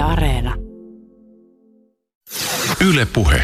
Yle 0.00 0.08
Areena. 0.08 0.54
Yle 2.88 3.06
Puhe. 3.06 3.42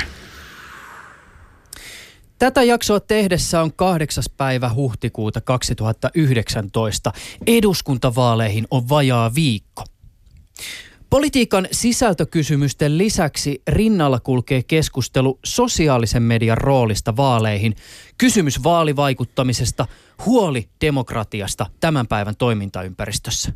Tätä 2.39 2.63
jaksoa 2.63 3.00
tehdessä 3.00 3.63
on 3.63 3.73
kahdeksas 3.73 4.31
päivä 4.36 4.75
huhtikuuta 4.75 5.41
2019. 5.41 7.13
Eduskuntavaaleihin 7.47 8.66
on 8.71 8.89
vajaa 8.89 9.34
viikko. 9.34 9.84
Politiikan 11.11 11.69
sisältökysymysten 11.73 12.98
lisäksi 12.98 13.62
rinnalla 13.68 14.20
kulkee 14.20 14.62
keskustelu 14.62 15.38
sosiaalisen 15.45 16.23
median 16.23 16.59
roolista 16.59 17.16
vaaleihin, 17.16 17.77
kysymys 18.18 18.62
vaalivaikuttamisesta, 18.62 19.86
huoli 20.27 20.68
demokratiasta 20.80 21.66
tämän 21.80 22.07
päivän 22.07 22.36
toimintaympäristössä. 22.36 23.52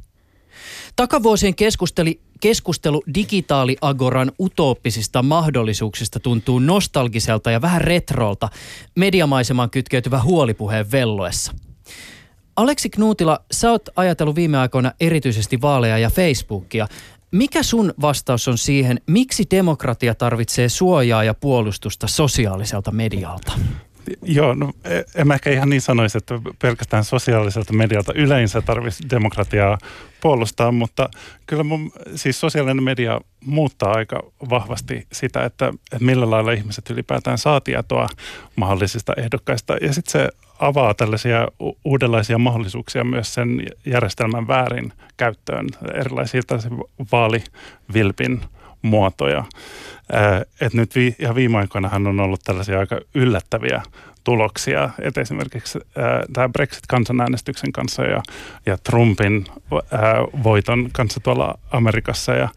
Takavuosien 0.97 1.55
keskusteli, 1.55 2.21
keskustelu 2.41 3.03
digitaaliagoran 3.15 4.33
utooppisista 4.41 5.23
mahdollisuuksista 5.23 6.21
tuntuu 6.21 6.59
nostalgiselta 6.59 7.51
ja 7.51 7.63
vähän 7.63 7.81
retrolta 7.81 8.49
mediamaisemaan 8.97 9.71
kytkeytyvä 9.71 10.23
huolipuheen 10.23 10.91
velloessa. 10.93 11.53
Aleksi 12.57 12.91
Knuutila, 12.91 13.39
sä 13.53 13.71
oot 13.71 13.89
ajatellut 13.97 14.37
viime 14.37 14.59
aikoina 14.59 14.93
erityisesti 15.01 15.61
vaaleja 15.61 15.99
ja 15.99 16.11
Facebookia. 16.11 16.87
Mikä 17.31 17.63
sun 17.63 17.95
vastaus 18.01 18.49
on 18.49 18.59
siihen, 18.59 19.01
miksi 19.07 19.45
demokratia 19.51 20.15
tarvitsee 20.15 20.69
suojaa 20.69 21.25
ja 21.25 21.35
puolustusta 21.35 22.07
sosiaaliselta 22.07 22.91
medialta? 22.91 23.53
Joo, 24.23 24.55
no 24.55 24.73
e, 24.85 25.01
en 25.15 25.27
mä 25.27 25.35
ehkä 25.35 25.51
ihan 25.51 25.71
niin 25.71 25.81
sanoisi, 25.81 26.19
että 26.19 26.41
pelkästään 26.63 27.05
sosiaaliselta 27.05 27.73
medialta 27.73 28.13
yleensä 28.15 28.61
tarvitsisi 28.61 29.11
demokratiaa 29.11 29.79
puolustaa, 30.21 30.73
mutta 30.73 31.09
kyllä 31.47 31.63
mun, 31.63 31.93
siis 32.15 32.41
sosiaalinen 32.41 32.83
media 32.83 33.21
muuttaa 33.45 33.93
aika 33.93 34.23
vahvasti 34.51 35.07
sitä, 35.13 35.45
että, 35.45 35.67
että 35.93 36.05
millä 36.05 36.31
lailla 36.31 36.53
ihmiset 36.53 36.91
ylipäätään 36.91 37.39
saa 37.39 37.61
tietoa 37.61 38.09
mahdollisista 38.57 39.13
ehdokkaista. 39.17 39.77
Ja 39.81 39.93
sitten 39.93 40.13
se 40.13 40.29
avaa 40.59 40.95
tällaisia 40.95 41.49
uudenlaisia 41.85 42.39
mahdollisuuksia 42.39 43.05
myös 43.05 43.35
sen 43.35 43.67
järjestelmän 43.87 44.49
väärin 44.49 44.93
käyttöön, 45.17 45.67
erilaisia 45.95 46.43
vaalivilpin 47.13 48.41
muotoja. 48.83 49.45
Et 50.61 50.75
nyt 50.75 50.95
vi, 50.95 51.17
ihan 51.19 51.35
viime 51.35 51.59
aikoinahan 51.59 52.07
on 52.07 52.21
ollut 52.21 52.41
tällaisia 52.45 52.79
aika 52.79 53.01
yllättäviä 53.15 53.83
tuloksia, 54.25 54.91
että 55.03 55.21
esimerkiksi 55.21 55.79
tämä 56.33 56.49
Brexit-kansanäänestyksen 56.49 57.73
kanssa 57.73 58.03
ja, 58.03 58.23
ja 58.67 58.79
Trumpin 58.79 59.45
ää, 59.73 60.15
voiton 60.43 60.89
kanssa 60.93 61.21
tuolla 61.21 61.59
Amerikassa 61.71 62.33
ja 62.33 62.49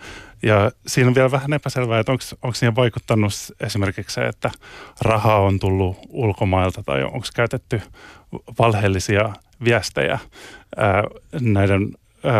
ja 0.44 0.72
siinä 0.88 1.08
on 1.08 1.16
vielä 1.16 1.32
vähän 1.32 1.54
epäselvää, 1.54 2.00
että 2.00 2.12
onko 2.12 2.54
siihen 2.54 2.76
vaikuttanut 2.76 3.34
esimerkiksi 3.60 4.14
se, 4.14 4.22
että 4.22 4.52
rahaa 5.02 5.40
on 5.40 5.60
tullut 5.60 5.98
ulkomailta 6.10 6.84
tai 6.84 7.04
onko 7.04 7.28
käytetty 7.36 7.82
valheellisia 8.60 9.34
viestejä 9.64 10.20
ää, 10.78 11.04
näiden 11.42 11.92
ää, 12.24 12.34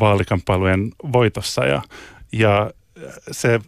vaalikamppailujen 0.00 0.92
voitossa. 1.12 1.64
Ja, 1.64 1.82
ja 2.32 2.70
se 3.30 3.60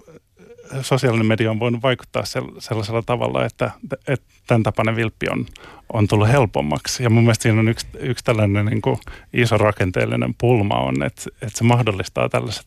sosiaalinen 0.83 1.27
media 1.27 1.51
on 1.51 1.61
voinut 1.61 1.83
vaikuttaa 1.83 2.25
sellaisella 2.59 3.03
tavalla, 3.03 3.45
että, 3.45 3.71
että 4.07 4.27
tämän 4.47 4.63
tapainen 4.63 4.97
vilppi 4.97 5.27
on, 5.31 5.47
on 5.93 6.09
tullut 6.09 6.29
helpommaksi. 6.29 7.03
Ja 7.03 7.11
mun 7.11 7.23
mielestä 7.23 7.43
siinä 7.43 7.61
on 7.61 7.69
yksi, 7.69 7.87
yksi 7.99 8.25
tällainen 8.25 8.67
niin 8.67 8.83
kuin 8.83 8.99
iso 9.33 9.59
rakenteellinen 9.59 10.35
pulma 10.35 10.75
on, 10.75 11.03
että, 11.03 11.23
että 11.43 11.59
se 11.59 11.65
mahdollistaa 11.65 12.29
tällaiset 12.29 12.67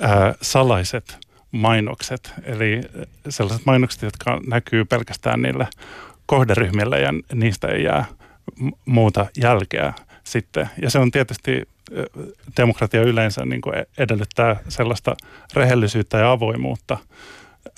ää, 0.00 0.34
salaiset 0.42 1.18
mainokset, 1.52 2.32
eli 2.42 2.80
sellaiset 3.28 3.66
mainokset, 3.66 4.02
jotka 4.02 4.40
näkyy 4.46 4.84
pelkästään 4.84 5.42
niille 5.42 5.68
kohderyhmillä 6.26 6.98
ja 6.98 7.10
niistä 7.34 7.68
ei 7.68 7.84
jää 7.84 8.04
muuta 8.86 9.26
jälkeä 9.36 9.92
sitten. 10.24 10.70
Ja 10.82 10.90
se 10.90 10.98
on 10.98 11.10
tietysti 11.10 11.68
demokratia 12.56 13.02
yleensä 13.02 13.44
niin 13.44 13.60
kuin 13.60 13.74
edellyttää 13.98 14.56
sellaista 14.68 15.16
rehellisyyttä 15.54 16.18
ja 16.18 16.30
avoimuutta 16.30 16.98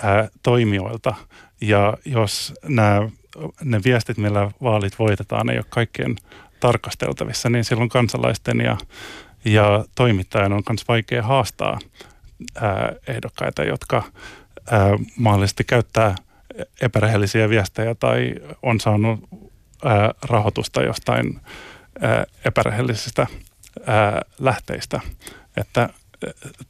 ää, 0.03 0.28
toimijoilta. 0.43 1.15
Ja 1.61 1.95
jos 2.05 2.55
nämä, 2.69 3.09
ne 3.65 3.81
viestit, 3.84 4.17
millä 4.19 4.50
vaalit 4.62 4.99
voitetaan, 4.99 5.50
ei 5.50 5.56
ole 5.56 5.65
kaikkien 5.69 6.17
tarkasteltavissa, 6.61 7.50
niin 7.50 7.65
silloin 7.65 7.89
kansalaisten 7.89 8.61
ja, 8.61 8.77
ja 9.45 9.84
toimittajan 9.95 10.53
on 10.53 10.62
myös 10.69 10.89
vaikea 10.89 11.23
haastaa 11.23 11.79
ää, 12.61 12.93
ehdokkaita, 13.06 13.65
jotka 13.65 14.03
ää, 14.71 14.99
mahdollisesti 15.17 15.65
käyttää 15.65 16.15
epärehellisiä 16.81 17.49
viestejä 17.49 17.94
tai 17.94 18.34
on 18.62 18.81
saanut 18.81 19.21
ää, 19.84 20.11
rahoitusta 20.23 20.83
jostain 20.83 21.41
ää, 22.00 22.25
epärehellisistä 22.44 23.27
ää, 23.87 24.22
lähteistä. 24.38 25.00
Että 25.56 25.88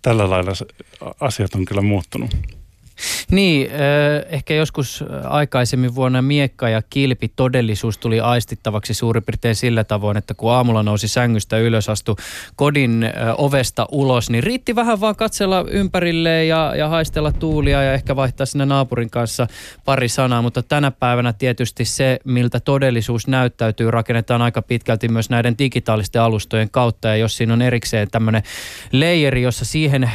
tällä 0.03 0.31
lailla 0.31 0.53
asiat 1.21 1.55
on 1.55 1.65
kyllä 1.65 1.83
muuttunut. 1.83 2.37
Niin, 3.31 3.71
ehkä 4.29 4.55
joskus 4.55 5.05
aikaisemmin 5.25 5.95
vuonna 5.95 6.23
miekka 6.23 6.69
ja 6.69 6.83
kilpi 6.91 7.33
todellisuus 7.37 7.99
tuli 7.99 8.21
aistittavaksi 8.21 8.95
suurin 8.95 9.23
piirtein 9.23 9.55
sillä 9.55 9.85
tavoin, 9.85 10.17
että 10.17 10.35
kun 10.35 10.53
aamulla 10.53 10.83
nousi 10.83 11.09
sängystä 11.09 11.59
ylös, 11.59 11.89
astui 11.89 12.15
kodin 12.57 13.11
ovesta 13.39 13.87
ulos, 13.93 14.31
niin 14.31 14.45
riitti 14.45 14.77
vähän 14.77 15.01
vaan 15.01 15.17
katsella 15.17 15.65
ympärille 15.71 16.45
ja, 16.45 16.73
ja 16.77 16.89
haistella 16.89 17.33
tuulia 17.33 17.83
ja 17.83 17.93
ehkä 17.93 18.17
vaihtaa 18.17 18.47
sinne 18.47 18.67
naapurin 18.67 19.11
kanssa 19.11 19.47
pari 19.85 20.09
sanaa, 20.09 20.43
mutta 20.43 20.63
tänä 20.63 20.91
päivänä 20.91 21.33
tietysti 21.33 21.85
se, 21.85 22.19
miltä 22.25 22.61
todellisuus 22.61 23.27
näyttäytyy, 23.27 23.91
rakennetaan 23.91 24.43
aika 24.43 24.63
pitkälti 24.63 25.09
myös 25.09 25.31
näiden 25.31 25.59
digitaalisten 25.59 26.23
alustojen 26.23 26.71
kautta. 26.71 27.09
Ja 27.09 27.17
jos 27.17 27.37
siinä 27.37 27.53
on 27.53 27.63
erikseen 27.63 28.11
tämmöinen 28.11 28.43
leijeri, 28.93 29.43
jossa 29.43 29.65
siihen 29.65 30.11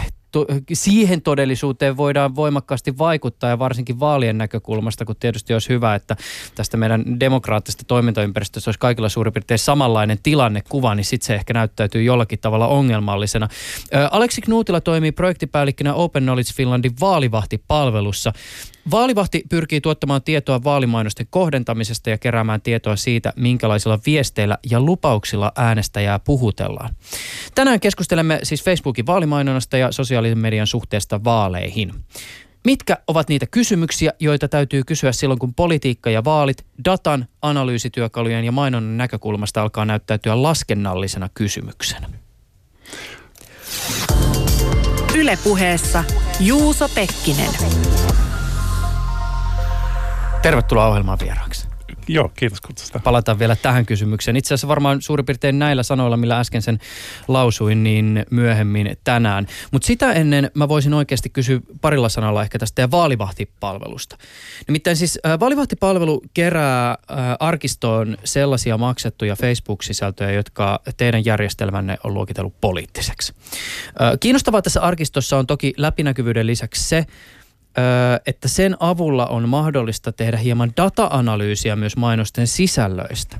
siihen 0.73 1.21
todellisuuteen 1.21 1.97
voidaan 1.97 2.35
voimakkaasti 2.35 2.97
vaikuttaa 2.97 3.49
ja 3.49 3.59
varsinkin 3.59 3.99
vaalien 3.99 4.37
näkökulmasta, 4.37 5.05
kun 5.05 5.15
tietysti 5.19 5.53
olisi 5.53 5.69
hyvä, 5.69 5.95
että 5.95 6.15
tästä 6.55 6.77
meidän 6.77 7.19
demokraattisesta 7.19 7.83
toimintaympäristöstä 7.87 8.69
olisi 8.69 8.79
kaikilla 8.79 9.09
suurin 9.09 9.33
piirtein 9.33 9.59
samanlainen 9.59 10.17
tilannekuva, 10.23 10.95
niin 10.95 11.05
sitten 11.05 11.27
se 11.27 11.35
ehkä 11.35 11.53
näyttäytyy 11.53 12.03
jollakin 12.03 12.39
tavalla 12.39 12.67
ongelmallisena. 12.67 13.47
Aleksi 14.11 14.41
Knuutila 14.41 14.81
toimii 14.81 15.11
projektipäällikkönä 15.11 15.93
Open 15.93 16.23
Knowledge 16.23 16.53
Finlandin 16.53 16.93
vaalivahtipalvelussa. 17.01 18.33
Vaalivahti 18.91 19.43
pyrkii 19.49 19.81
tuottamaan 19.81 20.23
tietoa 20.23 20.63
vaalimainosten 20.63 21.27
kohdentamisesta 21.29 22.09
ja 22.09 22.17
keräämään 22.17 22.61
tietoa 22.61 22.95
siitä, 22.95 23.33
minkälaisilla 23.35 23.99
viesteillä 24.05 24.57
ja 24.69 24.79
lupauksilla 24.79 25.51
äänestäjää 25.55 26.19
puhutellaan. 26.19 26.95
Tänään 27.55 27.79
keskustelemme 27.79 28.39
siis 28.43 28.63
Facebookin 28.63 29.05
vaalimainonnasta 29.05 29.77
ja 29.77 29.91
sosiaalisen 29.91 30.37
median 30.37 30.67
suhteesta 30.67 31.23
vaaleihin. 31.23 31.93
Mitkä 32.65 32.97
ovat 33.07 33.29
niitä 33.29 33.45
kysymyksiä, 33.45 34.13
joita 34.19 34.47
täytyy 34.47 34.83
kysyä 34.83 35.11
silloin, 35.11 35.39
kun 35.39 35.53
politiikka 35.53 36.09
ja 36.09 36.23
vaalit 36.23 36.65
datan, 36.85 37.27
analyysityökalujen 37.41 38.45
ja 38.45 38.51
mainonnan 38.51 38.97
näkökulmasta 38.97 39.61
alkaa 39.61 39.85
näyttäytyä 39.85 40.43
laskennallisena 40.43 41.29
kysymyksenä? 41.33 42.09
Ylepuheessa 45.15 46.03
Juuso 46.39 46.89
Pekkinen. 46.89 47.51
Tervetuloa 50.41 50.87
ohjelmaan 50.87 51.19
vieraaksi. 51.23 51.67
Joo, 52.07 52.31
kiitos 52.35 52.61
kutsusta. 52.61 52.99
Palataan 52.99 53.39
vielä 53.39 53.55
tähän 53.55 53.85
kysymykseen. 53.85 54.37
Itse 54.37 54.47
asiassa 54.47 54.67
varmaan 54.67 55.01
suurin 55.01 55.25
piirtein 55.25 55.59
näillä 55.59 55.83
sanoilla, 55.83 56.17
millä 56.17 56.39
äsken 56.39 56.61
sen 56.61 56.79
lausuin, 57.27 57.83
niin 57.83 58.25
myöhemmin 58.31 58.97
tänään. 59.03 59.47
Mutta 59.71 59.85
sitä 59.85 60.11
ennen 60.11 60.51
mä 60.53 60.67
voisin 60.67 60.93
oikeasti 60.93 61.29
kysyä 61.29 61.59
parilla 61.81 62.09
sanalla 62.09 62.41
ehkä 62.41 62.59
tästä 62.59 62.75
teidän 62.75 62.91
vaalivahtipalvelusta. 62.91 64.17
Nimittäin 64.67 64.95
siis 64.97 65.19
äh, 65.25 65.39
vaalivahtipalvelu 65.39 66.21
kerää 66.33 66.89
äh, 66.91 66.97
arkistoon 67.39 68.17
sellaisia 68.23 68.77
maksettuja 68.77 69.35
Facebook-sisältöjä, 69.35 70.31
jotka 70.31 70.79
teidän 70.97 71.25
järjestelmänne 71.25 71.97
on 72.03 72.13
luokitellut 72.13 72.61
poliittiseksi. 72.61 73.33
Äh, 74.01 74.11
kiinnostavaa 74.19 74.61
tässä 74.61 74.81
arkistossa 74.81 75.37
on 75.37 75.47
toki 75.47 75.73
läpinäkyvyyden 75.77 76.47
lisäksi 76.47 76.83
se, 76.83 77.05
että 78.25 78.47
sen 78.47 78.77
avulla 78.79 79.25
on 79.25 79.49
mahdollista 79.49 80.11
tehdä 80.11 80.37
hieman 80.37 80.73
data-analyysiä 80.77 81.75
myös 81.75 81.97
mainosten 81.97 82.47
sisällöistä. 82.47 83.37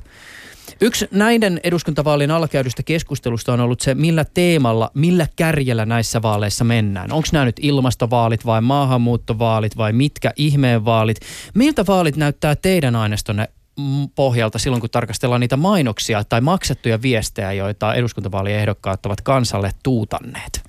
Yksi 0.80 1.08
näiden 1.10 1.60
eduskuntavaalien 1.64 2.30
alla 2.30 2.48
käydystä 2.48 2.82
keskustelusta 2.82 3.52
on 3.52 3.60
ollut 3.60 3.80
se, 3.80 3.94
millä 3.94 4.24
teemalla, 4.34 4.90
millä 4.94 5.26
kärjellä 5.36 5.86
näissä 5.86 6.22
vaaleissa 6.22 6.64
mennään. 6.64 7.12
Onko 7.12 7.28
nämä 7.32 7.44
nyt 7.44 7.56
ilmastovaalit 7.62 8.46
vai 8.46 8.60
maahanmuuttovaalit 8.60 9.76
vai 9.76 9.92
mitkä 9.92 10.32
ihmeen 10.36 10.84
vaalit? 10.84 11.16
Miltä 11.54 11.86
vaalit 11.86 12.16
näyttää 12.16 12.56
teidän 12.56 12.96
aineistonne 12.96 13.48
pohjalta 14.14 14.58
silloin, 14.58 14.80
kun 14.80 14.90
tarkastellaan 14.90 15.40
niitä 15.40 15.56
mainoksia 15.56 16.24
tai 16.24 16.40
maksettuja 16.40 17.02
viestejä, 17.02 17.52
joita 17.52 17.94
eduskuntavaalien 17.94 18.58
ehdokkaat 18.60 19.06
ovat 19.06 19.20
kansalle 19.20 19.70
tuutanneet? 19.82 20.62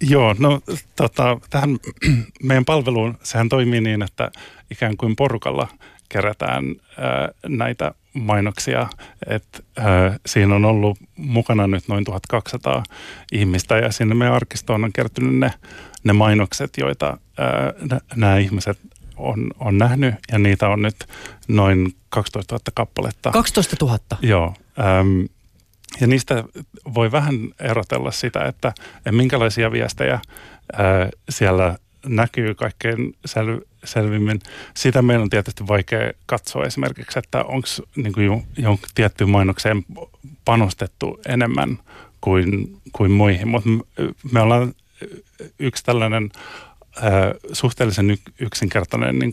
Joo, 0.00 0.34
no 0.38 0.60
tota, 0.96 1.40
tähän 1.50 1.78
meidän 2.42 2.64
palveluun 2.64 3.18
sehän 3.22 3.48
toimii 3.48 3.80
niin, 3.80 4.02
että 4.02 4.30
ikään 4.70 4.96
kuin 4.96 5.16
porukalla 5.16 5.68
kerätään 6.08 6.64
ää, 6.98 7.28
näitä 7.48 7.94
mainoksia. 8.14 8.86
Et, 9.26 9.64
ää, 9.76 10.16
siinä 10.26 10.54
on 10.54 10.64
ollut 10.64 10.98
mukana 11.16 11.66
nyt 11.66 11.88
noin 11.88 12.04
1200 12.04 12.82
ihmistä 13.32 13.78
ja 13.78 13.92
sinne 13.92 14.14
meidän 14.14 14.34
arkistoon 14.34 14.84
on 14.84 14.92
kertynyt 14.92 15.34
ne, 15.34 15.52
ne 16.04 16.12
mainokset, 16.12 16.70
joita 16.76 17.18
nämä 18.16 18.38
ihmiset 18.38 18.78
on, 19.16 19.50
on 19.60 19.78
nähnyt 19.78 20.14
ja 20.32 20.38
niitä 20.38 20.68
on 20.68 20.82
nyt 20.82 20.96
noin 21.48 21.94
12 22.08 22.54
000 22.54 22.62
kappaletta. 22.74 23.30
12 23.30 23.76
000? 23.80 23.98
Joo. 24.22 24.54
Äm, 24.78 25.28
ja 26.00 26.06
niistä 26.06 26.44
voi 26.94 27.12
vähän 27.12 27.34
erotella 27.60 28.10
sitä, 28.10 28.44
että, 28.44 28.72
että 28.96 29.12
minkälaisia 29.12 29.72
viestejä 29.72 30.20
ää, 30.72 31.08
siellä 31.28 31.78
näkyy 32.06 32.54
kaikkein 32.54 33.16
sel, 33.24 33.60
selvimmin. 33.84 34.40
Sitä 34.74 35.02
meillä 35.02 35.22
on 35.22 35.30
tietysti 35.30 35.66
vaikea 35.68 36.12
katsoa 36.26 36.64
esimerkiksi, 36.64 37.18
että 37.18 37.44
onko 37.44 37.68
niin 37.96 38.44
jonkun 38.56 38.88
tiettyyn 38.94 39.30
mainokseen 39.30 39.84
panostettu 40.44 41.20
enemmän 41.28 41.78
kuin, 42.20 42.76
kuin 42.92 43.10
muihin. 43.10 43.48
Mutta 43.48 43.68
me 44.32 44.40
ollaan 44.40 44.74
yksi 45.58 45.84
tällainen 45.84 46.30
ää, 47.02 47.34
suhteellisen 47.52 48.18
yksinkertainen 48.40 49.18
niin 49.18 49.32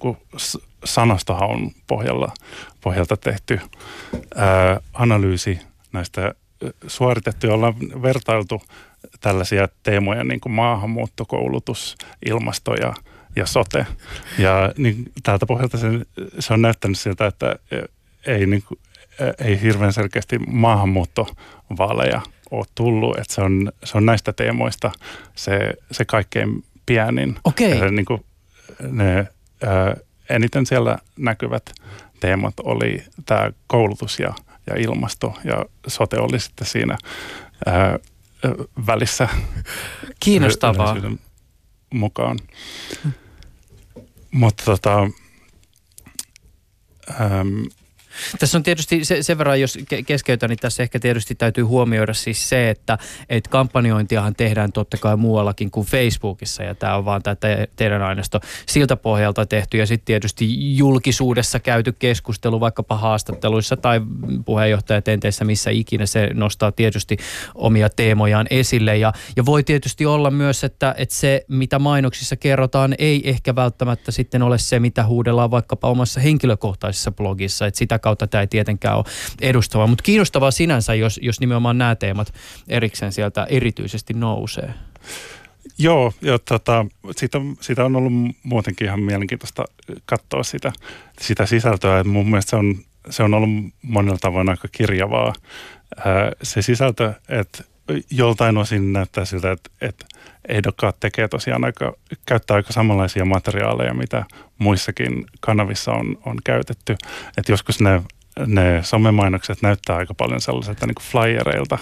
sanastohaun 0.83 1.71
pohjalla, 1.87 2.33
pohjalta 2.81 3.17
tehty 3.17 3.59
ää, 4.35 4.79
analyysi 4.93 5.59
näistä 5.91 6.33
suoritettu, 6.87 7.51
ollaan 7.51 7.75
vertailtu 8.01 8.61
tällaisia 9.21 9.67
teemoja 9.83 10.23
niin 10.23 10.39
kuin 10.39 10.53
maahanmuutto, 10.53 11.25
koulutus, 11.25 11.95
ilmasto 12.25 12.73
ja, 12.73 12.93
ja 13.35 13.45
sote. 13.45 13.85
Ja 14.37 14.73
niin 14.77 15.11
tältä 15.23 15.45
pohjalta 15.45 15.77
se, 15.77 15.87
se 16.39 16.53
on 16.53 16.61
näyttänyt 16.61 16.99
siltä, 16.99 17.27
että 17.27 17.55
ei, 18.25 18.45
niin 18.45 18.63
kuin, 18.67 18.79
ei 19.39 19.61
hirveän 19.61 19.93
selkeästi 19.93 20.39
maahanmuuttovaaleja 20.47 22.21
ole 22.51 22.65
tullut. 22.75 23.17
Että 23.17 23.33
se, 23.33 23.41
on, 23.41 23.71
se 23.83 23.97
on 23.97 24.05
näistä 24.05 24.33
teemoista 24.33 24.91
se, 25.35 25.73
se 25.91 26.05
kaikkein 26.05 26.63
pienin. 26.85 27.35
Okay. 27.43 27.91
Niin 27.91 28.05
kuin 28.05 28.25
ne 28.91 29.27
ää, 29.63 29.95
eniten 30.29 30.65
siellä 30.65 30.97
näkyvät 31.17 31.73
teemat 32.19 32.53
oli 32.63 33.03
tämä 33.25 33.51
koulutus 33.67 34.19
ja, 34.19 34.33
ja 34.67 34.75
ilmasto 34.75 35.33
ja 35.43 35.65
sote 35.87 36.19
oli 36.19 36.39
sitten 36.39 36.67
siinä 36.67 36.97
ää, 37.65 37.99
välissä. 38.87 39.29
Kiinnostavaa. 40.19 40.97
Mukaan. 41.93 42.39
Mutta 44.31 44.63
tota, 44.65 45.09
tässä 48.39 48.57
on 48.57 48.63
tietysti 48.63 49.05
se, 49.05 49.23
sen 49.23 49.37
verran, 49.37 49.61
jos 49.61 49.79
keskeytän, 50.05 50.49
niin 50.49 50.59
tässä 50.59 50.83
ehkä 50.83 50.99
tietysti 50.99 51.35
täytyy 51.35 51.63
huomioida 51.63 52.13
siis 52.13 52.49
se, 52.49 52.69
että, 52.69 52.97
että 53.29 53.49
kampanjointiahan 53.49 54.35
tehdään 54.35 54.71
totta 54.71 54.97
kai 54.97 55.17
muuallakin 55.17 55.71
kuin 55.71 55.87
Facebookissa 55.87 56.63
ja 56.63 56.75
tämä 56.75 56.95
on 56.95 57.05
vaan 57.05 57.23
tämä 57.23 57.35
teidän 57.75 58.01
aineisto 58.01 58.39
siltä 58.65 58.95
pohjalta 58.95 59.45
tehty. 59.45 59.77
Ja 59.77 59.87
sitten 59.87 60.05
tietysti 60.05 60.77
julkisuudessa 60.77 61.59
käyty 61.59 61.91
keskustelu 61.91 62.59
vaikkapa 62.59 62.97
haastatteluissa 62.97 63.77
tai 63.77 64.01
puheenjohtajatenteissä, 64.45 65.45
missä 65.45 65.71
ikinä 65.71 66.05
se 66.05 66.29
nostaa 66.33 66.71
tietysti 66.71 67.17
omia 67.55 67.89
teemojaan 67.89 68.47
esille. 68.49 68.97
Ja, 68.97 69.13
ja 69.35 69.45
voi 69.45 69.63
tietysti 69.63 70.05
olla 70.05 70.31
myös, 70.31 70.63
että, 70.63 70.95
että 70.97 71.15
se 71.15 71.45
mitä 71.47 71.79
mainoksissa 71.79 72.35
kerrotaan 72.35 72.95
ei 72.97 73.29
ehkä 73.29 73.55
välttämättä 73.55 74.11
sitten 74.11 74.43
ole 74.43 74.57
se, 74.57 74.79
mitä 74.79 75.05
huudellaan 75.05 75.51
vaikkapa 75.51 75.87
omassa 75.87 76.19
henkilökohtaisessa 76.19 77.11
blogissa, 77.11 77.65
että 77.65 77.77
sitä 77.77 77.99
kautta 78.05 78.27
tämä 78.27 78.41
ei 78.41 78.47
tietenkään 78.47 78.97
ole 78.97 79.05
edustava. 79.41 79.87
Mutta 79.87 80.03
kiinnostavaa 80.03 80.51
sinänsä, 80.51 80.95
jos, 80.95 81.19
jos 81.23 81.39
nimenomaan 81.39 81.77
nämä 81.77 81.95
teemat 81.95 82.33
erikseen 82.67 83.11
sieltä 83.11 83.47
erityisesti 83.49 84.13
nousee. 84.13 84.73
Joo, 85.77 86.13
jo, 86.21 86.39
tota, 86.39 86.85
siitä, 87.15 87.37
siitä 87.61 87.85
on 87.85 87.95
ollut 87.95 88.13
muutenkin 88.43 88.87
ihan 88.87 88.99
mielenkiintoista 88.99 89.65
katsoa 90.05 90.43
sitä, 90.43 90.71
sitä 91.21 91.45
sisältöä. 91.45 91.99
Et 91.99 92.07
mun 92.07 92.29
mielestä 92.29 92.49
se 92.49 92.55
on, 92.55 92.75
se 93.09 93.23
on 93.23 93.33
ollut 93.33 93.73
monella 93.81 94.17
tavoin 94.21 94.49
aika 94.49 94.67
kirjavaa. 94.71 95.33
Se 96.43 96.61
sisältö, 96.61 97.13
että 97.29 97.63
joltain 98.11 98.57
osin 98.57 98.93
näyttää 98.93 99.25
siltä, 99.25 99.51
että, 99.51 99.69
että 99.81 100.05
ehdokkaat 100.47 100.99
tekee 100.99 101.27
tosiaan 101.27 101.65
aika, 101.65 101.93
käyttää 102.25 102.55
aika 102.55 102.73
samanlaisia 102.73 103.25
materiaaleja, 103.25 103.93
mitä 103.93 104.25
muissakin 104.57 105.25
kanavissa 105.39 105.91
on, 105.91 106.17
on 106.25 106.37
käytetty. 106.43 106.95
Että 107.37 107.51
joskus 107.51 107.81
ne, 107.81 108.01
ne 108.45 108.83
somemainokset 108.83 109.61
näyttää 109.61 109.95
aika 109.95 110.13
paljon 110.13 110.41
sellaiselta 110.41 110.87
niin 110.87 110.95
flyereilta, 111.11 111.77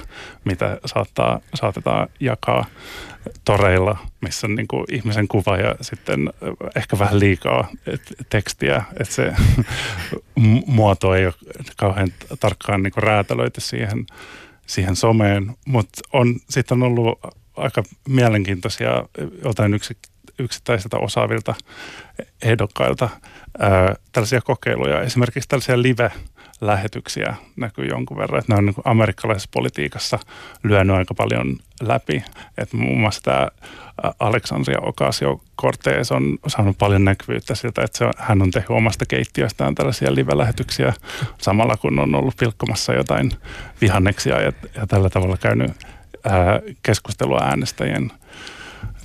mitä 0.45 0.77
saattaa, 0.85 1.39
saatetaan 1.53 2.07
jakaa 2.19 2.65
toreilla, 3.45 3.97
missä 4.21 4.47
on 4.47 4.55
niin 4.55 4.67
kuin 4.67 4.85
ihmisen 4.91 5.27
kuva 5.27 5.57
ja 5.57 5.75
sitten 5.81 6.29
ehkä 6.75 6.99
vähän 6.99 7.19
liikaa 7.19 7.67
et, 7.87 8.01
tekstiä, 8.29 8.83
että 8.99 9.13
se 9.13 9.33
muoto 10.65 11.15
ei 11.15 11.25
ole 11.25 11.33
kauhean 11.77 12.13
tarkkaan 12.39 12.83
niin 12.83 12.93
kuin 12.93 13.03
räätälöity 13.03 13.61
siihen, 13.61 14.05
siihen 14.73 14.95
someen, 14.95 15.55
mutta 15.65 16.01
on 16.13 16.35
sitten 16.49 16.83
ollut 16.83 17.19
aika 17.57 17.83
mielenkiintoisia 18.07 19.05
jotain 19.43 19.73
yksi, 19.73 19.97
yksittäisiltä 20.43 20.97
osaavilta 20.97 21.55
ehdokkailta 22.41 23.09
ää, 23.59 23.95
tällaisia 24.11 24.41
kokeiluja. 24.41 25.01
Esimerkiksi 25.01 25.49
tällaisia 25.49 25.81
live-lähetyksiä 25.81 27.35
näkyy 27.55 27.85
jonkun 27.85 28.17
verran, 28.17 28.39
että 28.39 28.53
ne 28.53 28.57
on 28.57 28.65
niin 28.65 28.75
amerikkalaisessa 28.85 29.49
politiikassa 29.53 30.19
lyönyt 30.63 30.95
aika 30.95 31.13
paljon 31.13 31.57
läpi. 31.81 32.23
Että 32.57 32.77
muun 32.77 32.99
muassa 32.99 33.21
tämä 33.21 33.47
Aleksandria 34.19 34.79
Ocasio-Cortez 34.79 36.11
on 36.11 36.37
saanut 36.47 36.77
paljon 36.77 37.05
näkyvyyttä 37.05 37.55
siltä, 37.55 37.83
että 37.83 37.97
se, 37.97 38.05
hän 38.17 38.41
on 38.41 38.51
tehnyt 38.51 38.69
omasta 38.69 39.05
keittiöstään 39.05 39.75
tällaisia 39.75 40.15
live-lähetyksiä 40.15 40.93
samalla 41.41 41.77
kun 41.77 41.99
on 41.99 42.15
ollut 42.15 42.37
pilkkomassa 42.37 42.93
jotain 42.93 43.31
vihanneksia 43.81 44.41
ja, 44.41 44.51
ja 44.75 44.87
tällä 44.87 45.09
tavalla 45.09 45.37
käynyt 45.37 45.71
keskustelua 46.83 47.39
äänestäjien 47.43 48.11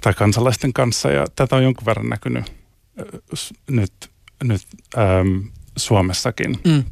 tai 0.00 0.14
kansalaisten 0.14 0.72
kanssa 0.72 1.10
ja 1.10 1.26
tätä 1.37 1.56
on 1.56 1.62
jonkun 1.62 1.87
verran 1.87 2.08
näkynyt 2.08 2.58
nyt, 3.70 3.92
nyt 4.44 4.62
ää, 4.96 5.25
Suomessakin. 5.76 6.58
Mm. 6.64 6.84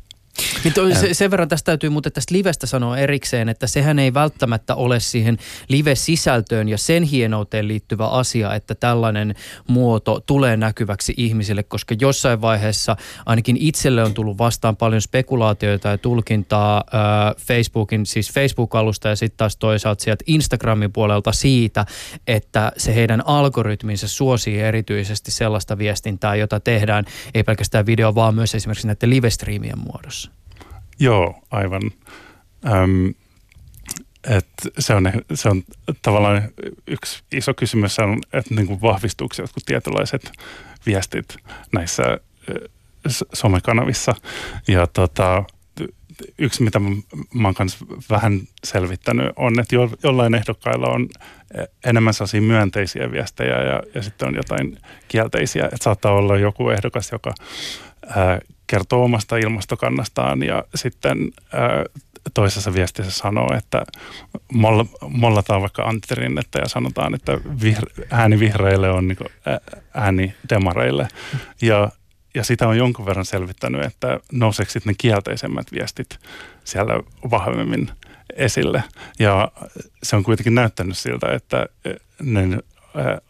Niin 0.64 0.74
toi, 0.74 0.94
se, 0.94 1.14
sen 1.14 1.30
verran 1.30 1.48
tästä 1.48 1.64
täytyy 1.64 1.90
muuten 1.90 2.12
tästä 2.12 2.34
livestä 2.34 2.66
sanoa 2.66 2.98
erikseen, 2.98 3.48
että 3.48 3.66
sehän 3.66 3.98
ei 3.98 4.14
välttämättä 4.14 4.74
ole 4.74 5.00
siihen 5.00 5.38
live-sisältöön 5.68 6.68
ja 6.68 6.78
sen 6.78 7.02
hienouteen 7.02 7.68
liittyvä 7.68 8.06
asia, 8.06 8.54
että 8.54 8.74
tällainen 8.74 9.34
muoto 9.68 10.20
tulee 10.20 10.56
näkyväksi 10.56 11.14
ihmisille, 11.16 11.62
koska 11.62 11.94
jossain 12.00 12.40
vaiheessa 12.40 12.96
ainakin 13.26 13.56
itselle 13.60 14.04
on 14.04 14.14
tullut 14.14 14.38
vastaan 14.38 14.76
paljon 14.76 15.02
spekulaatioita 15.02 15.88
ja 15.88 15.98
tulkintaa 15.98 16.84
Facebookin, 17.38 18.06
siis 18.06 18.32
Facebook-alusta 18.32 19.08
ja 19.08 19.16
sitten 19.16 19.36
taas 19.36 19.56
toisaalta 19.56 20.04
sieltä 20.04 20.24
Instagramin 20.26 20.92
puolelta 20.92 21.32
siitä, 21.32 21.86
että 22.26 22.72
se 22.76 22.94
heidän 22.94 23.22
algoritminsa 23.26 24.08
suosii 24.08 24.60
erityisesti 24.60 25.30
sellaista 25.30 25.78
viestintää, 25.78 26.34
jota 26.34 26.60
tehdään 26.60 27.04
ei 27.34 27.42
pelkästään 27.42 27.86
video, 27.86 28.14
vaan 28.14 28.34
myös 28.34 28.54
esimerkiksi 28.54 28.86
näiden 28.86 29.10
live-striimien 29.10 29.78
muodossa. 29.78 30.25
Joo, 30.98 31.42
aivan. 31.50 31.82
Öm, 32.66 33.14
et 34.30 34.48
se, 34.78 34.94
on, 34.94 35.12
se 35.34 35.48
on 35.48 35.62
tavallaan 36.02 36.42
yksi 36.86 37.22
iso 37.32 37.54
kysymys 37.54 37.98
on, 37.98 38.18
että 38.32 38.54
niin 38.54 38.66
kuin 38.66 38.80
vahvistuuko 38.80 39.34
jotkut 39.38 39.62
tietynlaiset 39.66 40.32
viestit 40.86 41.36
näissä 41.72 42.02
somekanavissa. 43.32 44.14
Ja 44.68 44.86
tota, 44.86 45.44
yksi, 46.38 46.62
mitä 46.62 46.78
mä 47.34 47.48
oon 47.48 47.54
kanssa 47.54 47.86
vähän 48.10 48.40
selvittänyt, 48.64 49.32
on, 49.36 49.60
että 49.60 49.74
jo, 49.74 49.90
jollain 50.02 50.34
ehdokkailla 50.34 50.88
on 50.88 51.08
enemmän 51.84 52.14
sellaisia 52.14 52.42
myönteisiä 52.42 53.12
viestejä 53.12 53.62
ja, 53.62 53.82
ja 53.94 54.02
sitten 54.02 54.28
on 54.28 54.34
jotain 54.34 54.78
kielteisiä. 55.08 55.64
Että 55.64 55.84
saattaa 55.84 56.12
olla 56.12 56.38
joku 56.38 56.70
ehdokas, 56.70 57.12
joka 57.12 57.34
ää, 58.06 58.40
kertoo 58.66 59.04
omasta 59.04 59.36
ilmastokannastaan 59.36 60.42
ja 60.42 60.64
sitten 60.74 61.18
toisessa 62.34 62.74
viestissä 62.74 63.10
sanoo, 63.10 63.48
että 63.56 63.84
molla, 64.52 64.86
mollataan 65.08 65.60
vaikka 65.60 65.82
Antti 65.82 66.14
Rinnettä 66.14 66.58
ja 66.58 66.68
sanotaan, 66.68 67.14
että 67.14 67.38
ääni 68.10 68.40
vihreille 68.40 68.90
on 68.90 69.08
niin 69.08 69.18
ääni 69.94 70.34
demareille. 70.50 71.08
Ja, 71.62 71.90
ja 72.34 72.44
sitä 72.44 72.68
on 72.68 72.78
jonkun 72.78 73.06
verran 73.06 73.24
selvittänyt, 73.24 73.84
että 73.84 74.20
nouseeko 74.32 74.72
sitten 74.72 74.90
ne 74.90 74.94
kielteisemmät 74.98 75.72
viestit 75.72 76.18
siellä 76.64 76.94
vahvemmin 77.30 77.90
esille. 78.36 78.84
Ja 79.18 79.52
se 80.02 80.16
on 80.16 80.22
kuitenkin 80.22 80.54
näyttänyt 80.54 80.98
siltä, 80.98 81.26
että 81.32 81.66
ne 82.22 82.58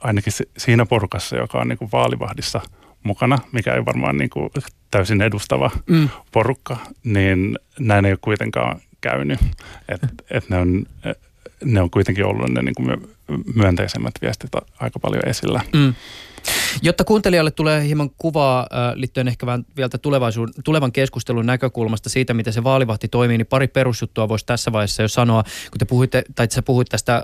ainakin 0.00 0.32
siinä 0.58 0.86
porukassa, 0.86 1.36
joka 1.36 1.58
on 1.58 1.68
niin 1.68 1.78
kuin 1.78 1.92
vaalivahdissa 1.92 2.60
mukana, 3.06 3.38
mikä 3.52 3.74
ei 3.74 3.84
varmaan 3.84 4.18
niin 4.18 4.30
kuin 4.30 4.50
täysin 4.90 5.22
edustava 5.22 5.70
mm. 5.86 6.08
porukka, 6.32 6.76
niin 7.04 7.58
näin 7.78 8.04
ei 8.04 8.12
ole 8.12 8.18
kuitenkaan 8.20 8.80
käynyt. 9.00 9.38
Et, 9.88 10.00
et 10.30 10.48
ne, 10.48 10.58
on, 10.58 10.86
ne 11.64 11.80
on 11.80 11.90
kuitenkin 11.90 12.24
ollut 12.24 12.50
ne 12.50 12.62
niin 12.62 12.74
kuin 12.74 13.08
myönteisemmät 13.54 14.14
viestit 14.22 14.50
aika 14.80 14.98
paljon 14.98 15.28
esillä. 15.28 15.60
Mm. 15.72 15.94
Jotta 16.82 17.04
kuuntelijalle 17.04 17.50
tulee 17.50 17.86
hieman 17.86 18.10
kuvaa 18.10 18.60
äh, 18.60 18.94
liittyen 18.94 19.28
ehkä 19.28 19.46
vähän 19.46 19.64
vielä 19.76 19.88
tulevan 20.64 20.92
keskustelun 20.92 21.46
näkökulmasta 21.46 22.08
siitä, 22.08 22.34
miten 22.34 22.52
se 22.52 22.64
vaalivahti 22.64 23.08
toimii, 23.08 23.38
niin 23.38 23.46
pari 23.46 23.68
perusjuttua 23.68 24.28
voisi 24.28 24.46
tässä 24.46 24.72
vaiheessa 24.72 25.02
jo 25.02 25.08
sanoa. 25.08 25.42
Kun 25.42 25.78
te 25.78 25.84
puhuitte, 25.84 26.22
tai 26.34 26.46
sä 26.50 26.62
puhuit 26.62 26.88
tästä, 26.88 27.16
äh, 27.16 27.22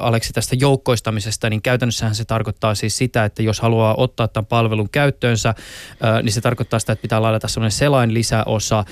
Aleksi, 0.00 0.32
tästä 0.32 0.56
joukkoistamisesta, 0.60 1.50
niin 1.50 1.62
käytännössähän 1.62 2.14
se 2.14 2.24
tarkoittaa 2.24 2.74
siis 2.74 2.96
sitä, 2.96 3.24
että 3.24 3.42
jos 3.42 3.60
haluaa 3.60 3.94
ottaa 3.94 4.28
tämän 4.28 4.46
palvelun 4.46 4.88
käyttöönsä, 4.90 5.48
äh, 5.48 6.22
niin 6.22 6.32
se 6.32 6.40
tarkoittaa 6.40 6.78
sitä, 6.78 6.92
että 6.92 7.02
pitää 7.02 7.22
ladata 7.22 7.48
sellainen 7.48 7.72
selain 7.72 8.14
lisäosa. 8.14 8.84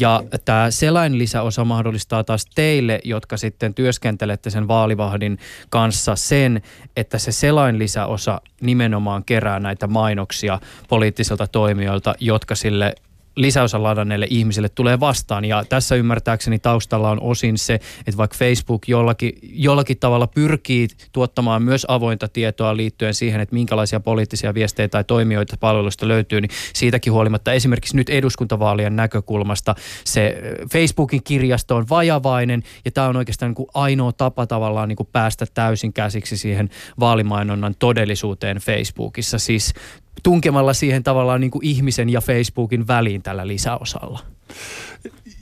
Ja 0.00 0.22
tämä 0.44 0.70
selain 0.70 1.18
lisäosa 1.18 1.64
mahdollistaa 1.64 2.24
taas 2.24 2.46
teille, 2.54 3.00
jotka 3.04 3.36
sitten 3.36 3.74
työskentelette 3.74 4.50
sen 4.50 4.68
vaalivahdin 4.68 5.38
kanssa 5.70 6.16
sen, 6.16 6.62
että 6.96 7.18
se 7.18 7.32
selain 7.32 7.78
lisäosa 7.78 8.40
nimenomaan 8.60 9.24
kerää 9.24 9.47
näitä 9.58 9.86
mainoksia 9.86 10.60
poliittisilta 10.88 11.46
toimijoilta, 11.46 12.14
jotka 12.20 12.54
sille 12.54 12.94
lisäosa 13.38 13.82
ladanneille 13.82 14.26
ihmisille 14.30 14.68
tulee 14.68 15.00
vastaan. 15.00 15.44
Ja 15.44 15.64
tässä 15.68 15.94
ymmärtääkseni 15.94 16.58
taustalla 16.58 17.10
on 17.10 17.20
osin 17.20 17.58
se, 17.58 17.74
että 18.06 18.16
vaikka 18.16 18.36
Facebook 18.38 18.88
jollakin, 18.88 19.32
jollakin 19.42 19.98
tavalla 19.98 20.26
pyrkii 20.26 20.88
tuottamaan 21.12 21.62
myös 21.62 21.86
avointa 21.88 22.28
tietoa 22.28 22.76
liittyen 22.76 23.14
siihen, 23.14 23.40
että 23.40 23.54
minkälaisia 23.54 24.00
poliittisia 24.00 24.54
viestejä 24.54 24.88
tai 24.88 25.04
toimijoita 25.04 25.56
palveluista 25.60 26.08
löytyy, 26.08 26.40
niin 26.40 26.50
siitäkin 26.74 27.12
huolimatta 27.12 27.52
esimerkiksi 27.52 27.96
nyt 27.96 28.08
eduskuntavaalien 28.08 28.96
näkökulmasta 28.96 29.74
se 30.04 30.42
Facebookin 30.72 31.22
kirjasto 31.22 31.76
on 31.76 31.86
vajavainen 31.90 32.62
ja 32.84 32.90
tämä 32.90 33.08
on 33.08 33.16
oikeastaan 33.16 33.50
niin 33.50 33.54
kuin 33.54 33.68
ainoa 33.74 34.12
tapa 34.12 34.46
tavallaan 34.46 34.88
niin 34.88 34.96
kuin 34.96 35.08
päästä 35.12 35.46
täysin 35.54 35.92
käsiksi 35.92 36.36
siihen 36.36 36.70
vaalimainonnan 37.00 37.74
todellisuuteen 37.78 38.56
Facebookissa. 38.56 39.38
Siis 39.38 39.74
tunkemalla 40.22 40.72
siihen 40.72 41.02
tavallaan 41.02 41.40
niin 41.40 41.50
kuin 41.50 41.64
ihmisen 41.64 42.10
ja 42.10 42.20
Facebookin 42.20 42.86
väliin 42.86 43.22
tällä 43.22 43.46
lisäosalla. 43.46 44.20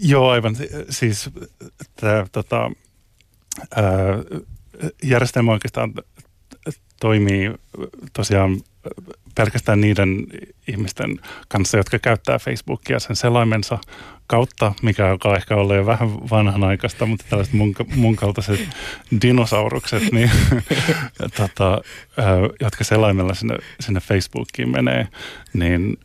Joo, 0.00 0.30
aivan. 0.30 0.56
Siis 0.90 1.30
tämä 2.00 2.26
tota, 2.32 2.70
järjestelmä 5.02 5.52
oikeastaan 5.52 5.94
toimii 7.00 7.54
tosiaan 8.12 8.60
pelkästään 9.34 9.80
niiden 9.80 10.26
ihmisten 10.68 11.20
kanssa, 11.48 11.76
jotka 11.76 11.98
käyttää 11.98 12.38
Facebookia 12.38 12.98
sen 12.98 13.16
selaimensa 13.16 13.78
kautta, 14.26 14.72
mikä 14.82 15.10
alkaa 15.10 15.36
ehkä 15.36 15.56
olla 15.56 15.74
jo 15.74 15.86
vähän 15.86 16.30
vanhanaikaista, 16.30 17.06
mutta 17.06 17.24
tällaiset 17.30 17.54
mun, 17.54 17.74
mun 17.94 18.16
kaltaiset 18.16 18.60
dinosaurukset, 19.22 20.12
niin, 20.12 20.30
tota, 21.36 21.80
jotka 22.60 22.84
selaimella 22.84 23.34
sinne, 23.34 23.56
sinne 23.80 24.00
Facebookiin 24.00 24.70
menee, 24.70 25.08
niin 25.52 25.98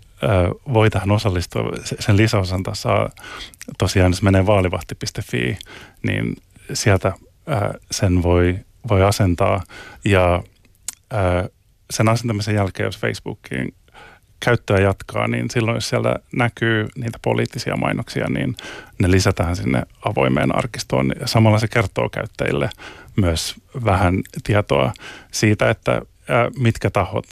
voi 0.74 0.90
tähän 0.90 1.12
osallistua. 1.12 1.72
Sen 1.84 2.18
lisäosan 2.18 2.64
saa 2.74 3.10
tosiaan, 3.78 4.12
jos 4.12 4.22
menee 4.22 4.46
vaalivahti.fi, 4.46 5.58
niin 6.04 6.36
sieltä 6.74 7.14
sen 7.92 8.24
voi, 8.24 8.60
voi 8.90 9.04
asentaa 9.04 9.64
ja 10.06 10.44
sen 11.92 12.10
asentamisen 12.10 12.56
jälkeen, 12.56 12.86
jos 12.86 12.98
Facebookiin 12.98 13.74
käyttöä 14.46 14.80
jatkaa, 14.80 15.28
niin 15.28 15.50
silloin 15.50 15.76
jos 15.76 15.90
siellä 15.90 16.16
näkyy 16.36 16.88
niitä 16.96 17.20
poliittisia 17.22 17.78
mainoksia, 17.78 18.28
niin 18.30 18.56
ne 19.00 19.12
lisätään 19.12 19.56
sinne 19.56 19.84
avoimeen 20.06 20.56
arkistoon. 20.56 21.12
Ja 21.20 21.28
samalla 21.28 21.60
se 21.60 21.68
kertoo 21.68 22.10
käyttäjille 22.10 22.70
myös 23.16 23.56
vähän 23.86 24.22
tietoa 24.44 24.94
siitä, 25.32 25.70
että 25.70 26.02
mitkä 26.58 26.90
tahot 26.90 27.26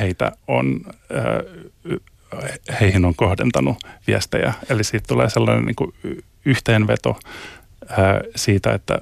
heitä 0.00 0.32
on, 0.48 0.80
heihin 2.80 3.04
on 3.04 3.14
kohdentanut 3.14 3.76
viestejä. 4.06 4.52
Eli 4.68 4.84
siitä 4.84 5.06
tulee 5.08 5.30
sellainen 5.30 5.64
niin 5.64 5.76
kuin 5.76 5.94
yhteenveto 6.44 7.20
siitä, 8.36 8.72
että 8.72 8.98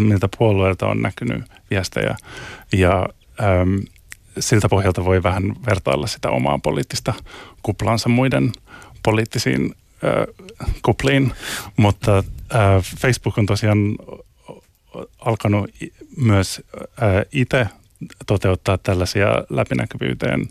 miltä 0.00 0.28
puolueelta 0.38 0.86
on 0.86 1.02
näkynyt 1.02 1.44
viestejä. 1.70 2.16
Ja 2.72 3.08
siltä 4.38 4.68
pohjalta 4.68 5.04
voi 5.04 5.22
vähän 5.22 5.52
vertailla 5.66 6.06
sitä 6.06 6.30
omaa 6.30 6.58
poliittista 6.58 7.14
kuplansa 7.62 8.08
muiden 8.08 8.52
poliittisiin 9.02 9.74
äh, 10.04 10.46
kupliin, 10.82 11.32
mutta 11.76 12.18
äh, 12.18 12.82
Facebook 12.98 13.38
on 13.38 13.46
tosiaan 13.46 13.78
alkanut 15.18 15.70
myös 16.16 16.62
äh, 16.78 17.08
itse 17.32 17.66
toteuttaa 18.26 18.78
tällaisia 18.78 19.28
läpinäkyvyyteen 19.50 20.46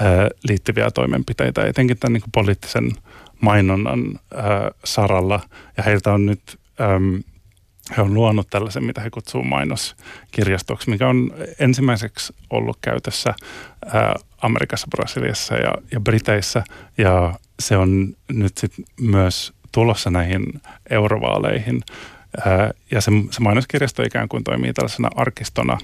äh, 0.00 0.06
liittyviä 0.48 0.90
toimenpiteitä, 0.90 1.66
etenkin 1.66 1.98
tämän 1.98 2.12
niin 2.12 2.32
poliittisen 2.32 2.92
mainonnan 3.40 4.18
äh, 4.34 4.44
saralla. 4.84 5.40
Ja 5.76 5.82
heiltä 5.82 6.12
on 6.12 6.26
nyt 6.26 6.58
ähm, 6.80 7.16
he 7.96 8.02
on 8.02 8.14
luonut 8.14 8.50
tällaisen, 8.50 8.84
mitä 8.84 9.00
he 9.00 9.10
kutsuu 9.10 9.44
mainoskirjastoksi, 9.44 10.90
mikä 10.90 11.08
on 11.08 11.34
ensimmäiseksi 11.58 12.32
ollut 12.50 12.78
käytössä 12.80 13.34
ää, 13.92 14.14
Amerikassa, 14.42 14.86
Brasiliassa 14.90 15.54
ja, 15.54 15.74
ja 15.92 16.00
Briteissä. 16.00 16.64
Ja 16.98 17.34
se 17.60 17.76
on 17.76 18.16
nyt 18.32 18.58
sit 18.58 18.72
myös 19.00 19.52
tulossa 19.72 20.10
näihin 20.10 20.60
eurovaaleihin. 20.90 21.82
Ää, 22.46 22.70
ja 22.90 23.00
se, 23.00 23.10
se 23.30 23.40
mainoskirjasto 23.40 24.02
ikään 24.02 24.28
kuin 24.28 24.44
toimii 24.44 24.72
tällaisena 24.72 25.10
arkistona, 25.16 25.78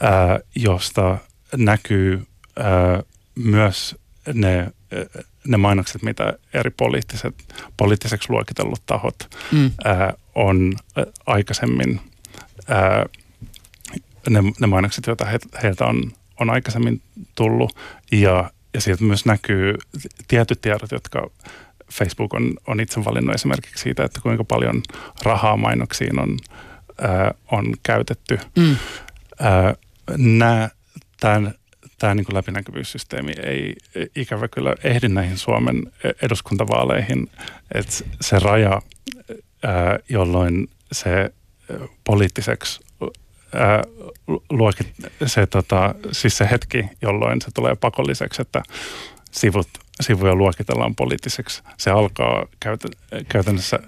ää, 0.00 0.40
josta 0.54 1.18
näkyy 1.56 2.26
ää, 2.56 3.02
myös 3.34 3.96
ne 4.34 4.72
ne 5.48 5.56
mainokset, 5.56 6.02
mitä 6.02 6.32
eri 6.54 6.70
poliittiset, 6.70 7.34
poliittiseksi 7.76 8.30
luokitellut 8.30 8.82
tahot 8.86 9.36
mm. 9.52 9.70
ää, 9.84 10.12
on 10.34 10.76
aikaisemmin, 11.26 12.00
ää, 12.68 13.06
ne, 14.30 14.40
ne 14.60 14.66
mainokset, 14.66 15.06
joita 15.06 15.24
he, 15.24 15.38
heiltä 15.62 15.86
on, 15.86 16.12
on 16.40 16.50
aikaisemmin 16.50 17.02
tullut, 17.34 17.76
ja, 18.12 18.50
ja 18.74 18.80
sieltä 18.80 19.04
myös 19.04 19.24
näkyy 19.26 19.74
tietyt 20.28 20.60
tiedot, 20.60 20.92
jotka 20.92 21.30
Facebook 21.92 22.34
on, 22.34 22.54
on 22.66 22.80
itse 22.80 23.04
valinnut 23.04 23.34
esimerkiksi 23.34 23.82
siitä, 23.82 24.04
että 24.04 24.20
kuinka 24.20 24.44
paljon 24.44 24.82
rahaa 25.22 25.56
mainoksiin 25.56 26.18
on, 26.18 26.38
ää, 27.00 27.34
on 27.50 27.74
käytetty. 27.82 28.38
Mm. 28.56 28.76
Tämän, 31.20 31.54
tämä 31.98 32.14
niin 32.14 32.26
läpinäkyvyyssysteemi 32.32 33.32
ei 33.42 33.76
ikävä 34.16 34.48
kyllä 34.48 34.74
ehdi 34.84 35.08
näihin 35.08 35.38
Suomen 35.38 35.92
eduskuntavaaleihin. 36.22 37.30
Että 37.74 37.92
se 38.20 38.38
raja, 38.38 38.82
jolloin 40.08 40.68
se 40.92 41.32
poliittiseksi 42.04 42.80
luokit, 44.50 44.86
se, 45.26 45.46
tota, 45.46 45.94
siis 46.12 46.38
se 46.38 46.48
hetki, 46.50 46.84
jolloin 47.02 47.40
se 47.42 47.48
tulee 47.54 47.76
pakolliseksi, 47.76 48.42
että 48.42 48.62
sivut, 49.30 49.68
sivuja 50.00 50.34
luokitellaan 50.34 50.94
poliittiseksi, 50.94 51.62
se 51.76 51.90
alkaa 51.90 52.46
käytännössä 53.28 53.78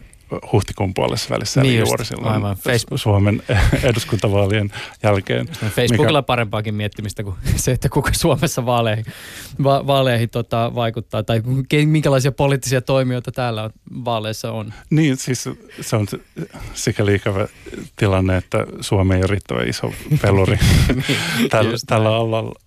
huhtikuun 0.52 0.94
puolessa 0.94 1.34
välissä, 1.34 1.60
niin 1.60 1.80
eli 1.80 1.88
juuri 1.88 2.04
silloin 2.04 2.32
aivan. 2.32 2.56
Facebook. 2.56 3.00
Suomen 3.00 3.42
eduskuntavaalien 3.90 4.72
jälkeen. 5.02 5.48
Facebookilla 5.48 6.18
mikä... 6.18 6.26
parempaakin 6.26 6.74
miettimistä 6.74 7.24
kuin 7.24 7.36
se, 7.56 7.72
että 7.72 7.88
kuka 7.88 8.10
Suomessa 8.12 8.66
vaaleihin, 8.66 9.04
va- 9.62 9.86
vaaleihin 9.86 10.30
tota, 10.30 10.72
vaikuttaa, 10.74 11.22
tai 11.22 11.42
minkälaisia 11.86 12.32
poliittisia 12.32 12.80
toimijoita 12.80 13.32
täällä 13.32 13.62
on, 13.62 13.70
vaaleissa 14.04 14.52
on. 14.52 14.74
Niin, 14.90 15.16
siis 15.16 15.48
se 15.80 15.96
on 15.96 16.06
sikäli 16.74 17.14
ikävä 17.14 17.48
tilanne, 17.96 18.36
että 18.36 18.66
Suomi 18.80 19.14
ei 19.14 19.20
ole 19.20 19.26
riittävän 19.26 19.68
iso 19.68 19.92
peluri 20.22 20.58
niin, 21.08 21.48
tällä, 21.50 21.76
tällä 21.86 22.08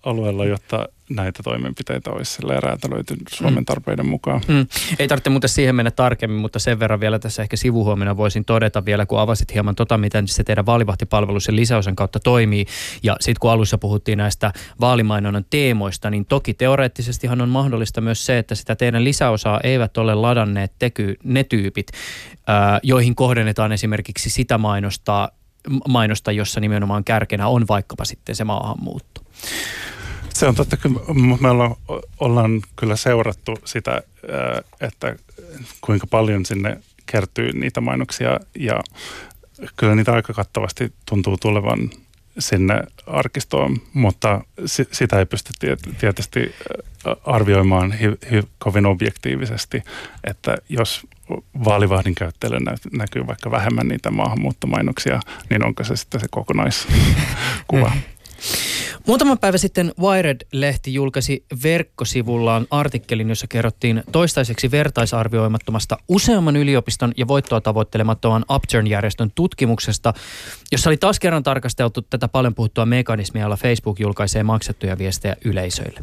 alueella, 0.02 0.44
jotta 0.44 0.88
näitä 1.10 1.42
toimenpiteitä 1.42 2.10
olisi 2.10 2.42
räätälöity 2.42 3.14
Suomen 3.28 3.62
mm. 3.62 3.64
tarpeiden 3.64 4.06
mukaan. 4.06 4.40
Mm. 4.48 4.66
Ei 4.98 5.08
tarvitse 5.08 5.30
muuten 5.30 5.50
siihen 5.50 5.74
mennä 5.74 5.90
tarkemmin, 5.90 6.40
mutta 6.40 6.58
sen 6.58 6.80
verran 6.80 7.00
vielä 7.00 7.18
tässä 7.18 7.42
ehkä 7.42 7.56
sivuhuomina 7.56 8.16
voisin 8.16 8.44
todeta 8.44 8.84
vielä, 8.84 9.06
kun 9.06 9.20
avasit 9.20 9.54
hieman 9.54 9.74
tota, 9.74 9.98
miten 9.98 10.28
se 10.28 10.44
teidän 10.44 10.66
vaalivahtipalvelu 10.66 11.40
sen 11.40 11.56
lisäosan 11.56 11.96
kautta 11.96 12.20
toimii. 12.20 12.66
Ja 13.02 13.16
sitten 13.20 13.40
kun 13.40 13.50
alussa 13.50 13.78
puhuttiin 13.78 14.18
näistä 14.18 14.52
vaalimainonnan 14.80 15.44
teemoista, 15.50 16.10
niin 16.10 16.26
toki 16.26 16.54
teoreettisestihan 16.54 17.40
on 17.40 17.48
mahdollista 17.48 18.00
myös 18.00 18.26
se, 18.26 18.38
että 18.38 18.54
sitä 18.54 18.76
teidän 18.76 19.04
lisäosaa 19.04 19.60
eivät 19.64 19.96
ole 19.96 20.14
ladanneet 20.14 20.72
teky, 20.78 21.16
ne 21.24 21.44
tyypit, 21.44 21.86
joihin 22.82 23.14
kohdennetaan 23.14 23.72
esimerkiksi 23.72 24.30
sitä 24.30 24.58
mainostaa, 24.58 25.30
mainosta, 25.88 26.32
jossa 26.32 26.60
nimenomaan 26.60 27.04
kärkenä 27.04 27.48
on 27.48 27.64
vaikkapa 27.68 28.04
sitten 28.04 28.36
se 28.36 28.44
maahanmuutto. 28.44 29.20
Se 30.36 30.46
on 30.46 30.54
totta, 30.54 30.76
kyllä 30.76 31.00
me 31.40 31.48
ollaan, 31.50 31.76
ollaan 32.20 32.62
kyllä 32.76 32.96
seurattu 32.96 33.58
sitä, 33.64 34.02
että 34.80 35.16
kuinka 35.80 36.06
paljon 36.06 36.46
sinne 36.46 36.80
kertyy 37.06 37.52
niitä 37.52 37.80
mainoksia 37.80 38.40
ja 38.58 38.80
kyllä 39.76 39.94
niitä 39.94 40.12
aika 40.12 40.32
kattavasti 40.32 40.92
tuntuu 41.06 41.36
tulevan 41.36 41.90
sinne 42.38 42.82
arkistoon, 43.06 43.76
mutta 43.92 44.40
sitä 44.92 45.18
ei 45.18 45.26
pysty 45.26 45.52
tietysti 45.98 46.54
arvioimaan 47.24 47.92
hi- 47.92 48.48
kovin 48.58 48.86
objektiivisesti, 48.86 49.82
että 50.24 50.56
jos 50.68 51.06
vaalivahdin 51.64 52.14
käyttäjälle 52.14 52.60
näkyy 52.92 53.26
vaikka 53.26 53.50
vähemmän 53.50 53.88
niitä 53.88 54.10
maahanmuuttomainoksia, 54.10 55.20
niin 55.50 55.64
onko 55.66 55.84
se 55.84 55.96
sitten 55.96 56.20
se 56.20 56.26
kokonaiskuva? 56.30 57.92
Mm. 57.94 58.00
Muutama 59.06 59.36
päivä 59.36 59.58
sitten 59.58 59.92
Wired-lehti 60.00 60.94
julkaisi 60.94 61.44
verkkosivullaan 61.62 62.66
artikkelin, 62.70 63.28
jossa 63.28 63.46
kerrottiin 63.46 64.02
toistaiseksi 64.12 64.70
vertaisarvioimattomasta 64.70 65.96
useamman 66.08 66.56
yliopiston 66.56 67.12
ja 67.16 67.28
voittoa 67.28 67.60
tavoittelemattoman 67.60 68.44
Upturn-järjestön 68.50 69.30
tutkimuksesta, 69.34 70.14
jossa 70.72 70.90
oli 70.90 70.96
taas 70.96 71.20
kerran 71.20 71.42
tarkasteltu 71.42 72.02
tätä 72.02 72.28
paljon 72.28 72.54
puhuttua 72.54 72.86
mekanismia, 72.86 73.42
jolla 73.42 73.56
Facebook 73.56 74.00
julkaisee 74.00 74.42
maksettuja 74.42 74.98
viestejä 74.98 75.36
yleisöille. 75.44 76.00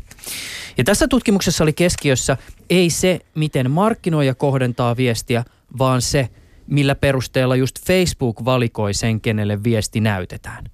Ja 0.78 0.84
tässä 0.84 1.08
tutkimuksessa 1.08 1.64
oli 1.64 1.74
keskiössä 1.74 2.38
ei 2.70 2.90
se, 2.90 3.20
miten 3.36 3.72
markkinoija 3.72 4.36
kohdentaa 4.36 4.98
viestiä, 4.98 5.44
vaan 5.78 6.02
se, 6.02 6.30
millä 6.68 6.96
perusteella 6.96 7.56
just 7.56 7.86
Facebook 7.86 8.46
valikoi 8.46 8.94
sen, 8.94 9.22
kenelle 9.22 9.64
viesti 9.64 10.00
näytetään. 10.00 10.70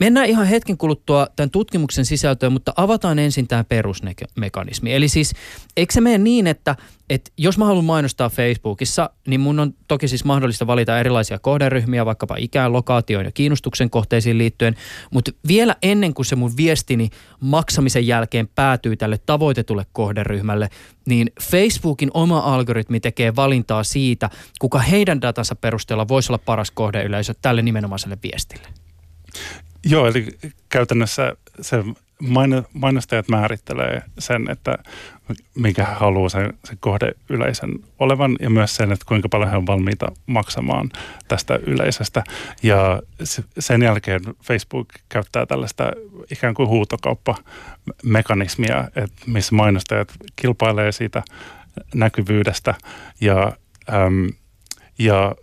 Mennään 0.00 0.26
ihan 0.26 0.46
hetken 0.46 0.78
kuluttua 0.78 1.26
tämän 1.36 1.50
tutkimuksen 1.50 2.04
sisältöön, 2.04 2.52
mutta 2.52 2.72
avataan 2.76 3.18
ensin 3.18 3.48
tämä 3.48 3.64
perusmekanismi. 3.64 4.94
Eli 4.94 5.08
siis, 5.08 5.32
eikö 5.76 5.92
se 5.92 6.00
mene 6.00 6.18
niin, 6.18 6.46
että, 6.46 6.76
että 7.10 7.30
jos 7.38 7.58
mä 7.58 7.64
haluan 7.64 7.84
mainostaa 7.84 8.28
Facebookissa, 8.28 9.10
niin 9.26 9.40
mun 9.40 9.60
on 9.60 9.74
toki 9.88 10.08
siis 10.08 10.24
mahdollista 10.24 10.66
valita 10.66 11.00
erilaisia 11.00 11.38
kohderyhmiä, 11.38 12.06
vaikkapa 12.06 12.36
ikään, 12.38 12.72
lokaatioon 12.72 13.24
ja 13.24 13.32
kiinnostuksen 13.32 13.90
kohteisiin 13.90 14.38
liittyen, 14.38 14.76
mutta 15.10 15.32
vielä 15.48 15.76
ennen 15.82 16.14
kuin 16.14 16.26
se 16.26 16.36
mun 16.36 16.56
viestini 16.56 17.10
maksamisen 17.40 18.06
jälkeen 18.06 18.48
päätyy 18.48 18.96
tälle 18.96 19.18
tavoitetulle 19.26 19.86
kohderyhmälle, 19.92 20.68
niin 21.06 21.30
Facebookin 21.42 22.10
oma 22.14 22.38
algoritmi 22.38 23.00
tekee 23.00 23.36
valintaa 23.36 23.84
siitä, 23.84 24.30
kuka 24.58 24.78
heidän 24.78 25.20
datansa 25.20 25.54
perusteella 25.54 26.08
voisi 26.08 26.32
olla 26.32 26.38
paras 26.38 26.70
kohdeyleisö 26.70 27.34
tälle 27.42 27.62
nimenomaiselle 27.62 28.18
viestille. 28.22 28.68
Joo, 29.86 30.06
eli 30.06 30.26
käytännössä 30.68 31.36
se 31.60 31.84
mainostajat 32.72 33.28
määrittelee 33.28 34.02
sen, 34.18 34.50
että 34.50 34.78
mikä 35.54 35.84
haluaa 35.84 36.28
sen, 36.28 36.52
sen 36.64 36.78
kohdeyleisön 36.80 37.72
olevan 37.98 38.36
ja 38.40 38.50
myös 38.50 38.76
sen, 38.76 38.92
että 38.92 39.04
kuinka 39.08 39.28
paljon 39.28 39.50
he 39.50 39.56
on 39.56 39.66
valmiita 39.66 40.12
maksamaan 40.26 40.90
tästä 41.28 41.58
yleisöstä. 41.66 42.24
Ja 42.62 43.02
sen 43.58 43.82
jälkeen 43.82 44.20
Facebook 44.42 44.88
käyttää 45.08 45.46
tällaista 45.46 45.90
ikään 46.30 46.54
kuin 46.54 46.68
huutokauppamekanismia, 46.68 48.84
että 48.96 49.22
missä 49.26 49.54
mainostajat 49.54 50.12
kilpailee 50.36 50.92
siitä 50.92 51.22
näkyvyydestä 51.94 52.74
ja, 53.20 53.52
äm, 53.94 54.28
ja 54.98 55.34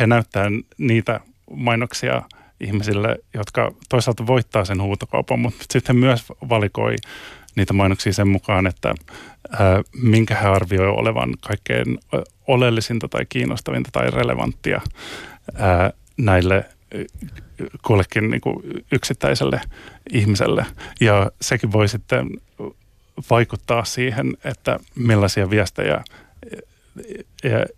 he 0.00 0.06
näyttää 0.06 0.46
niitä 0.78 1.20
mainoksia– 1.50 2.22
ihmisille, 2.62 3.18
jotka 3.34 3.72
toisaalta 3.88 4.26
voittaa 4.26 4.64
sen 4.64 4.82
huutokaupan, 4.82 5.40
mutta 5.40 5.64
sitten 5.70 5.96
myös 5.96 6.24
valikoi 6.48 6.96
niitä 7.56 7.72
mainoksia 7.72 8.12
sen 8.12 8.28
mukaan, 8.28 8.66
että 8.66 8.94
ää, 9.50 9.82
minkä 10.02 10.34
he 10.34 10.48
arvioi 10.48 10.88
olevan 10.88 11.34
kaikkein 11.40 11.98
oleellisinta 12.46 13.08
tai 13.08 13.26
kiinnostavinta 13.28 13.90
tai 13.92 14.10
relevanttia 14.10 14.80
ää, 15.54 15.92
näille 16.16 16.64
kullekin 17.82 18.30
niin 18.30 18.40
kuin 18.40 18.62
yksittäiselle 18.92 19.60
ihmiselle. 20.12 20.66
Ja 21.00 21.30
sekin 21.40 21.72
voi 21.72 21.88
sitten 21.88 22.30
vaikuttaa 23.30 23.84
siihen, 23.84 24.36
että 24.44 24.78
millaisia 24.94 25.50
viestejä 25.50 26.04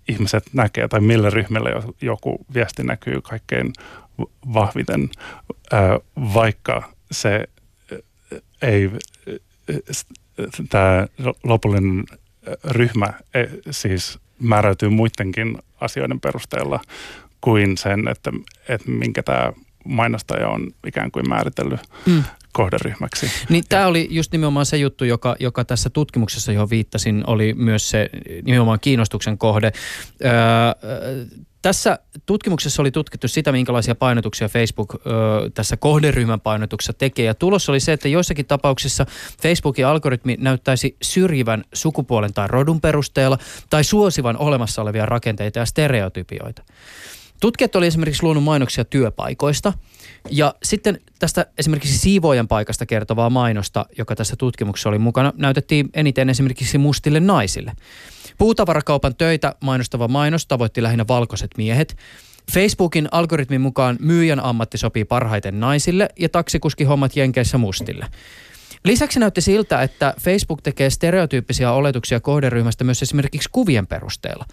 ihmiset 0.08 0.44
näkee 0.52 0.88
tai 0.88 1.00
millä 1.00 1.30
ryhmällä 1.30 1.70
joku 2.00 2.46
viesti 2.54 2.82
näkyy 2.82 3.20
kaikkein 3.20 3.72
vahviten, 4.54 5.10
vaikka 6.16 6.92
se 7.10 7.44
ei, 8.62 8.90
tämä 10.68 11.06
lopullinen 11.44 12.04
ryhmä 12.64 13.12
siis 13.70 14.18
määräytyy 14.38 14.88
muidenkin 14.88 15.58
asioiden 15.80 16.20
perusteella 16.20 16.80
kuin 17.40 17.78
sen, 17.78 18.08
että, 18.08 18.30
että 18.68 18.90
minkä 18.90 19.22
tämä 19.22 19.52
mainostaja 19.84 20.48
on 20.48 20.70
ikään 20.86 21.10
kuin 21.10 21.28
määritellyt 21.28 21.80
mm. 22.06 22.24
kohderyhmäksi. 22.52 23.30
Niin 23.48 23.64
tämä 23.68 23.86
oli 23.86 24.08
just 24.10 24.32
nimenomaan 24.32 24.66
se 24.66 24.76
juttu, 24.76 25.04
joka, 25.04 25.36
joka 25.40 25.64
tässä 25.64 25.90
tutkimuksessa, 25.90 26.52
johon 26.52 26.70
viittasin, 26.70 27.24
oli 27.26 27.54
myös 27.54 27.90
se 27.90 28.10
nimenomaan 28.42 28.80
kiinnostuksen 28.80 29.38
kohde. 29.38 29.72
Öö, 30.24 30.30
tässä 31.64 31.98
tutkimuksessa 32.26 32.82
oli 32.82 32.90
tutkittu 32.90 33.28
sitä, 33.28 33.52
minkälaisia 33.52 33.94
painotuksia 33.94 34.48
Facebook 34.48 34.94
ö, 34.94 34.98
tässä 35.54 35.76
kohderyhmän 35.76 36.40
painotuksessa 36.40 36.92
tekee. 36.92 37.24
Ja 37.24 37.34
tulos 37.34 37.68
oli 37.68 37.80
se, 37.80 37.92
että 37.92 38.08
joissakin 38.08 38.46
tapauksissa 38.46 39.06
Facebookin 39.42 39.86
algoritmi 39.86 40.36
näyttäisi 40.40 40.96
syrjivän 41.02 41.64
sukupuolen 41.72 42.32
tai 42.32 42.48
rodun 42.48 42.80
perusteella 42.80 43.38
tai 43.70 43.84
suosivan 43.84 44.36
olemassa 44.36 44.82
olevia 44.82 45.06
rakenteita 45.06 45.58
ja 45.58 45.66
stereotypioita. 45.66 46.62
Tutkijat 47.40 47.76
oli 47.76 47.86
esimerkiksi 47.86 48.22
luonut 48.22 48.44
mainoksia 48.44 48.84
työpaikoista 48.84 49.72
ja 50.30 50.54
sitten 50.62 51.00
tästä 51.18 51.46
esimerkiksi 51.58 51.98
siivoojan 51.98 52.48
paikasta 52.48 52.86
kertovaa 52.86 53.30
mainosta, 53.30 53.86
joka 53.98 54.16
tässä 54.16 54.36
tutkimuksessa 54.36 54.88
oli 54.88 54.98
mukana, 54.98 55.32
näytettiin 55.36 55.90
eniten 55.94 56.30
esimerkiksi 56.30 56.78
mustille 56.78 57.20
naisille. 57.20 57.72
Puutavarakaupan 58.38 59.16
töitä 59.16 59.54
mainostava 59.60 60.08
mainos 60.08 60.46
tavoitti 60.46 60.82
lähinnä 60.82 61.04
valkoiset 61.08 61.50
miehet. 61.56 61.96
Facebookin 62.52 63.08
algoritmin 63.12 63.60
mukaan 63.60 63.96
myyjän 64.00 64.44
ammatti 64.44 64.78
sopii 64.78 65.04
parhaiten 65.04 65.60
naisille 65.60 66.08
ja 66.18 66.28
taksikuskihommat 66.28 67.16
Jenkeissä 67.16 67.58
mustille. 67.58 68.06
Lisäksi 68.84 69.20
näytti 69.20 69.40
siltä, 69.40 69.82
että 69.82 70.14
Facebook 70.20 70.62
tekee 70.62 70.90
stereotyyppisiä 70.90 71.72
oletuksia 71.72 72.20
kohderyhmästä 72.20 72.84
myös 72.84 73.02
esimerkiksi 73.02 73.48
kuvien 73.52 73.86
perusteella. 73.86 74.44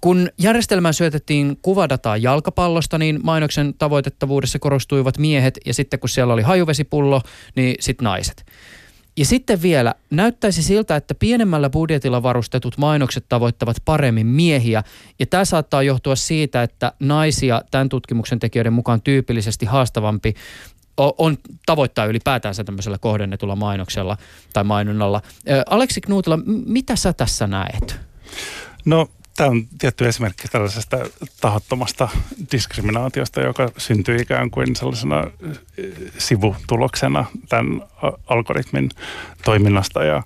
Kun 0.00 0.28
järjestelmään 0.38 0.94
syötettiin 0.94 1.58
kuvadataa 1.62 2.16
jalkapallosta, 2.16 2.98
niin 2.98 3.20
mainoksen 3.22 3.74
tavoitettavuudessa 3.78 4.58
korostuivat 4.58 5.18
miehet 5.18 5.58
ja 5.66 5.74
sitten 5.74 6.00
kun 6.00 6.08
siellä 6.08 6.34
oli 6.34 6.42
hajuvesipullo, 6.42 7.22
niin 7.56 7.74
sitten 7.80 8.04
naiset. 8.04 8.46
Ja 9.16 9.24
sitten 9.24 9.62
vielä, 9.62 9.94
näyttäisi 10.10 10.62
siltä, 10.62 10.96
että 10.96 11.14
pienemmällä 11.14 11.70
budjetilla 11.70 12.22
varustetut 12.22 12.78
mainokset 12.78 13.24
tavoittavat 13.28 13.76
paremmin 13.84 14.26
miehiä. 14.26 14.82
Ja 15.18 15.26
tämä 15.26 15.44
saattaa 15.44 15.82
johtua 15.82 16.16
siitä, 16.16 16.62
että 16.62 16.92
naisia 17.00 17.62
tämän 17.70 17.88
tutkimuksen 17.88 18.38
tekijöiden 18.38 18.72
mukaan 18.72 19.02
tyypillisesti 19.02 19.66
haastavampi 19.66 20.34
on 20.96 21.38
tavoittaa 21.66 22.06
ylipäätänsä 22.06 22.64
tämmöisellä 22.64 22.98
kohdennetulla 22.98 23.56
mainoksella 23.56 24.16
tai 24.52 24.64
mainonnalla. 24.64 25.22
Aleksi 25.70 26.00
Knuutila, 26.00 26.38
mitä 26.66 26.96
sä 26.96 27.12
tässä 27.12 27.46
näet? 27.46 28.00
No 28.84 29.08
Tämä 29.36 29.50
on 29.50 29.66
tietty 29.78 30.08
esimerkki 30.08 30.48
tällaisesta 30.48 30.96
tahottomasta 31.40 32.08
diskriminaatiosta, 32.52 33.40
joka 33.40 33.70
syntyy 33.76 34.16
ikään 34.16 34.50
kuin 34.50 34.76
sellaisena 34.76 35.24
eh, 35.78 35.86
sivutuloksena 36.18 37.24
tämän 37.48 37.82
algoritmin 38.26 38.90
toiminnasta. 39.44 40.04
Ja, 40.04 40.22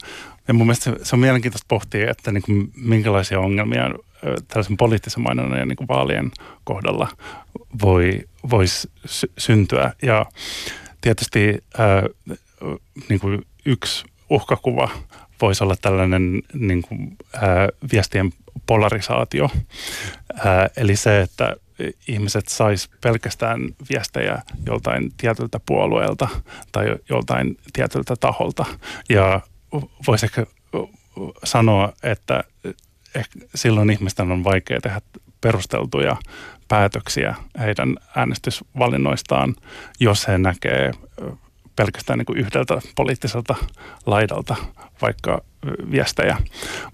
ja 0.49 0.55
mun 0.55 0.67
mielestä 0.67 0.93
se 1.03 1.17
on 1.17 1.21
mielenkiintoista 1.21 1.67
pohtia, 1.69 2.11
että 2.11 2.33
niin 2.33 2.43
kuin 2.43 2.73
minkälaisia 2.77 3.41
ongelmia 3.41 3.91
tällaisen 4.49 4.77
poliittisen 4.77 5.23
mainonnan 5.23 5.59
ja 5.59 5.67
niin 5.67 5.77
kuin 5.77 5.89
vaalien 5.89 6.31
kohdalla 6.65 7.09
voi, 7.83 8.21
voisi 8.51 8.91
syntyä. 9.39 9.93
Ja 10.03 10.27
tietysti 11.01 11.65
ää, 11.79 12.03
niin 13.09 13.21
kuin 13.21 13.47
yksi 13.67 14.05
uhkakuva 14.31 14.89
voisi 15.41 15.65
olla 15.65 15.77
tällainen 15.83 16.43
niin 16.55 16.83
kuin, 16.83 17.17
ää, 17.35 17.69
viestien 17.93 18.33
polarisaatio. 18.67 19.51
Ää, 20.45 20.69
eli 20.77 20.97
se, 20.97 21.21
että 21.21 21.57
ihmiset 22.09 22.49
sais 22.49 22.89
pelkästään 23.01 23.61
viestejä 23.91 24.43
joltain 24.67 25.13
tietyltä 25.17 25.61
puolueelta 25.67 26.29
tai 26.73 26.97
joltain 27.09 27.57
tietyltä 27.73 28.17
taholta. 28.17 28.65
Ja 29.09 29.41
voisi 30.07 30.27
ehkä 30.27 30.47
sanoa, 31.45 31.93
että 32.03 32.45
silloin 33.55 33.91
ihmisten 33.91 34.33
on 34.33 34.45
vaikea 34.45 34.81
tehdä 34.81 35.01
perusteltuja 35.41 36.17
päätöksiä 36.69 37.35
heidän 37.59 37.97
äänestysvalinnoistaan, 38.17 39.55
jos 40.01 40.29
he 40.29 40.39
näkee 40.39 40.91
pelkästään 41.77 42.19
niin 42.19 42.27
kuin 42.27 42.39
yhdeltä 42.39 42.81
poliittiselta 42.97 43.55
laidalta 44.07 44.57
vaikka 45.03 45.45
viestejä. 45.91 46.37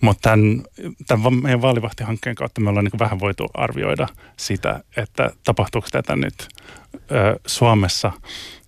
Mutta 0.01 0.31
tämän, 0.31 0.63
tämän 1.07 1.35
meidän 1.43 1.63
vaalivahtihankkeen 1.63 2.37
kautta 2.37 2.61
me 2.61 2.71
ollaan 2.71 2.85
niin 2.85 2.99
vähän 2.99 3.21
voitu 3.21 3.47
arvioida 3.55 4.09
sitä, 4.37 4.81
että 4.97 5.31
tapahtuuko 5.45 5.89
tätä 5.93 6.17
nyt 6.17 6.49
ö, 6.95 7.41
Suomessa. 7.47 8.13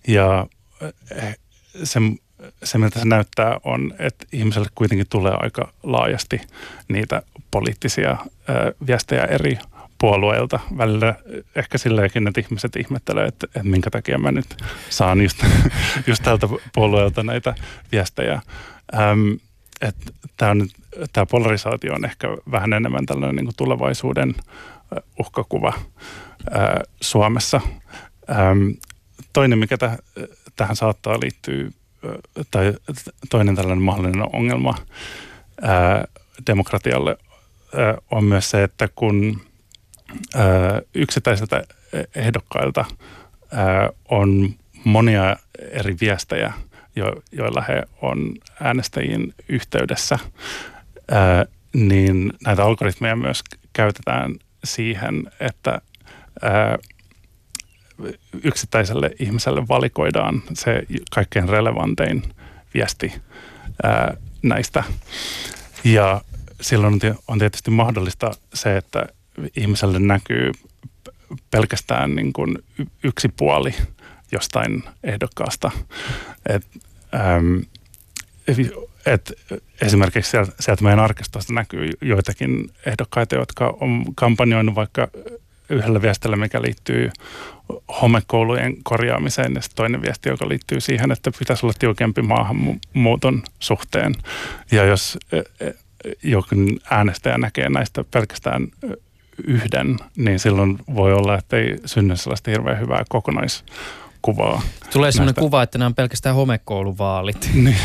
Ja 0.07 0.47
se, 1.83 1.99
se, 2.63 2.77
miltä 2.77 2.99
se 2.99 3.05
näyttää, 3.05 3.59
on, 3.63 3.93
että 3.99 4.25
ihmiselle 4.31 4.67
kuitenkin 4.75 5.07
tulee 5.09 5.33
aika 5.39 5.73
laajasti 5.83 6.41
niitä 6.87 7.21
poliittisia 7.51 8.17
ö, 8.49 8.75
viestejä 8.87 9.23
eri 9.23 9.57
puolueilta. 10.03 10.59
Välillä 10.77 11.15
ehkä 11.55 11.77
silleenkin, 11.77 12.27
että 12.27 12.41
ihmiset 12.41 12.75
ihmettelee, 12.75 13.25
että, 13.25 13.45
että 13.47 13.63
minkä 13.63 13.89
takia 13.89 14.17
mä 14.17 14.31
nyt 14.31 14.63
saan 14.89 15.21
just, 15.21 15.43
just 16.07 16.23
tältä 16.23 16.47
puolueelta 16.75 17.23
näitä 17.23 17.55
viestejä. 17.91 18.41
Ähm, 19.83 20.61
Tämä 21.13 21.25
polarisaatio 21.25 21.93
on 21.93 22.05
ehkä 22.05 22.27
vähän 22.51 22.73
enemmän 22.73 23.05
tällainen 23.05 23.35
niin 23.35 23.45
kuin 23.45 23.55
tulevaisuuden 23.55 24.35
uhkakuva 25.19 25.73
ää, 26.51 26.81
Suomessa. 27.01 27.61
Ähm, 28.29 28.69
toinen, 29.33 29.59
mikä 29.59 29.77
täh, 29.77 29.97
tähän 30.55 30.75
saattaa 30.75 31.19
liittyä, 31.19 31.69
tai 32.51 32.73
toinen 33.29 33.55
tällainen 33.55 33.83
mahdollinen 33.83 34.35
ongelma 34.35 34.75
ää, 35.61 36.05
demokratialle 36.47 37.17
ää, 37.77 37.97
on 38.11 38.23
myös 38.23 38.49
se, 38.49 38.63
että 38.63 38.89
kun 38.95 39.41
yksittäisiltä 40.93 41.63
ehdokkailta 42.15 42.85
on 44.09 44.49
monia 44.83 45.35
eri 45.71 45.97
viestejä, 46.01 46.53
joilla 47.31 47.61
he 47.61 47.83
on 48.01 48.33
äänestäjien 48.61 49.33
yhteydessä, 49.49 50.19
niin 51.73 52.33
näitä 52.45 52.63
algoritmeja 52.63 53.15
myös 53.15 53.43
käytetään 53.73 54.35
siihen, 54.63 55.31
että 55.39 55.81
yksittäiselle 58.43 59.11
ihmiselle 59.19 59.67
valikoidaan 59.67 60.43
se 60.53 60.83
kaikkein 61.11 61.49
relevantein 61.49 62.23
viesti 62.73 63.13
näistä. 64.43 64.83
Ja 65.83 66.21
silloin 66.61 66.99
on 67.27 67.39
tietysti 67.39 67.71
mahdollista 67.71 68.31
se, 68.53 68.77
että 68.77 69.05
ihmiselle 69.55 69.99
näkyy 69.99 70.51
pelkästään 71.51 72.15
niin 72.15 72.33
kuin 72.33 72.57
yksi 73.03 73.29
puoli 73.37 73.75
jostain 74.33 74.83
ehdokkaasta. 75.03 75.71
Et, 76.49 76.67
äm, 77.13 77.61
et 79.05 79.33
esimerkiksi 79.81 80.31
sieltä, 80.31 80.51
sieltä 80.59 80.83
meidän 80.83 80.99
arkistosta 80.99 81.53
näkyy 81.53 81.89
joitakin 82.01 82.71
ehdokkaita, 82.85 83.35
jotka 83.35 83.77
on 83.81 84.05
kampanjoinut 84.15 84.75
vaikka 84.75 85.07
yhdellä 85.69 86.01
viestillä, 86.01 86.35
mikä 86.35 86.61
liittyy 86.61 87.09
homekoulujen 88.01 88.83
korjaamiseen 88.83 89.53
ja 89.53 89.61
toinen 89.75 90.01
viesti, 90.01 90.29
joka 90.29 90.49
liittyy 90.49 90.81
siihen, 90.81 91.11
että 91.11 91.31
pitäisi 91.39 91.65
olla 91.65 91.73
tiukempi 91.79 92.21
maahanmuuton 92.21 93.43
suhteen. 93.59 94.15
Ja 94.71 94.83
jos 94.85 95.17
e, 95.31 95.37
e, 95.37 95.73
jokin 96.23 96.79
äänestäjä 96.91 97.37
näkee 97.37 97.69
näistä 97.69 98.03
pelkästään 98.11 98.67
yhden, 99.47 99.97
niin 100.17 100.39
silloin 100.39 100.77
voi 100.95 101.13
olla, 101.13 101.37
että 101.37 101.57
ei 101.57 101.77
synny 101.85 102.15
sellaista 102.15 102.51
hirveän 102.51 102.79
hyvää 102.79 103.03
kokonaiskuvaa. 104.23 104.61
Tulee 104.93 105.11
sellainen 105.11 105.35
kuva, 105.35 105.63
että 105.63 105.77
nämä 105.77 105.87
on 105.87 105.95
pelkästään 105.95 106.35
homekouluvaalit. 106.35 107.49
niin, 107.53 107.77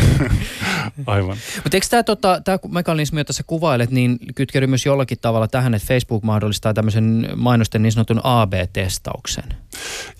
aivan. 1.06 1.36
Mutta 1.64 1.76
eikö 1.76 1.86
tämä, 1.90 2.02
tota, 2.02 2.40
tämä 2.44 2.58
mekanismi, 2.68 3.20
jota 3.20 3.32
sä 3.32 3.42
kuvailet, 3.46 3.90
niin 3.90 4.18
kytkeydy 4.34 4.66
myös 4.66 4.86
jollakin 4.86 5.18
tavalla 5.20 5.48
tähän, 5.48 5.74
että 5.74 5.88
Facebook 5.88 6.22
mahdollistaa 6.22 6.74
tämmöisen 6.74 7.28
mainosten 7.36 7.82
niin 7.82 7.92
sanotun 7.92 8.20
AB-testauksen? 8.24 9.44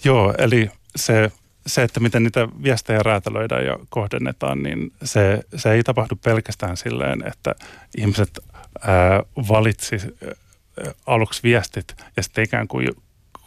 Joo, 0.04 0.34
eli 0.38 0.70
se 0.96 1.30
se, 1.66 1.82
että 1.82 2.00
miten 2.00 2.22
niitä 2.22 2.48
viestejä 2.62 3.02
räätälöidään 3.02 3.66
ja 3.66 3.78
kohdennetaan, 3.88 4.62
niin 4.62 4.92
se, 5.04 5.42
se 5.56 5.72
ei 5.72 5.82
tapahdu 5.82 6.16
pelkästään 6.24 6.76
silleen, 6.76 7.26
että 7.26 7.54
ihmiset 7.98 8.38
ää, 8.82 9.22
valitsi 9.48 9.96
aluksi 11.06 11.42
viestit 11.42 11.94
ja 12.16 12.22
sitten 12.22 12.44
ikään 12.44 12.68
kuin 12.68 12.88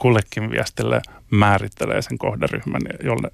kullekin 0.02 0.52
viestille 0.52 1.02
määrittelee 1.32 2.02
sen 2.02 2.18
kohderyhmän, 2.18 2.82
jolle 3.04 3.32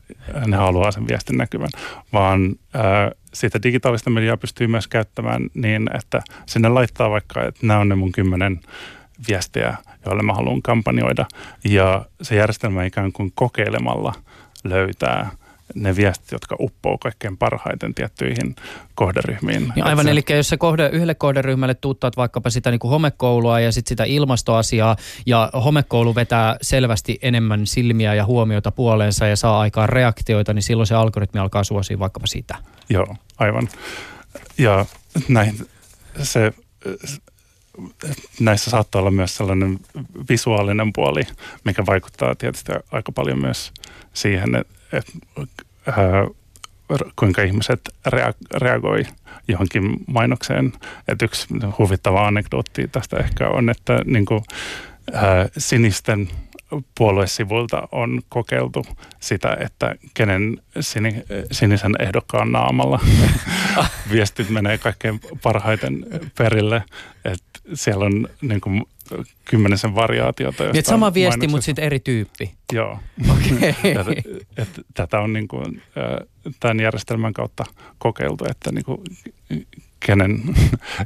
ne 0.48 0.58
haluaa 0.58 0.92
sen 0.92 1.08
viestin 1.08 1.38
näkyvän, 1.38 1.70
vaan 2.14 2.56
ää, 2.74 3.12
siitä 3.34 3.64
digitaalista 3.64 4.10
mediaa 4.10 4.38
pystyy 4.38 4.68
myös 4.68 4.88
käyttämään 4.88 5.50
niin, 5.54 5.90
että 5.96 6.22
sinne 6.46 6.70
laittaa 6.70 7.10
vaikka, 7.10 7.44
että 7.44 7.68
nämä 7.68 7.80
on 7.80 7.90
ne 7.90 7.96
mun 7.96 8.12
kymmenen 8.12 8.60
viestiä, 9.30 9.78
joille 10.06 10.24
mä 10.24 10.34
haluan 10.34 10.62
kampanjoida, 10.62 11.26
ja 11.64 12.06
se 12.22 12.36
järjestelmä 12.36 12.84
ikään 12.84 13.12
kuin 13.12 13.32
kokeilemalla 13.36 14.14
löytää– 14.64 15.30
ne 15.84 15.96
viestit, 15.96 16.32
jotka 16.32 16.56
uppoo 16.60 16.98
kaikkein 16.98 17.38
parhaiten 17.38 17.96
tiettyihin 17.96 18.56
kohderyhmiin. 18.96 19.72
Niin 19.76 19.86
aivan, 19.86 20.06
se... 20.06 20.12
eli 20.12 20.24
jos 20.30 20.50
se 20.50 20.58
kohde, 20.58 20.90
yhdelle 20.94 21.16
kohderyhmälle 21.16 21.74
tuuttaat 21.74 22.18
vaikkapa 22.18 22.50
sitä 22.50 22.72
niin 22.72 22.80
kuin 22.80 22.92
homekoulua 22.92 23.60
ja 23.60 23.72
sitten 23.72 23.90
sitä 23.90 24.04
ilmastoasiaa, 24.04 24.96
ja 25.26 25.50
homekoulu 25.66 26.16
vetää 26.16 26.58
selvästi 26.62 27.20
enemmän 27.22 27.68
silmiä 27.68 28.14
ja 28.14 28.26
huomiota 28.26 28.72
puoleensa 28.72 29.28
ja 29.28 29.36
saa 29.36 29.60
aikaan 29.60 29.90
reaktioita, 29.90 30.54
niin 30.54 30.64
silloin 30.64 30.88
se 30.88 30.96
algoritmi 30.96 31.40
alkaa 31.40 31.64
suosia 31.64 32.00
vaikkapa 32.00 32.28
sitä. 32.28 32.56
Joo, 32.90 33.16
aivan. 33.38 33.70
Ja 34.58 34.86
näin 35.28 35.68
se 36.24 36.54
näissä 38.40 38.72
saattaa 38.72 39.00
olla 39.00 39.12
myös 39.12 39.36
sellainen 39.36 39.80
visuaalinen 40.30 40.94
puoli, 40.94 41.22
mikä 41.64 41.86
vaikuttaa 41.86 42.36
tietysti 42.36 42.72
aika 42.92 43.12
paljon 43.12 43.42
myös 43.42 43.72
siihen, 44.14 44.56
että 44.94 45.12
kuinka 47.16 47.42
ihmiset 47.42 47.82
reagoi 48.56 49.04
johonkin 49.48 49.98
mainokseen. 50.08 50.74
Et 51.08 51.22
yksi 51.22 51.48
huvittava 51.78 52.28
anekdootti 52.28 52.88
tästä 52.88 53.18
ehkä 53.18 53.48
on, 53.50 53.70
että 53.70 54.00
niin 54.06 54.26
kuin, 54.26 54.42
ää, 55.14 55.48
sinisten 55.58 56.30
puoluesivuilta 56.98 57.88
on 57.92 58.22
kokeiltu 58.30 58.86
sitä, 59.20 59.58
että 59.60 59.96
kenen 60.14 60.58
sini, 60.80 61.24
sinisen 61.52 61.94
ehdokkaan 62.00 62.52
naamalla 62.52 63.00
viestit 64.12 64.50
menee 64.50 64.78
kaikkein 64.78 65.20
parhaiten 65.44 66.06
perille. 66.38 66.84
Et 67.26 67.44
siellä 67.74 68.06
on 68.06 68.28
niin 68.42 68.62
kuin, 68.62 68.84
kymmenisen 69.46 69.96
variaatiota. 69.96 70.64
Niin, 70.64 70.86
sama 70.86 71.14
viesti, 71.14 71.48
mutta 71.48 71.66
sitten 71.66 71.86
eri 71.86 72.00
tyyppi. 72.00 72.52
Joo. 72.74 73.00
Okay. 73.32 73.74
tätä, 73.94 74.12
että, 74.58 74.82
tätä 74.94 75.20
on 75.20 75.34
niin 75.34 75.48
kuin, 75.48 75.82
tämän 76.60 76.80
järjestelmän 76.80 77.34
kautta 77.34 77.66
kokeiltu, 77.98 78.46
että 78.50 78.72
niin 78.72 78.86
kuin, 78.86 78.98
kenen 80.00 80.42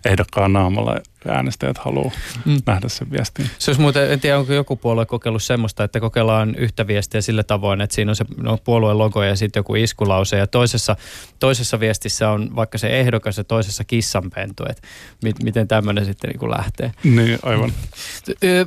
ehdokkaan 0.05 0.53
naamalla 0.53 0.99
äänestäjät 1.27 1.77
haluaa 1.77 2.11
mm. 2.45 2.57
nähdä 2.65 2.89
sen 2.89 3.11
viestin. 3.11 3.49
Se 3.59 3.71
olisi 3.71 3.81
muuten, 3.81 4.11
en 4.11 4.19
tiedä 4.19 4.37
onko 4.37 4.53
joku 4.53 4.75
puolue 4.75 5.05
kokeillut 5.05 5.43
semmoista, 5.43 5.83
että 5.83 5.99
kokeillaan 5.99 6.55
yhtä 6.55 6.87
viestiä 6.87 7.21
sillä 7.21 7.43
tavoin, 7.43 7.81
että 7.81 7.95
siinä 7.95 8.11
on 8.11 8.15
se 8.15 8.25
no, 8.37 8.57
puolueen 8.57 8.97
logo 8.97 9.23
ja 9.23 9.35
sitten 9.35 9.59
joku 9.59 9.75
iskulause 9.75 10.37
ja 10.37 10.47
toisessa, 10.47 10.95
toisessa 11.39 11.79
viestissä 11.79 12.29
on 12.29 12.55
vaikka 12.55 12.77
se 12.77 12.99
ehdokas 12.99 13.37
ja 13.37 13.43
toisessa 13.43 13.83
kissanpentu, 13.83 14.63
että 14.69 14.87
mit, 15.23 15.43
miten 15.43 15.67
tämmöinen 15.67 16.05
sitten 16.05 16.29
niin 16.29 16.39
kuin 16.39 16.51
lähtee. 16.51 16.91
Niin, 17.03 17.39
aivan. 17.43 17.73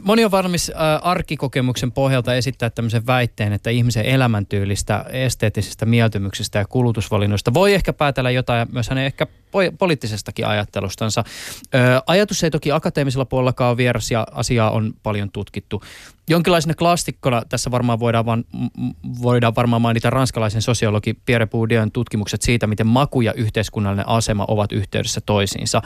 Moni 0.02 0.24
on 0.24 0.30
valmis 0.30 0.70
äh, 0.70 0.76
arkikokemuksen 1.02 1.92
pohjalta 1.92 2.34
esittää 2.34 2.70
tämmöisen 2.70 3.06
väitteen, 3.06 3.52
että 3.52 3.70
ihmisen 3.70 4.04
elämäntyylistä, 4.04 5.04
esteettisistä 5.10 5.86
mieltymyksistä 5.86 6.58
ja 6.58 6.64
kulutusvalinnoista 6.64 7.54
voi 7.54 7.74
ehkä 7.74 7.92
päätellä 7.92 8.30
jotain 8.30 8.68
myös 8.72 8.88
hänen 8.88 9.04
ehkä 9.04 9.26
poliittisestakin 9.78 10.46
ajattelustansa. 10.46 11.24
Ö, 11.74 11.78
ajatus 12.06 12.43
ei 12.44 12.50
toki 12.50 12.72
akateemisella 12.72 13.24
puolellakaan 13.24 13.70
ole 13.70 13.76
vieras 13.76 14.11
ja 14.11 14.26
asiaa 14.33 14.70
on 14.70 14.94
paljon 15.02 15.30
tutkittu. 15.30 15.83
Jonkinlaisena 16.28 16.74
klassikkona 16.74 17.42
tässä 17.48 17.70
varmaan 17.70 18.00
voidaan, 18.00 18.26
van, 18.26 18.44
voidaan 19.22 19.54
varmaan 19.57 19.83
mainita 19.83 20.11
ranskalaisen 20.11 20.62
sosiologi 20.62 21.14
Pierre 21.26 21.46
Bourdieu'n 21.46 21.90
tutkimukset 21.92 22.42
siitä, 22.42 22.66
miten 22.66 22.87
maku 22.87 23.20
ja 23.20 23.33
yhteiskunnallinen 23.33 24.09
asema 24.09 24.44
ovat 24.48 24.72
yhteydessä 24.72 25.20
toisiinsa. 25.20 25.83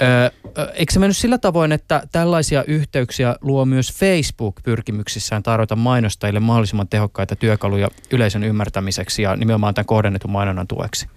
Ö, 0.00 0.30
eikö 0.74 0.92
se 0.92 0.98
mennyt 0.98 1.16
sillä 1.16 1.38
tavoin, 1.38 1.72
että 1.72 2.02
tällaisia 2.12 2.64
yhteyksiä 2.66 3.36
luo 3.40 3.64
myös 3.64 3.92
Facebook 3.92 4.60
pyrkimyksissään 4.62 5.42
tarjota 5.42 5.76
mainostajille 5.76 6.40
mahdollisimman 6.40 6.88
tehokkaita 6.88 7.36
työkaluja 7.36 7.88
yleisön 8.10 8.44
ymmärtämiseksi 8.44 9.22
ja 9.22 9.36
nimenomaan 9.36 9.74
tämän 9.74 9.86
kohdennetun 9.86 10.30
mainonnan 10.30 10.66
tueksi? 10.66 11.08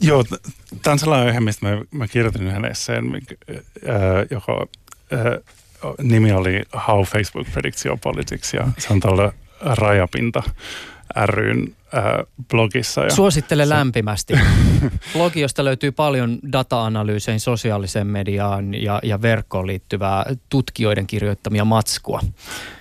Joo, 0.00 0.24
tämä 0.82 0.92
on 0.92 0.98
sellainen 0.98 1.28
aihe, 1.28 1.40
mistä 1.40 1.66
mä, 1.66 1.82
mä 1.90 2.08
kirjoitin 2.08 2.46
yhden 2.46 2.64
esseen, 2.64 3.04
joka 4.30 4.66
nimi 6.02 6.32
oli 6.32 6.62
How 6.86 7.04
Facebook 7.04 7.46
Predicts 7.52 7.86
Your 7.86 7.98
Politics 8.02 8.54
ja 8.54 8.68
se 8.78 8.92
on 8.92 9.00
tuolla 9.00 9.32
Rajapinta 9.60 10.42
ryn 11.26 11.76
äh, 11.94 12.04
blogissa. 12.50 13.04
Ja 13.04 13.10
Suosittele 13.10 13.64
se... 13.64 13.68
lämpimästi. 13.68 14.34
Blogi, 15.12 15.40
josta 15.40 15.64
löytyy 15.64 15.92
paljon 15.92 16.38
data-analyyseihin, 16.52 17.40
sosiaaliseen 17.40 18.06
mediaan 18.06 18.74
ja, 18.74 19.00
ja 19.02 19.22
verkkoon 19.22 19.66
liittyvää 19.66 20.24
tutkijoiden 20.48 21.06
kirjoittamia 21.06 21.64
matskua. 21.64 22.20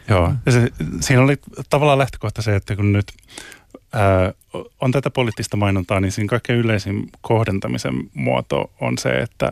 Joo, 0.10 0.34
ja 0.46 0.52
se, 0.52 0.70
siinä 1.00 1.22
oli 1.22 1.38
tavallaan 1.70 2.00
lähtökohta 2.00 2.41
se, 2.41 2.56
että 2.56 2.76
kun 2.76 2.94
nyt 2.94 3.06
ää, 3.95 4.34
on 4.81 4.91
tätä 4.91 5.10
poliittista 5.10 5.58
mainontaa, 5.58 5.99
niin 5.99 6.12
siinä 6.12 6.29
kaikkein 6.29 6.60
yleisin 6.60 7.10
kohdentamisen 7.21 7.93
muoto 8.13 8.71
on 8.81 8.97
se, 8.97 9.10
että 9.10 9.51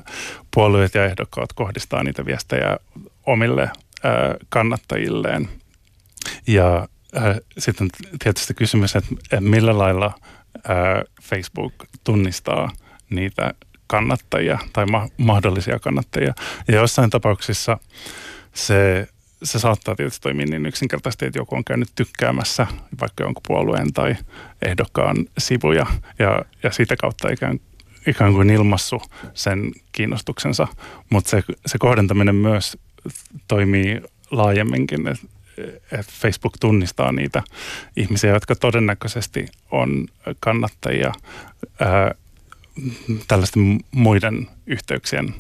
puolueet 0.54 0.96
ja 0.96 1.06
ehdokkaat 1.06 1.54
kohdistaa 1.54 2.04
niitä 2.04 2.26
viestejä 2.26 2.78
omille 3.26 3.62
ää, 3.62 4.36
kannattajilleen. 4.50 5.50
Ja 6.48 6.88
ää, 7.16 7.36
sitten 7.58 7.88
tietysti 8.24 8.54
kysymys, 8.54 8.96
että, 8.96 9.42
millä 9.42 9.78
lailla 9.78 10.14
ää, 10.68 11.04
Facebook 11.24 11.74
tunnistaa 12.04 12.72
niitä 13.10 13.54
kannattajia 13.88 14.60
tai 14.74 14.86
ma- 14.86 15.10
mahdollisia 15.18 15.80
kannattajia. 15.80 16.34
Ja 16.68 16.76
jossain 16.76 17.10
tapauksissa 17.10 17.78
se 18.54 19.08
se 19.44 19.60
saattaa 19.60 19.96
tietysti 19.96 20.22
toimia 20.22 20.46
niin 20.46 20.66
yksinkertaisesti, 20.66 21.26
että 21.26 21.40
joku 21.40 21.56
on 21.56 21.64
käynyt 21.64 21.90
tykkäämässä 21.96 22.68
vaikka 23.02 23.24
jonkun 23.24 23.44
puolueen 23.48 23.94
tai 23.94 24.16
ehdokkaan 24.62 25.18
sivuja 25.38 25.86
ja, 26.20 26.42
ja 26.64 26.72
sitä 26.72 26.96
kautta 26.96 27.30
ikään, 27.30 27.60
ikään 28.08 28.34
kuin 28.34 28.50
ilmassu 28.50 29.02
sen 29.34 29.72
kiinnostuksensa. 29.92 30.68
Mutta 31.10 31.30
se, 31.30 31.44
se 31.66 31.78
kohdentaminen 31.78 32.36
myös 32.36 32.78
toimii 33.48 34.02
laajemminkin, 34.32 35.08
että 35.08 35.28
et 35.92 36.08
Facebook 36.08 36.54
tunnistaa 36.60 37.12
niitä 37.12 37.44
ihmisiä, 37.96 38.34
jotka 38.34 38.56
todennäköisesti 38.56 39.46
on 39.72 40.08
kannattajia 40.40 41.14
ää, 41.80 42.16
tällaisten 43.28 43.80
muiden 43.92 44.48
yhteyksien 44.68 45.36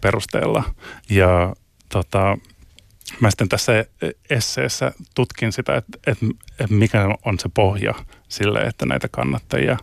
perusteella. 0.00 0.64
Ja 1.10 1.56
tota, 1.88 2.38
mä 3.20 3.30
sitten 3.30 3.48
tässä 3.48 3.84
esseessä 4.30 4.92
tutkin 5.14 5.52
sitä, 5.52 5.76
että, 5.76 5.98
että, 6.06 6.26
että 6.60 6.74
mikä 6.74 7.08
on 7.24 7.38
se 7.38 7.48
pohja 7.54 7.94
sille, 8.28 8.60
että 8.60 8.86
näitä 8.86 9.08
kannattajia 9.08 9.76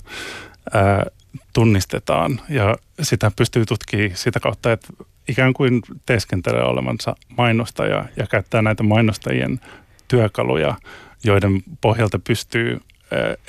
ää, 0.74 1.06
tunnistetaan. 1.54 2.42
Ja 2.50 2.76
sitä 3.02 3.32
pystyy 3.36 3.66
tutkimaan 3.66 4.12
sitä 4.14 4.40
kautta, 4.40 4.72
että 4.72 4.88
ikään 5.28 5.54
kuin 5.54 5.82
teeskentelee 6.06 6.64
olevansa 6.64 7.16
mainostaja 7.38 8.06
ja 8.18 8.28
käyttää 8.28 8.62
näitä 8.62 8.84
mainostajien 8.84 9.60
työkaluja, 10.08 10.76
joiden 11.24 11.64
pohjalta 11.82 12.20
pystyy 12.20 12.80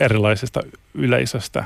erilaisista 0.00 0.60
yleisöstä 0.94 1.64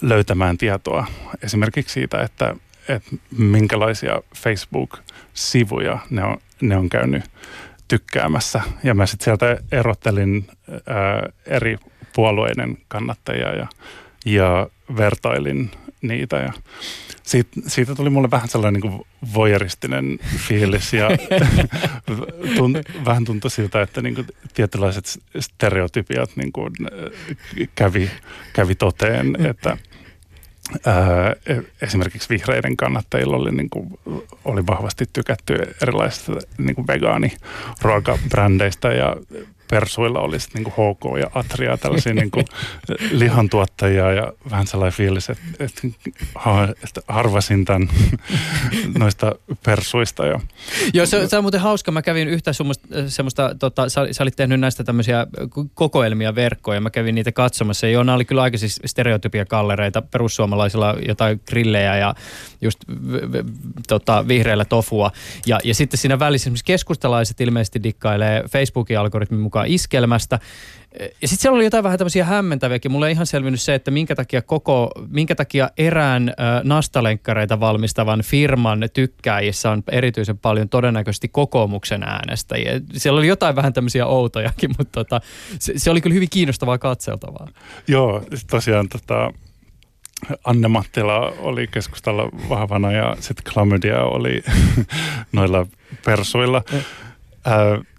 löytämään 0.00 0.58
tietoa. 0.58 1.06
Esimerkiksi 1.42 1.92
siitä, 1.92 2.22
että, 2.22 2.56
että 2.88 3.10
minkälaisia 3.38 4.20
Facebook-sivuja 4.36 5.98
ne 6.10 6.24
on, 6.24 6.36
ne 6.60 6.76
on 6.76 6.88
käynyt 6.88 7.24
tykkäämässä. 7.88 8.60
Ja 8.82 8.94
mä 8.94 9.06
sitten 9.06 9.24
sieltä 9.24 9.56
erottelin 9.72 10.46
ää, 10.86 11.28
eri 11.46 11.78
puolueiden 12.14 12.78
kannattajia 12.88 13.54
ja, 13.54 13.66
ja 14.26 14.68
vertailin 14.96 15.70
niitä. 16.02 16.36
Ja 16.36 16.52
siitä, 17.22 17.50
siitä 17.66 17.94
tuli 17.94 18.10
mulle 18.10 18.30
vähän 18.30 18.48
sellainen 18.48 18.80
niin 18.80 19.04
voyeristinen 19.34 20.18
fiilis 20.48 20.92
ja 20.92 21.08
tunt, 22.56 22.76
vähän 23.04 23.24
tuntui 23.24 23.50
siltä, 23.50 23.82
että 23.82 24.02
niin 24.02 24.14
kuin 24.14 24.26
tietynlaiset 24.54 25.22
stereotypiat 25.40 26.30
niin 26.36 26.52
kuin 26.52 26.72
kävi, 27.74 28.10
kävi 28.52 28.74
toteen, 28.74 29.36
että– 29.46 29.76
esimerkiksi 31.82 32.28
vihreiden 32.28 32.76
kannattajilla 32.76 33.36
oli, 33.36 33.50
niin 33.50 33.70
kuin, 33.70 33.98
oli 34.44 34.66
vahvasti 34.66 35.04
tykätty 35.12 35.54
erilaisista 35.82 36.32
niin 36.58 36.74
kuin 36.74 36.86
vegaaniruokabrändeistä 36.86 38.92
ja 38.92 39.16
Persuilla 39.74 40.20
oli 40.20 40.40
sitten 40.40 40.62
niin 40.62 40.72
HK 40.72 41.20
ja 41.20 41.40
Atria, 41.40 41.76
tällaisia 41.76 42.14
niin 42.14 42.30
kuin 42.30 42.44
lihantuottajia 43.10 44.12
ja 44.12 44.32
vähän 44.50 44.66
sellainen 44.66 44.96
fiilis, 44.96 45.30
että, 45.30 45.42
että, 45.60 45.82
että 46.84 47.00
harvasin 47.08 47.64
tämän 47.64 47.88
noista 48.98 49.32
Persuista 49.64 50.26
jo. 50.26 50.40
Joo, 50.92 51.06
se, 51.06 51.28
se 51.28 51.36
on 51.36 51.44
muuten 51.44 51.60
hauska. 51.60 51.92
Mä 51.92 52.02
kävin 52.02 52.28
yhtä 52.28 52.52
semmoista, 52.52 52.88
semmoista 53.08 53.54
tota, 53.58 53.88
sä, 53.88 54.08
sä 54.12 54.22
olit 54.22 54.36
tehnyt 54.36 54.60
näistä 54.60 54.84
tämmöisiä 54.84 55.26
kokoelmia 55.74 56.34
verkkoja. 56.34 56.80
Mä 56.80 56.90
kävin 56.90 57.14
niitä 57.14 57.32
katsomassa. 57.32 57.86
Joo, 57.86 58.02
nämä 58.02 58.16
oli 58.16 58.24
kyllä 58.24 58.42
aika 58.42 58.58
siis 58.58 58.80
stereotypia-kallereita. 58.86 60.02
Perussuomalaisilla 60.02 60.96
jotain 61.08 61.40
grillejä 61.48 61.96
ja 61.96 62.14
just 62.60 62.78
v, 62.88 63.12
v, 63.12 63.44
tota, 63.88 64.28
vihreällä 64.28 64.64
tofua. 64.64 65.10
Ja, 65.46 65.60
ja 65.64 65.74
sitten 65.74 65.98
siinä 65.98 66.18
välissä 66.18 66.44
esimerkiksi 66.44 66.64
keskustalaiset 66.64 67.40
ilmeisesti 67.40 67.82
dikkailee 67.82 68.44
Facebookin 68.48 68.98
algoritmin 68.98 69.40
mukaan 69.40 69.63
mukaan 69.64 69.74
iskelmästä. 69.74 70.38
Ja 71.22 71.28
sitten 71.28 71.42
siellä 71.42 71.56
oli 71.56 71.64
jotain 71.64 71.84
vähän 71.84 71.98
tämmöisiä 71.98 72.24
hämmentäviäkin. 72.24 72.92
Mulle 72.92 73.06
ei 73.06 73.12
ihan 73.12 73.26
selvinnyt 73.26 73.60
se, 73.60 73.74
että 73.74 73.90
minkä 73.90 74.14
takia, 74.14 74.42
koko, 74.42 74.90
minkä 75.08 75.34
takia 75.34 75.70
erään 75.76 76.28
äh, 76.28 76.62
nastalenkkareita 76.64 77.60
valmistavan 77.60 78.22
firman 78.22 78.88
tykkääjissä 78.92 79.70
on 79.70 79.82
erityisen 79.90 80.38
paljon 80.38 80.68
todennäköisesti 80.68 81.28
kokoomuksen 81.28 82.02
äänestäjiä. 82.02 82.80
Siellä 82.92 83.18
oli 83.18 83.26
jotain 83.26 83.56
vähän 83.56 83.72
tämmöisiä 83.72 84.06
outojakin, 84.06 84.70
mutta 84.78 85.04
tota, 85.04 85.20
se, 85.58 85.72
se 85.76 85.90
oli 85.90 86.00
kyllä 86.00 86.14
hyvin 86.14 86.30
kiinnostavaa 86.30 86.78
katseltavaa. 86.78 87.48
Joo, 87.88 88.22
tosiaan 88.50 88.88
tota, 88.88 89.32
Anne 90.44 90.68
Mattila 90.68 91.32
oli 91.38 91.66
keskustalla 91.66 92.28
vahvana 92.48 92.92
ja 92.92 93.16
sitten 93.20 93.52
Klamydia 93.52 94.02
oli 94.02 94.42
noilla 95.32 95.66
persuilla. 96.04 96.62
Äh, 97.46 97.93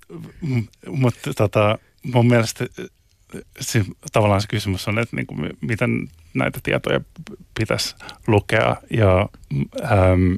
mutta 0.88 1.34
tota, 1.34 1.78
mun 2.04 2.28
mielestä 2.28 2.66
se, 3.60 3.86
tavallaan 4.12 4.42
se 4.42 4.48
kysymys 4.48 4.88
on, 4.88 5.00
että 5.00 5.16
niin 5.16 5.28
kuin, 5.28 5.50
miten 5.62 6.08
näitä 6.34 6.60
tietoja 6.64 7.02
pitäisi 7.60 7.96
lukea. 8.28 8.76
Ja 8.90 9.30
ähm, 9.84 10.34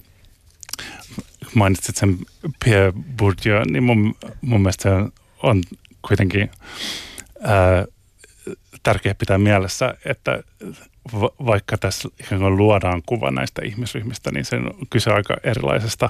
mainitsit 1.55 1.95
sen 1.95 2.17
Pierre 2.65 2.93
Bourdieu, 3.17 3.63
niin 3.71 3.83
mun, 3.83 4.15
mun 4.41 4.61
mielestä 4.61 4.83
se 4.83 4.89
on 5.43 5.63
kuitenkin 6.07 6.49
äh, 7.45 7.85
tärkeää 8.83 9.15
pitää 9.15 9.37
mielessä, 9.37 9.93
että 10.05 10.43
vaikka 11.45 11.77
tässä 11.77 12.09
luodaan 12.57 13.01
kuva 13.05 13.31
näistä 13.31 13.61
ihmisryhmistä, 13.65 14.31
niin 14.31 14.45
se 14.45 14.55
on 14.55 14.73
kyse 14.89 15.11
aika 15.11 15.37
erilaisesta 15.43 16.09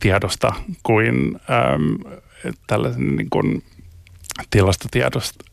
tiedosta 0.00 0.52
kuin 0.82 1.40
ähm, 1.50 2.16
tällaisen 2.66 3.16
niin 3.16 3.30
kuin 3.30 3.64
tilastotiedosta 4.50 5.44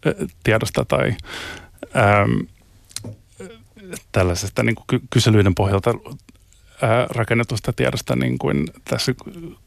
tiedosta 0.43 0.85
tai 0.85 1.15
äm, 1.95 2.47
tällaisesta 4.11 4.63
niin 4.63 4.75
kuin 4.75 4.85
kyselyiden 5.09 5.55
pohjalta 5.55 5.93
ää, 6.81 7.07
rakennetusta 7.09 7.73
tiedosta 7.73 8.15
niin 8.15 8.37
kuin 8.37 8.67
tässä 8.85 9.13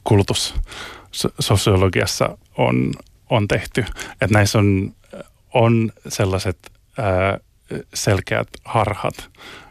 kulutussosiologiassa 0.04 2.38
on, 2.58 2.92
on 3.30 3.48
tehty. 3.48 3.84
Että 4.12 4.26
näissä 4.30 4.58
on, 4.58 4.94
on 5.54 5.92
sellaiset 6.08 6.58
ää, 6.98 7.38
selkeät 7.94 8.48
harhat, 8.64 9.30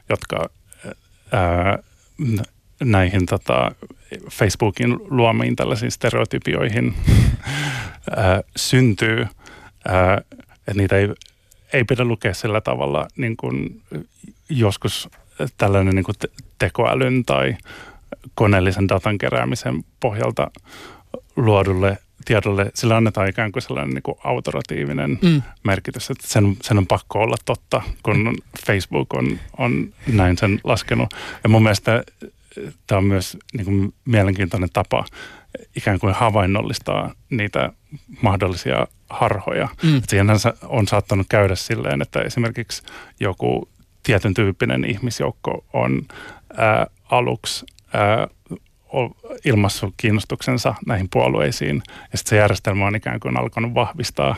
jotka 0.10 0.50
ää, 1.32 1.80
näihin 2.84 3.26
tota, 3.26 3.72
Facebookin 4.32 4.98
luomiin 5.10 5.56
tällaisiin 5.56 5.92
stereotypioihin 5.92 6.96
ää, 8.16 8.42
syntyy, 8.56 9.28
ää, 9.88 10.22
että 10.58 10.74
niitä 10.74 10.98
ei, 10.98 11.10
ei 11.74 11.84
pidä 11.84 12.06
lukea 12.06 12.34
sillä 12.34 12.62
tavalla 12.62 13.08
niin 13.18 13.38
kuin 13.38 13.82
joskus 14.50 15.10
tällainen 15.58 15.96
niin 15.96 16.06
kuin 16.06 16.16
tekoälyn 16.60 17.26
tai 17.26 17.56
koneellisen 18.36 18.90
datan 18.90 19.18
keräämisen 19.18 19.84
pohjalta 20.00 20.52
luodulle 21.36 21.98
tiedolle, 22.26 22.72
sillä 22.74 22.98
annetaan 22.98 23.30
ikään 23.30 23.52
kuin 23.52 23.64
sellainen 23.64 23.94
niin 23.94 24.04
kuin 24.04 24.18
autoratiivinen 24.24 25.20
mm. 25.22 25.42
merkitys, 25.64 26.10
että 26.10 26.28
sen, 26.28 26.58
sen 26.62 26.78
on 26.78 26.88
pakko 26.88 27.20
olla 27.20 27.36
totta, 27.46 27.82
kun 28.04 28.36
Facebook 28.68 29.14
on, 29.14 29.40
on 29.58 29.94
näin 30.08 30.38
sen 30.38 30.60
laskenut. 30.64 31.14
Ja 31.44 31.50
mun 31.50 31.64
mielestä 31.64 32.04
tämä 32.88 32.98
on 32.98 33.06
myös 33.06 33.38
niin 33.54 33.66
kuin 33.66 33.94
mielenkiintoinen 34.06 34.70
tapa 34.74 35.06
ikään 35.76 36.00
kuin 36.00 36.14
havainnollistaa 36.14 37.14
niitä 37.30 37.72
mahdollisia 38.22 38.88
harhoja. 39.10 39.68
Mm. 39.84 40.02
Siinähän 40.08 40.40
on 40.64 40.88
saattanut 40.88 41.28
käydä 41.30 41.56
silleen, 41.56 42.02
että 42.02 42.22
esimerkiksi 42.22 42.84
joku 43.20 43.70
tietyn 44.04 44.34
tyyppinen 44.34 44.86
ihmisjoukko 44.86 45.66
on 45.74 46.02
ää, 46.58 46.88
aluksi 47.12 47.66
ää, 47.94 48.28
ilmassut 49.46 49.94
kiinnostuksensa 49.98 50.76
näihin 50.86 51.08
puolueisiin. 51.12 51.82
Ja 52.12 52.18
sitten 52.18 52.30
se 52.30 52.36
järjestelmä 52.36 52.88
on 52.88 52.96
ikään 52.96 53.20
kuin 53.20 53.40
alkanut 53.40 53.74
vahvistaa 53.74 54.36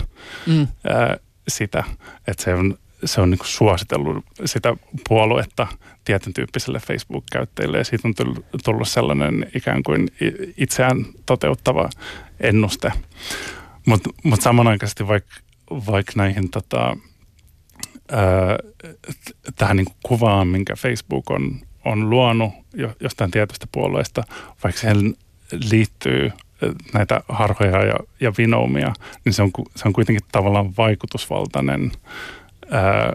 mm. 0.47 0.67
ää, 0.89 1.17
sitä, 1.47 1.83
että 2.27 2.43
se 2.43 2.53
on, 2.53 2.77
se 3.05 3.21
on 3.21 3.29
niin 3.29 3.39
suositellut 3.43 4.25
sitä 4.45 4.75
puoluetta 5.09 5.67
tietyn 6.05 6.33
tyyppiselle 6.33 6.79
Facebook-käyttäjille 6.79 7.77
ja 7.77 7.83
siitä 7.83 8.07
on 8.07 8.13
tullut 8.63 8.87
sellainen 8.87 9.51
ikään 9.55 9.83
kuin 9.83 10.07
itseään 10.57 11.05
toteuttava 11.25 11.89
ennuste. 12.39 12.91
Mutta 13.85 14.09
mut 14.23 14.41
samanaikaisesti 14.41 15.07
vaikka 15.07 15.35
vaik 15.71 16.15
näihin 16.15 16.49
tota, 16.49 16.97
ää, 18.11 18.57
tähän 19.55 19.77
niin 19.77 19.87
kuvaan, 20.03 20.47
minkä 20.47 20.75
Facebook 20.75 21.31
on, 21.31 21.59
on 21.85 22.09
luonut 22.09 22.53
jostain 22.99 23.31
tietystä 23.31 23.67
puolueesta, 23.71 24.23
vaikka 24.63 24.81
siihen 24.81 25.15
liittyy 25.71 26.31
näitä 26.93 27.21
harhoja 27.29 27.85
ja, 27.85 27.95
ja 28.19 28.33
vinoumia, 28.37 28.93
niin 29.25 29.33
se 29.33 29.41
on, 29.41 29.51
se 29.75 29.87
on 29.87 29.93
kuitenkin 29.93 30.27
tavallaan 30.31 30.77
vaikutusvaltainen 30.77 31.91
ää, 32.71 33.13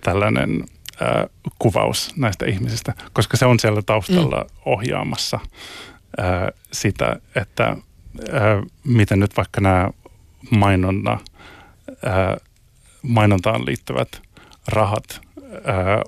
tällainen 0.00 0.64
ää, 1.00 1.26
kuvaus 1.58 2.16
näistä 2.16 2.46
ihmisistä, 2.46 2.94
koska 3.12 3.36
se 3.36 3.46
on 3.46 3.58
siellä 3.58 3.82
taustalla 3.82 4.40
mm. 4.40 4.48
ohjaamassa 4.64 5.40
ää, 6.18 6.50
sitä, 6.72 7.16
että 7.34 7.64
ää, 7.64 8.62
miten 8.84 9.20
nyt 9.20 9.36
vaikka 9.36 9.60
nämä 9.60 9.90
mainonna, 10.50 11.18
ää, 12.06 12.36
mainontaan 13.02 13.66
liittyvät 13.66 14.22
rahat 14.68 15.20
ää, 15.64 16.02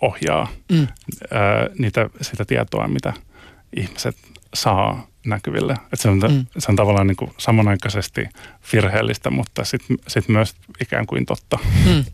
ohjaa 0.00 0.48
mm. 0.72 0.86
ää, 1.30 1.66
niitä, 1.78 2.10
sitä 2.20 2.44
tietoa, 2.44 2.88
mitä 2.88 3.12
ihmiset 3.76 4.16
saa 4.54 5.06
näkyville. 5.26 5.72
Että 5.72 5.96
se, 5.96 6.08
on, 6.08 6.18
mm. 6.18 6.46
se 6.58 6.66
on 6.70 6.76
tavallaan 6.76 7.06
niin 7.06 7.16
kuin 7.16 7.32
samanaikaisesti 7.38 8.28
virheellistä, 8.72 9.30
mutta 9.30 9.64
sitten 9.64 9.98
sit 10.08 10.28
myös 10.28 10.54
ikään 10.80 11.06
kuin 11.06 11.26
totta. 11.26 11.58
Mm. 11.86 12.04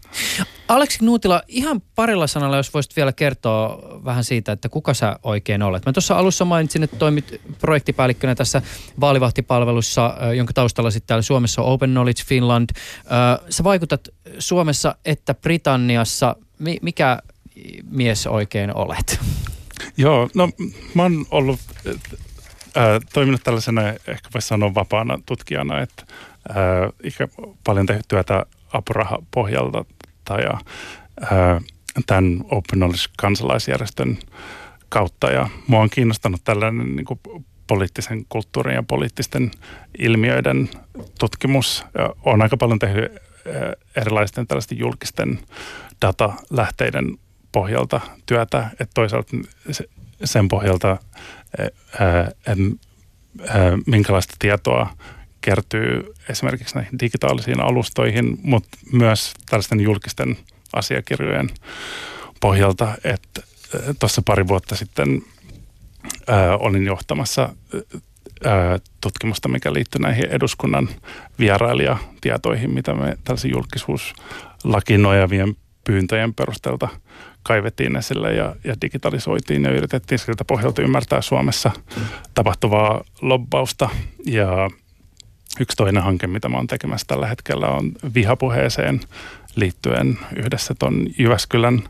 Aleksi 0.68 1.05
Nuutila, 1.05 1.42
ihan 1.49 1.83
parilla 1.94 2.27
sanalla, 2.27 2.57
jos 2.57 2.75
voisit 2.75 2.97
vielä 2.97 3.12
kertoa 3.12 3.79
vähän 4.05 4.25
siitä, 4.25 4.53
että 4.53 4.68
kuka 4.68 4.94
sä 4.94 5.18
oikein 5.23 5.62
olet. 5.62 5.87
Mä 5.87 5.92
tuossa 5.92 6.18
alussa 6.18 6.44
mainitsin, 6.44 6.83
että 6.83 6.97
toimit 6.97 7.40
projektipäällikkönä 7.59 8.35
tässä 8.35 8.62
vaalivahtipalvelussa, 9.01 10.16
jonka 10.37 10.53
taustalla 10.53 10.90
sitten 10.90 11.07
täällä 11.07 11.23
Suomessa 11.23 11.62
on 11.62 11.73
Open 11.73 11.90
Knowledge 11.90 12.23
Finland. 12.27 12.71
Sä 13.51 13.64
vaikutat 13.64 14.09
Suomessa 14.38 14.97
että 15.05 15.35
Britanniassa. 15.35 16.37
Mikä 16.83 17.18
mies 17.90 18.27
oikein 18.27 18.75
olet? 18.75 19.21
Joo, 19.97 20.31
no 20.35 20.51
mä 20.94 21.03
oon 21.03 21.27
ollut 21.31 21.61
toiminut 23.12 23.43
tällaisena, 23.45 23.88
ehkä 23.88 24.29
voisi 24.35 24.49
sanoa 24.49 24.75
vapaana 24.75 25.19
tutkijana, 25.27 25.81
että 25.81 26.05
ää, 26.49 26.57
paljon 27.64 27.87
tehty 27.87 28.03
työtä 28.09 28.47
apurahapohjalta 28.73 29.85
tai 30.25 30.43
ja, 30.43 30.59
ää, 31.21 31.61
tämän 32.07 32.41
Open 32.45 32.79
Knowledge-kansalaisjärjestön 32.79 34.19
kautta. 34.88 35.31
Ja 35.31 35.49
mua 35.67 35.81
on 35.81 35.91
kiinnostanut 35.91 36.41
tällainen 36.45 36.97
niin 36.97 37.07
kuin 37.07 37.21
poliittisen 37.67 38.25
kulttuurin 38.29 38.75
ja 38.75 38.83
poliittisten 38.83 39.51
ilmiöiden 39.99 40.71
tutkimus. 41.19 41.85
Ja 41.99 42.14
olen 42.25 42.43
aika 42.43 42.57
paljon 42.57 42.79
tehnyt 42.79 43.12
erilaisten 43.97 44.47
tällaisten 44.47 44.79
julkisten 44.79 45.38
datalähteiden 46.03 47.19
pohjalta 47.53 48.01
työtä, 48.27 48.71
että 48.73 48.95
toisaalta 48.95 49.37
sen 50.24 50.48
pohjalta 50.48 50.96
minkälaista 53.87 54.35
tietoa 54.38 54.96
kertyy 55.40 56.14
esimerkiksi 56.28 56.74
näihin 56.74 56.98
digitaalisiin 57.00 57.61
alustoihin, 57.61 58.38
mutta 58.42 58.78
myös 58.92 59.35
tällaisten 59.50 59.81
julkisten 59.81 60.37
asiakirjojen 60.72 61.50
pohjalta, 62.40 62.94
että 63.04 63.42
tuossa 63.98 64.22
pari 64.24 64.48
vuotta 64.48 64.76
sitten 64.76 65.22
olin 66.59 66.85
johtamassa 66.87 67.54
tutkimusta, 69.00 69.48
mikä 69.48 69.72
liittyy 69.72 70.00
näihin 70.00 70.26
eduskunnan 70.31 70.88
vierailijatietoihin, 71.38 72.74
mitä 72.74 72.94
me 72.94 73.18
tällaisen 73.24 73.50
julkisuuslakiin 73.50 75.02
nojavien 75.02 75.57
pyyntöjen 75.88 76.35
perusteelta 76.35 76.88
kaivettiin 77.42 77.96
esille 77.96 78.35
ja, 78.35 78.57
ja 78.64 78.74
digitalisoitiin 78.83 79.64
ja 79.64 79.70
yritettiin 79.70 80.18
siltä 80.18 80.44
pohjalta 80.44 80.83
ymmärtää 80.83 81.22
Suomessa 81.22 81.70
tapahtuvaa 82.35 83.05
lobbausta. 83.20 83.88
Ja 84.27 84.70
yksi 85.61 85.77
toinen 85.77 86.03
hanke, 86.03 86.27
mitä 86.27 86.48
mä 86.48 86.57
oon 86.57 86.66
tekemässä 86.66 87.05
tällä 87.07 87.27
hetkellä, 87.27 87.68
on 87.68 87.92
vihapuheeseen 88.14 89.01
liittyen 89.57 90.18
yhdessä 90.37 90.74
ton 90.79 91.07
Jyväskylän 91.18 91.83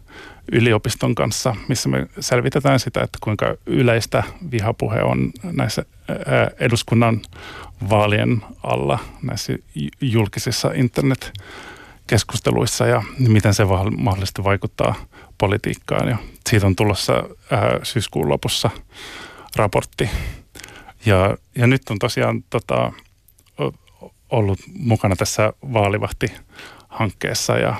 yliopiston 0.52 1.14
kanssa, 1.14 1.56
missä 1.68 1.88
me 1.88 2.06
selvitetään 2.20 2.80
sitä, 2.80 3.02
että 3.02 3.18
kuinka 3.20 3.56
yleistä 3.66 4.22
vihapuhe 4.50 5.02
on 5.02 5.32
näissä 5.42 5.84
eduskunnan 6.61 7.20
vaalien 7.90 8.42
alla 8.62 8.98
näissä 9.22 9.52
julkisissa 10.00 10.70
internet 10.74 11.32
keskusteluissa 12.09 12.87
ja 12.87 13.03
miten 13.18 13.55
se 13.55 13.64
mahdollisesti 13.99 14.44
vaikuttaa 14.44 14.94
politiikkaan. 15.38 16.09
Ja 16.09 16.16
siitä 16.51 16.66
on 16.66 16.77
tulossa 16.77 17.12
ää, 17.12 17.61
äh, 17.61 17.81
syyskuun 17.83 18.29
lopussa 18.29 18.71
raportti. 19.57 20.11
Ja, 21.07 21.37
ja 21.55 21.66
nyt 21.66 21.83
on 21.90 21.99
tosiaan 21.99 22.44
tota, 22.51 22.92
ollut 24.31 24.59
mukana 24.75 25.16
tässä 25.16 25.53
vaalivahti-hankkeessa 25.73 27.59
ja 27.59 27.75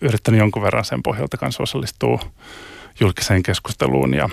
yrittänyt 0.00 0.38
jonkun 0.38 0.62
verran 0.62 0.84
sen 0.84 1.02
pohjalta 1.02 1.36
kanssa 1.36 1.62
osallistua 1.62 2.20
julkiseen 3.00 3.42
keskusteluun 3.42 4.14
ja 4.14 4.28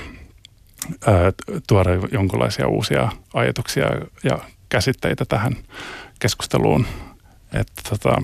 ää, 1.07 1.25
äh, 1.27 1.33
tuoda 1.67 1.89
jonkinlaisia 2.11 2.67
uusia 2.67 3.11
ajatuksia 3.33 3.85
ja 4.23 4.39
käsitteitä 4.69 5.25
tähän 5.25 5.55
keskusteluun. 6.19 6.85
Että 7.53 7.81
tota, 7.89 8.21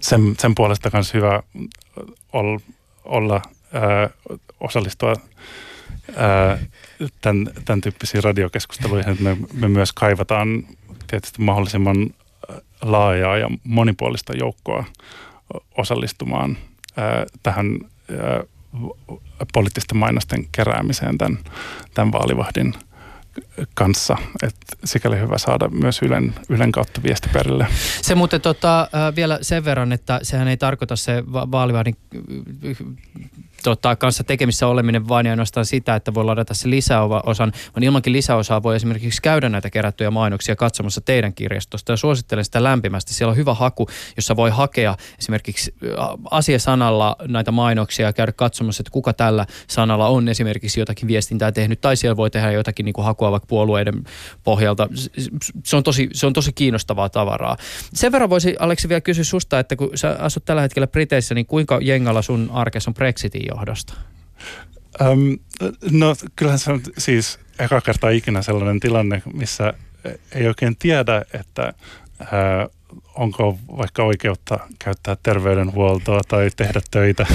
sen, 0.00 0.34
sen 0.38 0.54
puolesta 0.54 0.90
myös 0.92 1.14
hyvä 1.14 1.42
olla, 2.32 2.60
olla 3.04 3.42
ää, 3.72 4.10
osallistua 4.60 5.14
ää, 6.16 6.58
tämän, 7.20 7.50
tämän 7.64 7.80
tyyppisiin 7.80 8.24
radiokeskusteluihin, 8.24 9.12
että 9.12 9.24
me, 9.24 9.36
me 9.52 9.68
myös 9.68 9.92
kaivataan 9.92 10.64
tietysti 11.06 11.42
mahdollisimman 11.42 12.10
laajaa 12.82 13.36
ja 13.36 13.48
monipuolista 13.64 14.32
joukkoa 14.36 14.84
osallistumaan 15.76 16.58
ää, 16.96 17.26
tähän 17.42 17.66
ää, 18.20 18.42
poliittisten 19.52 19.98
mainosten 19.98 20.46
keräämiseen 20.52 21.18
tämän, 21.18 21.38
tämän 21.94 22.12
vaalivahdin 22.12 22.74
kanssa. 23.74 24.16
Et 24.42 24.54
sikäli 24.84 25.20
hyvä 25.20 25.38
saada 25.38 25.68
myös 25.68 26.02
Ylen, 26.02 26.34
Ylen 26.48 26.72
kautta 26.72 27.02
viesti 27.02 27.28
perille. 27.32 27.66
Se 28.02 28.14
muuten 28.14 28.40
tota, 28.40 28.88
vielä 29.16 29.38
sen 29.42 29.64
verran, 29.64 29.92
että 29.92 30.20
sehän 30.22 30.48
ei 30.48 30.56
tarkoita 30.56 30.96
se 30.96 31.24
vaalivahdin 31.26 31.96
tota, 33.64 33.96
kanssa 33.96 34.24
tekemissä 34.24 34.66
oleminen 34.66 35.08
vain 35.08 35.26
ja 35.26 35.32
ainoastaan 35.32 35.66
sitä, 35.66 35.94
että 35.94 36.14
voi 36.14 36.24
ladata 36.24 36.54
se 36.54 36.70
lisäosan, 36.70 37.52
vaan 37.76 37.84
ilmankin 37.84 38.12
lisäosaa 38.12 38.62
voi 38.62 38.76
esimerkiksi 38.76 39.22
käydä 39.22 39.48
näitä 39.48 39.70
kerättyjä 39.70 40.10
mainoksia 40.10 40.56
katsomassa 40.56 41.00
teidän 41.00 41.34
kirjastosta 41.34 41.92
ja 41.92 41.96
suosittelen 41.96 42.44
sitä 42.44 42.62
lämpimästi. 42.62 43.14
Siellä 43.14 43.30
on 43.30 43.36
hyvä 43.36 43.54
haku, 43.54 43.86
jossa 44.16 44.36
voi 44.36 44.50
hakea 44.50 44.96
esimerkiksi 45.18 45.74
asiasanalla 46.30 47.16
näitä 47.28 47.50
mainoksia 47.52 48.06
ja 48.06 48.12
käydä 48.12 48.32
katsomassa, 48.32 48.80
että 48.80 48.90
kuka 48.90 49.12
tällä 49.12 49.46
sanalla 49.66 50.08
on 50.08 50.28
esimerkiksi 50.28 50.80
jotakin 50.80 51.08
viestintää 51.08 51.52
tehnyt 51.52 51.80
tai 51.80 51.96
siellä 51.96 52.16
voi 52.16 52.30
tehdä 52.30 52.52
jotakin 52.52 52.84
niin 52.84 52.92
kuin 52.92 53.04
hakua 53.04 53.30
vaikka 53.30 53.46
puolueiden 53.46 54.04
pohjalta. 54.44 54.88
Se 55.64 55.76
on 55.76 55.82
tosi, 55.82 56.08
se 56.12 56.26
on 56.26 56.32
tosi 56.32 56.52
kiinnostavaa 56.52 57.08
tavaraa. 57.08 57.56
Sen 57.94 58.12
verran 58.12 58.30
voisi 58.30 58.56
Aleksi 58.58 58.88
vielä 58.88 59.00
kysyä 59.00 59.24
susta, 59.24 59.58
että 59.58 59.76
kun 59.76 59.90
sä 59.94 60.16
asut 60.18 60.44
tällä 60.44 60.62
hetkellä 60.62 60.86
Briteissä, 60.86 61.34
niin 61.34 61.46
kuinka 61.46 61.78
jengalla 61.82 62.22
sun 62.22 62.50
arkessa 62.52 62.90
on 62.90 62.94
Brexitin 62.94 63.53
johdosta? 63.56 63.94
Um, 65.00 65.38
no 65.90 66.14
kyllähän 66.36 66.58
se 66.58 66.72
on 66.72 66.80
siis 66.98 67.38
eka 67.58 67.80
kertaa 67.80 68.10
ikinä 68.10 68.42
sellainen 68.42 68.80
tilanne, 68.80 69.22
missä 69.32 69.74
ei 70.32 70.46
oikein 70.46 70.76
tiedä, 70.76 71.24
että 71.32 71.72
ää, 72.32 72.68
onko 73.14 73.58
vaikka 73.76 74.02
oikeutta 74.02 74.58
käyttää 74.78 75.16
terveydenhuoltoa 75.22 76.20
tai 76.28 76.50
tehdä 76.56 76.80
töitä 76.90 77.26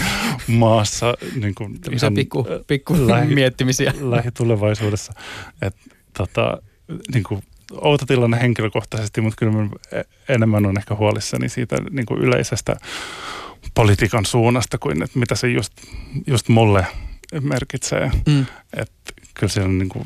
maassa. 0.48 1.14
Niin 1.40 1.54
kuin 1.54 1.78
ihan 1.92 2.14
pikku, 2.14 2.46
pikku 2.66 3.08
lähi, 3.08 3.34
miettimisiä. 3.34 3.94
Lähitulevaisuudessa. 4.10 5.12
Et, 5.62 5.76
tota, 6.18 6.62
niin 7.14 7.24
kuin, 7.24 7.42
outo 7.72 8.06
tilanne 8.06 8.40
henkilökohtaisesti, 8.40 9.20
mutta 9.20 9.36
kyllä 9.36 9.52
enemmän 10.28 10.66
on 10.66 10.78
ehkä 10.78 10.94
huolissani 10.94 11.48
siitä 11.48 11.76
niin 11.90 12.06
kuin 12.06 12.20
yleisestä 12.20 12.76
politiikan 13.74 14.26
suunnasta 14.26 14.78
kuin 14.78 15.02
että 15.02 15.18
mitä 15.18 15.34
se 15.34 15.48
just, 15.48 15.72
just 16.26 16.48
mulle 16.48 16.86
merkitsee. 17.40 18.10
Mm. 18.26 18.46
Et 18.76 18.92
kyllä 19.34 19.52
siellä 19.52 19.68
on 19.68 19.78
niin 19.78 19.88
kuin, 19.88 20.04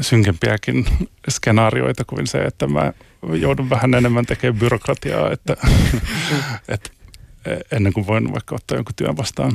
synkempiäkin 0.00 0.86
skenaarioita 1.30 2.04
kuin 2.04 2.26
se, 2.26 2.38
että 2.38 2.66
mä 2.66 2.92
joudun 3.40 3.70
vähän 3.70 3.94
enemmän 3.94 4.26
tekemään 4.26 4.60
byrokratiaa, 4.60 5.30
että, 5.30 5.56
että 6.68 6.90
ennen 7.72 7.92
kuin 7.92 8.06
voin 8.06 8.32
vaikka 8.32 8.54
ottaa 8.54 8.78
jonkun 8.78 8.94
työn 8.96 9.16
vastaan. 9.16 9.52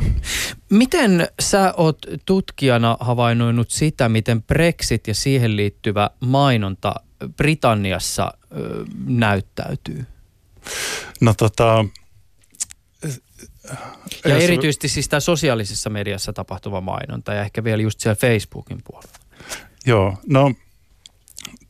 Miten 0.70 1.28
sä 1.40 1.74
oot 1.78 1.98
tutkijana 2.26 2.98
havainnoinut 3.00 3.70
sitä, 3.72 4.10
miten 4.10 4.44
Brexit 4.44 5.08
ja 5.08 5.14
siihen 5.14 5.56
liittyvä 5.56 6.10
mainonta 6.20 6.96
Britanniassa 7.38 8.34
näyttäytyy? 9.06 10.06
No 11.22 11.34
tota... 11.34 11.86
Ja 14.26 14.38
erityisesti 14.38 14.88
siis 14.88 15.10
tämä 15.10 15.20
sosiaalisessa 15.20 15.90
mediassa 15.90 16.34
tapahtuva 16.34 16.82
mainonta 16.82 17.34
ja 17.34 17.42
ehkä 17.42 17.64
vielä 17.64 17.82
just 17.82 18.00
siellä 18.00 18.16
Facebookin 18.16 18.78
puolella. 18.84 19.14
Joo, 19.86 20.18
no 20.28 20.54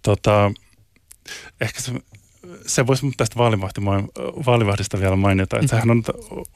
tota, 0.02 0.52
ehkä 1.62 1.82
se, 1.82 1.92
se 2.66 2.88
voisi 2.88 3.12
tästä 3.18 3.36
vaalivahdista 4.46 5.00
vielä 5.00 5.16
mainita, 5.16 5.60
että 5.60 5.68
sehän 5.68 5.90
on 5.90 6.04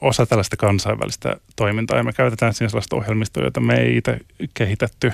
osa 0.00 0.26
tällaista 0.26 0.56
kansainvälistä 0.56 1.36
toimintaa 1.56 1.96
ja 1.96 2.04
me 2.04 2.12
käytetään 2.12 2.54
siinä 2.54 2.68
sellaista 2.68 2.96
ohjelmistoa, 2.96 3.44
jota 3.44 3.60
me 3.60 3.74
ei 3.74 3.96
itse 3.96 4.18
kehitetty, 4.54 5.12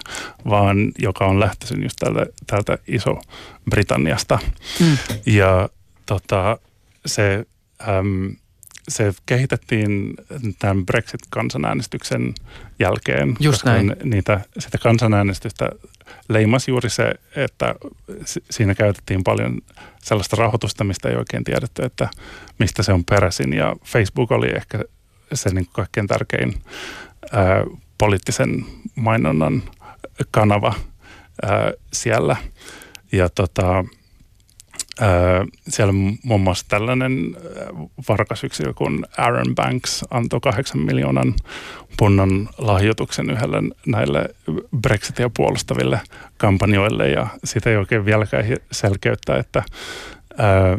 vaan 0.49 0.93
joka 0.99 1.27
on 1.27 1.41
lähtöisin 1.41 1.83
just 1.83 1.97
tältä, 1.99 2.27
tältä 2.47 2.79
Iso-Britanniasta. 2.89 4.39
Mm. 4.81 4.99
Ja 5.27 5.69
tota, 6.07 6.59
se 7.07 7.47
äm, 7.89 8.37
se 8.89 9.15
kehitettiin 9.27 10.15
tämän 10.59 10.87
Brexit-kansanäänestyksen 10.87 12.35
jälkeen. 12.79 13.37
Just 13.41 13.65
näin. 13.65 13.97
Niitä, 14.05 14.41
sitä 14.59 14.79
kansanäänestystä 14.79 15.71
leimasi 16.29 16.71
juuri 16.71 16.91
se, 16.91 17.15
että 17.37 17.75
siinä 18.51 18.75
käytettiin 18.75 19.25
paljon 19.25 19.61
sellaista 20.03 20.37
rahoitusta, 20.37 20.85
mistä 20.85 21.09
ei 21.09 21.17
oikein 21.17 21.45
tiedetty, 21.45 21.83
että 21.85 22.09
mistä 22.59 22.83
se 22.83 22.93
on 22.93 23.05
peräisin. 23.05 23.53
Ja 23.53 23.77
Facebook 23.85 24.33
oli 24.33 24.49
ehkä 24.57 24.85
se 25.35 25.51
niin 25.51 25.67
kaikkein 25.73 26.07
tärkein 26.07 26.55
ää, 27.33 27.65
poliittisen 27.99 28.65
mainonnan 28.95 29.63
kanava 30.31 30.75
ää, 31.43 31.73
siellä. 31.93 32.37
Ja 33.13 33.29
tota, 33.29 33.85
siellä 35.69 35.93
muun 36.23 36.41
muassa 36.41 36.67
tällainen 36.69 37.37
varkasyksilö 38.09 38.75
kuin 38.75 39.07
Aaron 39.19 39.55
Banks 39.55 40.05
antoi 40.11 40.41
kahdeksan 40.41 40.81
miljoonan 40.81 41.35
punnan 41.97 42.49
lahjoituksen 42.59 43.31
yhdelle 43.31 43.63
näille 43.87 44.29
Brexitia 44.81 45.31
puolustaville 45.37 46.01
kampanjoille 46.37 47.09
ja 47.09 47.27
sitä 47.45 47.71
ei 47.71 47.77
oikein 47.77 48.05
vieläkään 48.05 48.45
selkeyttä, 48.73 49.37
että 49.37 49.63
ää, 50.39 50.79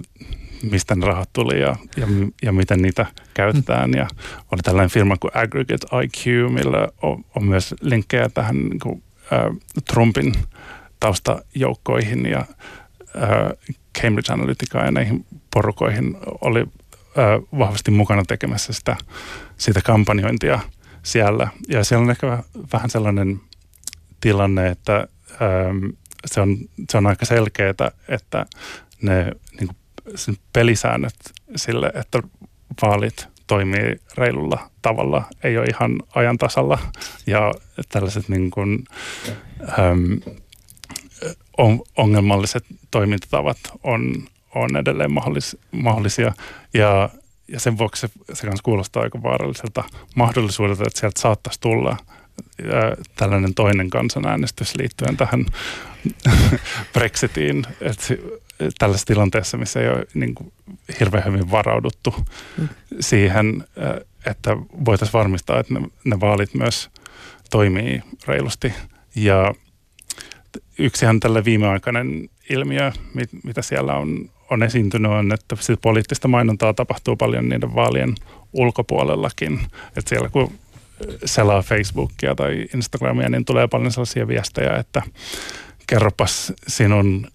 mistä 0.71 0.95
ne 0.95 1.05
rahat 1.05 1.29
tuli 1.33 1.61
ja, 1.61 1.75
ja, 1.97 2.07
ja 2.41 2.51
miten 2.51 2.81
niitä 2.81 3.05
käytetään. 3.33 3.91
Ja 3.91 4.07
oli 4.51 4.61
tällainen 4.63 4.89
firma 4.89 5.17
kuin 5.17 5.31
Aggregate 5.33 5.87
IQ, 6.03 6.51
millä 6.51 6.87
on, 7.01 7.25
on 7.35 7.45
myös 7.45 7.75
linkkejä 7.81 8.29
tähän 8.29 8.55
niin 8.55 8.79
kuin, 8.79 9.03
ää, 9.31 9.51
Trumpin 9.93 10.33
taustajoukkoihin 10.99 12.25
ja 12.25 12.45
ää, 13.15 13.51
Cambridge 14.01 14.33
Analyticaan 14.33 14.85
ja 14.85 14.91
näihin 14.91 15.25
porukoihin 15.53 16.17
oli 16.41 16.65
vahvasti 17.59 17.91
mukana 17.91 18.23
tekemässä 18.27 18.73
sitä, 18.73 18.95
sitä 19.57 19.81
kampanjointia 19.83 20.59
siellä. 21.03 21.47
Ja 21.67 21.83
siellä 21.83 22.03
on 22.03 22.11
ehkä 22.11 22.43
vähän 22.73 22.89
sellainen 22.89 23.41
tilanne, 24.21 24.67
että 24.67 24.93
ää, 24.93 25.07
se, 26.25 26.41
on, 26.41 26.57
se 26.89 26.97
on 26.97 27.07
aika 27.07 27.25
selkeää, 27.25 27.91
että 28.07 28.45
ne 29.01 29.31
niin 29.59 29.67
kuin, 29.67 30.37
pelisäännöt 30.53 31.15
sille, 31.55 31.91
että 31.95 32.19
vaalit 32.81 33.27
toimii 33.47 34.01
reilulla 34.17 34.69
tavalla, 34.81 35.23
ei 35.43 35.57
ole 35.57 35.65
ihan 35.65 35.99
ajan 36.15 36.37
tasalla. 36.37 36.79
Ja 37.27 37.53
tällaiset 37.89 38.29
niin 38.29 38.51
kuin, 38.51 38.83
äm, 39.79 40.19
ongelmalliset 41.97 42.65
toimintatavat 42.91 43.57
on, 43.83 44.27
on 44.55 44.77
edelleen 44.77 45.11
mahdollis, 45.11 45.57
mahdollisia. 45.71 46.33
Ja, 46.73 47.09
ja 47.47 47.59
sen 47.59 47.77
vuoksi 47.77 48.01
se, 48.01 48.09
se 48.33 48.47
kanssa 48.47 48.63
kuulostaa 48.63 49.03
aika 49.03 49.23
vaaralliselta 49.23 49.83
mahdollisuudelta, 50.15 50.83
että 50.87 50.99
sieltä 50.99 51.21
saattaisi 51.21 51.61
tulla 51.61 51.89
ää, 51.89 52.95
tällainen 53.15 53.55
toinen 53.55 53.89
kansanäänestys 53.89 54.75
liittyen 54.75 55.17
tähän 55.17 55.45
Brexitiin, 56.93 57.65
että 57.81 58.15
tällaisessa 58.79 59.07
tilanteessa, 59.07 59.57
missä 59.57 59.79
ei 59.79 59.89
ole 59.89 60.05
niin 60.13 60.35
kuin, 60.35 60.53
hirveän 60.99 61.25
hyvin 61.25 61.51
varauduttu 61.51 62.15
mm. 62.57 62.69
siihen, 62.99 63.63
että 64.25 64.57
voitaisiin 64.85 65.19
varmistaa, 65.19 65.59
että 65.59 65.73
ne, 65.73 65.81
ne 66.03 66.19
vaalit 66.19 66.53
myös 66.53 66.89
toimii 67.49 68.03
reilusti. 68.27 68.73
Ja 69.15 69.53
yksihän 70.79 71.19
tällä 71.19 71.45
viimeaikainen 71.45 72.29
ilmiö, 72.49 72.91
mit, 73.13 73.29
mitä 73.43 73.61
siellä 73.61 73.93
on, 73.93 74.29
on 74.49 74.63
esiintynyt, 74.63 75.11
on, 75.11 75.31
että 75.31 75.55
sit 75.59 75.81
poliittista 75.81 76.27
mainontaa 76.27 76.73
tapahtuu 76.73 77.15
paljon 77.15 77.49
niiden 77.49 77.75
vaalien 77.75 78.15
ulkopuolellakin. 78.53 79.59
Että 79.97 80.09
siellä 80.09 80.29
kun 80.29 80.51
selaa 81.25 81.61
Facebookia 81.61 82.35
tai 82.35 82.65
Instagramia, 82.73 83.29
niin 83.29 83.45
tulee 83.45 83.67
paljon 83.67 83.91
sellaisia 83.91 84.27
viestejä, 84.27 84.75
että 84.75 85.01
kerropas 85.87 86.53
sinun 86.67 87.27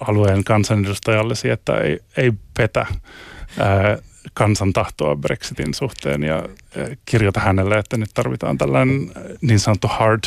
alueen 0.00 0.44
kansanedustajallesi, 0.44 1.50
että 1.50 1.76
ei, 1.76 1.98
ei 2.16 2.32
petä 2.56 2.86
ää, 3.58 3.98
kansan 4.34 4.72
tahtoa 4.72 5.16
Brexitin 5.16 5.74
suhteen 5.74 6.22
ja 6.22 6.48
kirjoita 7.04 7.40
hänelle, 7.40 7.78
että 7.78 7.96
nyt 7.96 8.10
tarvitaan 8.14 8.58
tällainen 8.58 9.12
niin 9.40 9.60
sanottu 9.60 9.88
hard, 9.88 10.24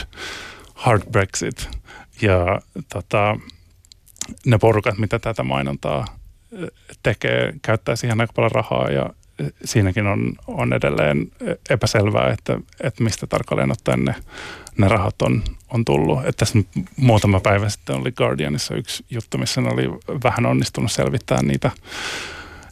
hard 0.74 1.02
Brexit 1.12 1.70
ja 2.22 2.62
tota, 2.94 3.40
ne 4.46 4.58
porukat, 4.58 4.98
mitä 4.98 5.20
tätä 5.20 5.44
mainontaa 5.44 6.06
tekee, 7.04 7.54
käyttää 7.62 7.96
siihen 7.96 8.22
aika 8.22 8.34
paljon 8.34 8.52
rahaa 8.52 8.92
ja 8.92 9.10
siinäkin 9.66 10.08
on, 10.08 10.34
on 10.48 10.74
edelleen 10.74 11.32
epäselvää, 11.70 12.34
että, 12.34 12.60
että 12.84 13.04
mistä 13.04 13.28
tarkalleen 13.28 13.72
ottaen 13.72 14.06
ne, 14.06 14.16
ne 14.78 14.88
rahat 14.88 15.22
on, 15.22 15.44
on 15.70 15.86
tullut. 15.86 16.20
Että 16.20 16.46
tässä 16.46 16.60
muutama 16.98 17.40
päivä 17.40 17.70
sitten 17.70 17.96
oli 17.96 18.12
Guardianissa 18.12 18.76
yksi 18.76 19.06
juttu, 19.10 19.38
missä 19.38 19.62
ne 19.62 19.70
oli 19.70 19.90
vähän 20.24 20.46
onnistunut 20.46 20.92
selvittämään 20.92 21.48
niitä, 21.48 21.72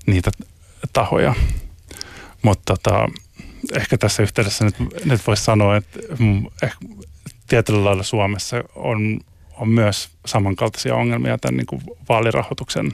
niitä 0.05 0.31
tahoja. 0.93 1.35
Mutta 2.41 2.63
tota, 2.65 3.09
ehkä 3.73 3.97
tässä 3.97 4.23
yhteydessä 4.23 4.65
nyt, 4.65 4.75
nyt 5.05 5.27
voisi 5.27 5.43
sanoa, 5.43 5.77
että 5.77 5.99
ehkä 6.63 6.77
tietyllä 7.47 7.83
lailla 7.83 8.03
Suomessa 8.03 8.63
on 8.75 9.19
on 9.59 9.69
myös 9.69 10.09
samankaltaisia 10.25 10.95
ongelmia 10.95 11.37
tämän 11.37 11.57
niin 11.57 11.67
kuin 11.67 11.81
vaalirahoituksen 12.09 12.93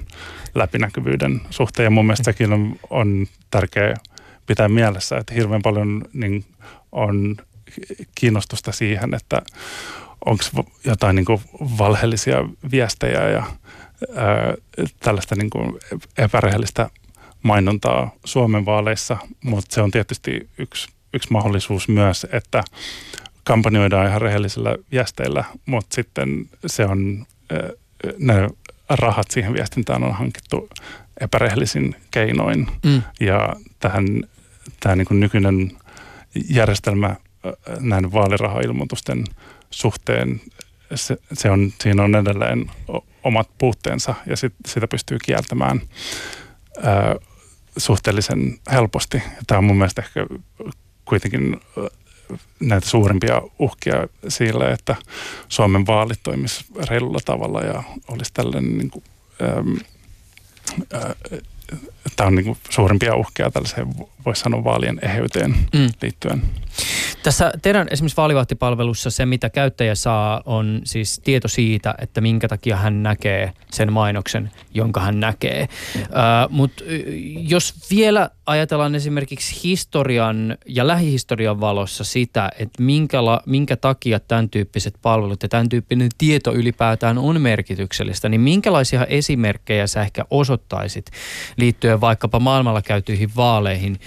läpinäkyvyyden 0.55 1.41
suhteen. 1.49 1.83
Ja 1.83 1.89
mun 1.89 2.05
mielestä 2.05 2.23
sekin 2.23 2.53
on, 2.53 2.75
on 2.89 3.27
tärkeää 3.51 3.95
pitää 4.45 4.69
mielessä, 4.69 5.17
että 5.17 5.33
hirveän 5.33 5.61
paljon 5.61 6.05
niin 6.13 6.45
on 6.91 7.37
kiinnostusta 8.15 8.71
siihen, 8.71 9.13
että 9.13 9.41
onko 10.25 10.43
jotain 10.85 11.15
niin 11.15 11.25
kuin 11.25 11.41
valheellisia 11.77 12.37
viestejä 12.71 13.29
ja 13.29 13.43
ää, 14.15 14.53
tällaista 14.99 15.35
niin 15.35 15.49
kuin 15.49 15.79
epärehellistä 16.17 16.89
mainontaa 17.43 18.11
Suomen 18.25 18.65
vaaleissa, 18.65 19.17
mutta 19.43 19.75
se 19.75 19.81
on 19.81 19.91
tietysti 19.91 20.49
yksi, 20.57 20.87
yksi 21.13 21.31
mahdollisuus 21.31 21.87
myös, 21.87 22.27
että 22.31 22.63
kampanjoidaan 23.43 24.07
ihan 24.07 24.21
rehellisillä 24.21 24.75
viesteillä, 24.91 25.43
mutta 25.65 25.95
sitten 25.95 26.49
se 26.65 26.85
on, 26.85 27.25
ne 28.17 28.49
rahat 28.89 29.31
siihen 29.31 29.53
viestintään 29.53 30.03
on 30.03 30.13
hankittu 30.13 30.69
epärehellisin 31.19 31.95
keinoin. 32.11 32.67
Mm. 32.85 33.01
Ja 33.19 33.55
tähän, 33.79 34.05
tämä 34.79 34.95
niin 34.95 35.19
nykyinen 35.19 35.71
järjestelmä 36.49 37.15
näin 37.79 38.11
vaalirahailmoitusten 38.11 39.23
suhteen, 39.71 40.41
se, 40.95 41.17
se 41.33 41.51
on, 41.51 41.73
siinä 41.81 42.03
on 42.03 42.15
edelleen 42.15 42.71
omat 43.23 43.49
puutteensa 43.57 44.15
ja 44.25 44.37
sit, 44.37 44.53
sitä 44.67 44.87
pystyy 44.87 45.17
kieltämään 45.25 45.81
ää, 46.83 47.15
suhteellisen 47.77 48.59
helposti. 48.71 49.23
Tämä 49.47 49.57
on 49.57 49.63
mun 49.63 49.77
mielestä 49.77 50.01
ehkä 50.01 50.25
kuitenkin 51.05 51.61
näitä 52.59 52.89
suurimpia 52.89 53.41
uhkia 53.59 54.07
sille, 54.27 54.71
että 54.71 54.95
Suomen 55.49 55.85
vaalit 55.87 56.19
toimisi 56.23 56.65
reilulla 56.89 57.19
tavalla 57.25 57.61
ja 57.61 57.83
olisi 58.07 58.33
tällainen 58.33 58.77
niin 58.77 58.89
kuin, 58.89 59.03
äm, 59.41 59.77
ää, 60.93 61.15
tämä 62.15 62.27
on 62.27 62.35
niin 62.35 62.45
kuin 62.45 62.57
suurimpia 62.69 63.15
uhkia 63.15 63.51
tällaiseen, 63.51 63.95
voisi 64.25 64.41
sanoa, 64.41 64.63
vaalien 64.63 64.99
eheyteen 65.01 65.55
mm. 65.73 65.89
liittyen. 66.01 66.41
Tässä 67.23 67.53
teidän 67.61 67.87
esimerkiksi 67.91 68.17
vaalivahtipalvelussa 68.17 69.11
se, 69.11 69.25
mitä 69.25 69.49
käyttäjä 69.49 69.95
saa, 69.95 70.41
on 70.45 70.81
siis 70.83 71.21
tieto 71.23 71.47
siitä, 71.47 71.95
että 72.01 72.21
minkä 72.21 72.47
takia 72.47 72.75
hän 72.75 73.03
näkee 73.03 73.53
sen 73.71 73.93
mainoksen, 73.93 74.51
jonka 74.73 74.99
hän 74.99 75.19
näkee. 75.19 75.67
Uh, 75.95 76.03
Mutta 76.49 76.83
jos 77.47 77.73
vielä 77.89 78.29
ajatellaan 78.45 78.95
esimerkiksi 78.95 79.63
historian 79.63 80.57
ja 80.65 80.87
lähihistorian 80.87 81.59
valossa 81.59 82.03
sitä, 82.03 82.51
että 82.59 82.83
minkä, 82.83 83.25
la, 83.25 83.41
minkä 83.45 83.75
takia 83.75 84.19
tämän 84.19 84.49
tyyppiset 84.49 84.93
palvelut 85.01 85.43
ja 85.43 85.49
tämän 85.49 85.69
tyyppinen 85.69 86.09
tieto 86.17 86.53
ylipäätään 86.53 87.17
on 87.17 87.41
merkityksellistä, 87.41 88.29
niin 88.29 88.41
minkälaisia 88.41 89.05
esimerkkejä 89.05 89.87
sä 89.87 90.01
ehkä 90.01 90.25
osoittaisit 90.29 91.05
liittyen 91.57 92.01
vaikkapa 92.01 92.39
maailmalla 92.39 92.81
käytyihin 92.81 93.29
vaaleihin, 93.35 93.99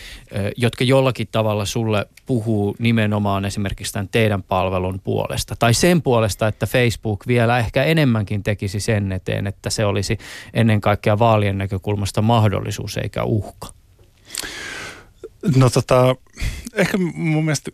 jotka 0.57 0.85
jollakin 0.85 1.29
tavalla 1.33 1.65
sulle 1.65 2.07
puhuu 2.27 2.77
nimenomaan 2.79 3.45
esimerkiksi 3.45 3.93
tämän 3.93 4.09
teidän 4.09 4.43
palvelun 4.43 5.01
puolesta. 5.05 5.57
Tai 5.59 5.75
sen 5.75 6.03
puolesta, 6.03 6.49
että 6.49 6.67
Facebook 6.67 7.27
vielä 7.27 7.59
ehkä 7.59 7.85
enemmänkin 7.85 8.43
tekisi 8.43 8.81
sen 8.81 9.13
eteen, 9.13 9.47
että 9.47 9.71
se 9.71 9.85
olisi 9.85 10.19
ennen 10.55 10.81
kaikkea 10.81 11.19
vaalien 11.19 11.59
näkökulmasta 11.59 12.23
mahdollisuus 12.23 12.97
eikä 12.97 13.25
uhka. 13.25 13.69
No 15.57 15.71
tota, 15.71 16.17
ehkä 16.75 16.99
mun 17.15 17.45
mielestä 17.45 17.71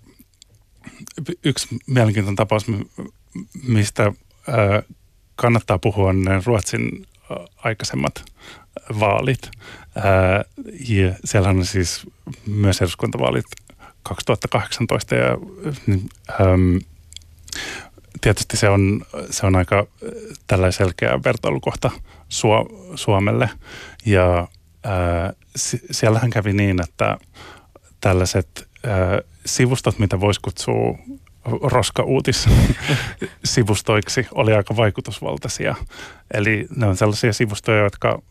yksi 1.44 1.68
mielenkiintoinen 1.86 2.36
tapaus, 2.36 2.66
mistä 3.68 4.12
kannattaa 5.34 5.78
puhua, 5.78 6.12
ne 6.12 6.42
Ruotsin 6.44 7.06
aikaisemmat 7.56 8.24
vaalit. 9.00 9.50
ja 10.88 11.14
siellähän 11.24 11.58
on 11.58 11.66
siis 11.66 12.06
myös 12.46 12.82
eduskuntavaalit 12.82 13.44
2018 14.02 15.14
ja 15.14 15.38
tietysti 18.20 18.56
se 18.56 18.68
on, 18.68 19.06
se 19.30 19.46
on 19.46 19.56
aika 19.56 19.86
tällainen 20.46 20.72
selkeä 20.72 21.20
vertailukohta 21.24 21.90
Suomelle 22.94 23.50
ja 24.06 24.48
äh, 24.86 25.32
siellähän 25.90 26.30
kävi 26.30 26.52
niin, 26.52 26.82
että 26.82 27.18
tällaiset 28.00 28.68
sivustot, 29.46 29.98
mitä 29.98 30.20
voisi 30.20 30.40
kutsua 30.40 30.98
roska-uutissivustoiksi, 31.44 34.26
oli 34.34 34.54
aika 34.54 34.76
vaikutusvaltaisia. 34.76 35.74
Eli 36.34 36.66
ne 36.76 36.86
on 36.86 36.96
sellaisia 36.96 37.32
sivustoja, 37.32 37.82
jotka 37.82 38.22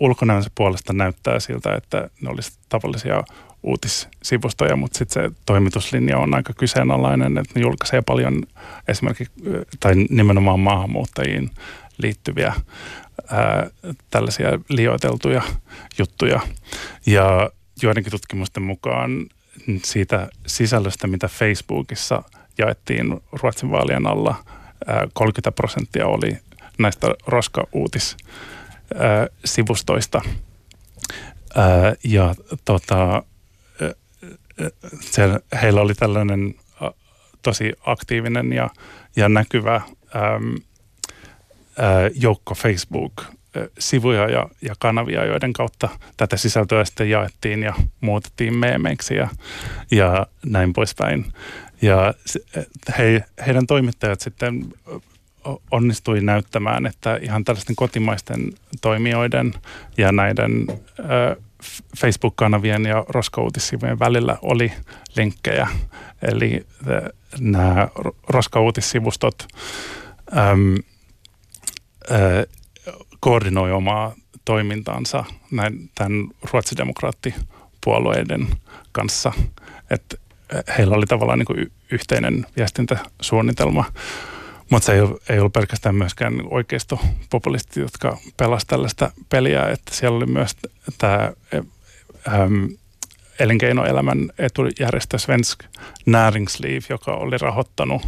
ulkonäönsä 0.00 0.50
puolesta 0.54 0.92
näyttää 0.92 1.40
siltä, 1.40 1.74
että 1.74 2.10
ne 2.20 2.30
olisi 2.30 2.52
tavallisia 2.68 3.24
uutissivustoja, 3.62 4.76
mutta 4.76 4.98
sitten 4.98 5.22
se 5.22 5.30
toimituslinja 5.46 6.18
on 6.18 6.34
aika 6.34 6.52
kyseenalainen, 6.52 7.38
että 7.38 7.52
ne 7.54 7.62
julkaisee 7.62 8.02
paljon 8.02 8.42
esimerkiksi 8.88 9.32
tai 9.80 9.94
nimenomaan 9.94 10.60
maahanmuuttajiin 10.60 11.50
liittyviä 11.98 12.54
ää, 13.30 13.70
tällaisia 14.10 14.48
liioiteltuja 14.68 15.42
juttuja. 15.98 16.40
Ja 17.06 17.50
joidenkin 17.82 18.10
tutkimusten 18.10 18.62
mukaan 18.62 19.26
siitä 19.84 20.28
sisällöstä, 20.46 21.06
mitä 21.06 21.28
Facebookissa 21.28 22.22
jaettiin 22.58 23.20
Ruotsin 23.32 23.70
vaalien 23.70 24.06
alla, 24.06 24.44
ää, 24.86 25.08
30 25.12 25.52
prosenttia 25.52 26.06
oli 26.06 26.38
näistä 26.78 27.14
roska-uutissivustoista. 27.26 30.22
Ja 32.04 32.34
tota, 32.64 33.22
heillä 35.62 35.80
oli 35.80 35.94
tällainen 35.94 36.54
tosi 37.42 37.72
aktiivinen 37.86 38.52
ja, 38.52 38.70
ja 39.16 39.28
näkyvä 39.28 39.80
joukko 42.14 42.54
Facebook-sivuja 43.54 44.30
ja, 44.30 44.48
ja 44.62 44.74
kanavia, 44.78 45.24
joiden 45.24 45.52
kautta 45.52 45.88
tätä 46.16 46.36
sisältöä 46.36 46.84
sitten 46.84 47.10
jaettiin 47.10 47.62
ja 47.62 47.74
muutettiin 48.00 48.54
meemeiksi 48.54 49.14
ja, 49.14 49.28
ja 49.90 50.26
näin 50.46 50.72
poispäin. 50.72 51.32
Ja 51.82 52.14
he, 52.98 53.24
heidän 53.46 53.66
toimittajat 53.66 54.20
sitten 54.20 54.74
onnistui 55.70 56.20
näyttämään, 56.20 56.86
että 56.86 57.18
ihan 57.22 57.44
tällaisten 57.44 57.76
kotimaisten 57.76 58.52
toimijoiden 58.80 59.52
ja 59.98 60.12
näiden 60.12 60.66
ö, 60.98 61.36
Facebook-kanavien 61.98 62.84
ja 62.84 63.04
roskautissivujen 63.08 63.98
välillä 63.98 64.36
oli 64.42 64.72
linkkejä. 65.16 65.68
Eli 66.22 66.66
nämä 67.40 67.88
roskautissivustot 68.28 69.48
koordinoi 73.20 73.72
omaa 73.72 74.14
toimintaansa 74.44 75.24
näin, 75.50 75.90
tämän 75.94 76.28
ruotsidemokraattipuolueiden 76.52 78.48
kanssa. 78.92 79.32
Että 79.90 80.16
heillä 80.78 80.96
oli 80.96 81.06
tavallaan 81.06 81.38
niin 81.38 81.46
kuin 81.46 81.72
yhteinen 81.92 82.46
viestintäsuunnitelma. 82.56 83.84
Mutta 84.70 84.86
se 84.86 84.92
ei, 84.92 85.00
ei 85.28 85.38
ollut 85.38 85.52
pelkästään 85.52 85.94
myöskään 85.94 86.34
oikeistopopulistit, 86.50 87.76
jotka 87.76 88.18
pelasivat 88.36 88.68
tällaista 88.68 89.10
peliä, 89.28 89.68
että 89.68 89.94
siellä 89.94 90.16
oli 90.16 90.26
myös 90.26 90.56
tämä 90.98 91.32
ähm, 92.28 92.64
elinkeinoelämän 93.38 94.30
etujärjestö 94.38 95.18
Svensk 95.18 95.64
Näringsliv, 96.06 96.82
joka 96.88 97.12
oli 97.12 97.38
rahoittanut 97.38 98.02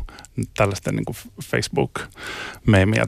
tällaisten 0.56 0.96
niin 0.96 1.16
Facebook-meemi- 1.44 2.96
ja 2.96 3.06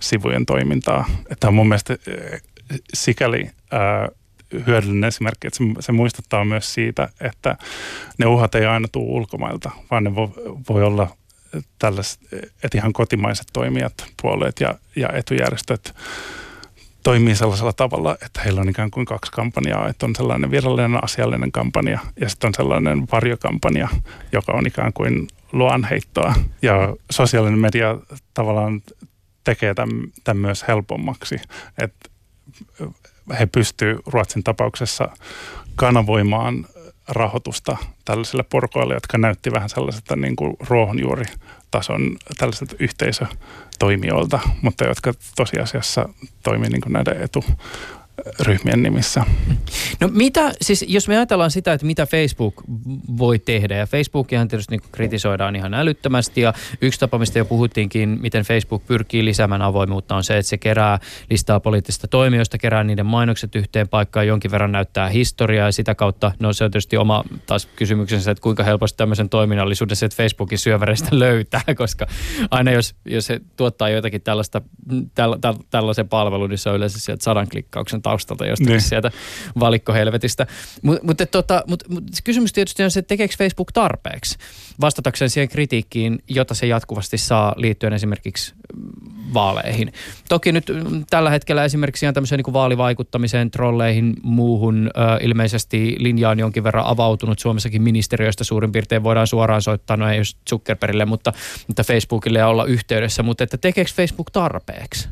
trollisivujen 0.00 0.46
toimintaa. 0.46 1.04
Tämä 1.40 1.48
on 1.48 1.54
mun 1.54 1.68
mielestä 1.68 1.96
sikäli 2.94 3.50
ää, 3.70 4.08
hyödyllinen 4.66 5.08
esimerkki, 5.08 5.46
että 5.46 5.58
se, 5.80 5.92
muistuttaa 5.92 6.44
myös 6.44 6.74
siitä, 6.74 7.08
että 7.20 7.56
ne 8.18 8.26
uhat 8.26 8.54
ei 8.54 8.66
aina 8.66 8.88
tule 8.92 9.10
ulkomailta, 9.10 9.70
vaan 9.90 10.04
ne 10.04 10.14
voi, 10.14 10.28
voi 10.68 10.84
olla 10.84 11.16
tällaiset, 11.78 12.20
että 12.62 12.78
ihan 12.78 12.92
kotimaiset 12.92 13.46
toimijat, 13.52 13.94
puolueet 14.22 14.60
ja, 14.60 14.74
ja 14.96 15.08
etujärjestöt 15.12 15.94
toimii 17.02 17.34
sellaisella 17.34 17.72
tavalla, 17.72 18.16
että 18.26 18.40
heillä 18.44 18.60
on 18.60 18.68
ikään 18.68 18.90
kuin 18.90 19.06
kaksi 19.06 19.32
kampanjaa, 19.32 19.88
että 19.88 20.06
on 20.06 20.16
sellainen 20.16 20.50
virallinen 20.50 21.04
asiallinen 21.04 21.52
kampanja 21.52 21.98
ja 22.20 22.28
sitten 22.28 22.48
on 22.48 22.54
sellainen 22.54 23.08
varjokampanja, 23.12 23.88
joka 24.32 24.52
on 24.52 24.66
ikään 24.66 24.92
kuin 24.92 25.28
luonheittoa. 25.52 26.34
Ja 26.62 26.96
sosiaalinen 27.10 27.58
media 27.58 27.98
tavallaan 28.34 28.82
tekee 29.44 29.74
tämän, 29.74 30.02
tämän 30.24 30.40
myös 30.40 30.64
helpommaksi, 30.68 31.36
että 31.78 32.10
he 33.38 33.46
pystyvät 33.46 34.00
Ruotsin 34.06 34.44
tapauksessa 34.44 35.08
kanavoimaan 35.76 36.66
rahoitusta 37.08 37.76
tällaisille 38.04 38.42
porukoille, 38.42 38.94
jotka 38.94 39.18
näytti 39.18 39.52
vähän 39.52 39.68
sellaiselta 39.68 40.16
niin 40.16 40.36
kuin 40.36 40.56
ruohonjuuritason 40.68 42.16
tällaisilta 42.38 42.76
yhteisötoimijoilta, 42.78 44.40
mutta 44.62 44.84
jotka 44.84 45.12
tosiasiassa 45.36 46.08
toimii 46.42 46.70
niin 46.70 46.80
kuin 46.80 46.92
näiden 46.92 47.22
etu, 47.22 47.44
ryhmien 48.40 48.82
nimissä. 48.82 49.24
No 50.00 50.08
mitä, 50.12 50.52
siis 50.62 50.84
jos 50.88 51.08
me 51.08 51.16
ajatellaan 51.16 51.50
sitä, 51.50 51.72
että 51.72 51.86
mitä 51.86 52.06
Facebook 52.06 52.62
voi 53.18 53.38
tehdä, 53.38 53.76
ja 53.76 53.86
Facebookihan 53.86 54.48
tietysti 54.48 54.76
niin 54.76 54.90
kritisoidaan 54.92 55.56
ihan 55.56 55.74
älyttömästi, 55.74 56.40
ja 56.40 56.52
yksi 56.80 57.00
tapa, 57.00 57.18
mistä 57.18 57.38
jo 57.38 57.44
puhuttiinkin, 57.44 58.18
miten 58.20 58.44
Facebook 58.44 58.86
pyrkii 58.86 59.24
lisäämään 59.24 59.62
avoimuutta, 59.62 60.16
on 60.16 60.24
se, 60.24 60.38
että 60.38 60.50
se 60.50 60.58
kerää 60.58 60.98
listaa 61.30 61.60
poliittisista 61.60 62.08
toimijoista, 62.08 62.58
kerää 62.58 62.84
niiden 62.84 63.06
mainokset 63.06 63.54
yhteen 63.54 63.88
paikkaan, 63.88 64.26
jonkin 64.26 64.50
verran 64.50 64.72
näyttää 64.72 65.08
historiaa, 65.08 65.68
ja 65.68 65.72
sitä 65.72 65.94
kautta, 65.94 66.32
no 66.38 66.52
se 66.52 66.64
on 66.64 66.70
tietysti 66.70 66.96
oma 66.96 67.24
taas 67.46 67.66
kysymyksensä, 67.66 68.30
että 68.30 68.42
kuinka 68.42 68.64
helposti 68.64 68.96
tämmöisen 68.96 69.28
toiminnallisuuden 69.28 69.96
se, 69.96 70.06
että 70.06 70.16
Facebookin 70.16 70.58
syöväreistä 70.58 71.08
löytää, 71.18 71.62
koska 71.76 72.06
aina 72.50 72.70
jos, 72.70 72.94
jos 73.04 73.26
se 73.26 73.40
tuottaa 73.56 73.88
jotakin 73.88 74.22
tällaista, 74.22 74.62
täl, 75.14 75.36
täl, 75.40 75.54
tällaisen 75.70 76.08
palvelun, 76.08 76.50
niin 76.50 76.58
se 76.58 76.70
on 76.70 76.76
yleensä 76.76 76.98
sieltä 76.98 77.24
sadan 77.24 77.48
klikkauksen 77.48 78.02
taustalta 78.10 78.46
jostakin 78.46 78.72
niin. 78.72 78.80
sieltä 78.80 79.10
valikkohelvetistä. 79.60 80.46
Mutta 80.82 81.06
mut, 81.06 81.18
tota, 81.30 81.64
mut, 81.66 81.84
mut, 81.88 82.04
kysymys 82.24 82.52
tietysti 82.52 82.82
on 82.82 82.90
se, 82.90 83.00
että 83.00 83.08
tekeekö 83.08 83.34
Facebook 83.38 83.72
tarpeeksi 83.72 84.38
vastatakseen 84.80 85.30
siihen 85.30 85.48
kritiikkiin, 85.48 86.18
jota 86.28 86.54
se 86.54 86.66
jatkuvasti 86.66 87.18
saa 87.18 87.54
liittyen 87.56 87.92
esimerkiksi 87.92 88.54
vaaleihin. 89.34 89.92
Toki 90.28 90.52
nyt 90.52 90.64
mm, 90.68 91.04
tällä 91.10 91.30
hetkellä 91.30 91.64
esimerkiksi 91.64 92.06
ihan 92.06 92.14
tämmöiseen 92.14 92.42
niin 92.46 92.52
vaalivaikuttamiseen, 92.52 93.50
trolleihin, 93.50 94.16
muuhun 94.22 94.90
ö, 94.96 95.24
ilmeisesti 95.24 95.96
linja 95.98 96.30
on 96.30 96.38
jonkin 96.38 96.64
verran 96.64 96.86
avautunut. 96.86 97.38
Suomessakin 97.38 97.82
ministeriöistä 97.82 98.44
suurin 98.44 98.72
piirtein 98.72 99.02
voidaan 99.02 99.26
suoraan 99.26 99.62
soittaa, 99.62 99.96
no 99.96 100.10
ei 100.10 100.18
just 100.18 100.38
Zuckerbergille, 100.50 101.04
mutta, 101.04 101.32
mutta 101.66 101.84
Facebookille 101.84 102.38
ja 102.38 102.48
olla 102.48 102.64
yhteydessä. 102.64 103.22
Mutta 103.22 103.44
että 103.44 103.58
tekeekö 103.58 103.90
Facebook 103.94 104.30
tarpeeksi? 104.30 105.08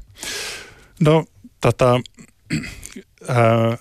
No 1.00 1.24
tota, 1.60 2.00
äh, 3.30 3.78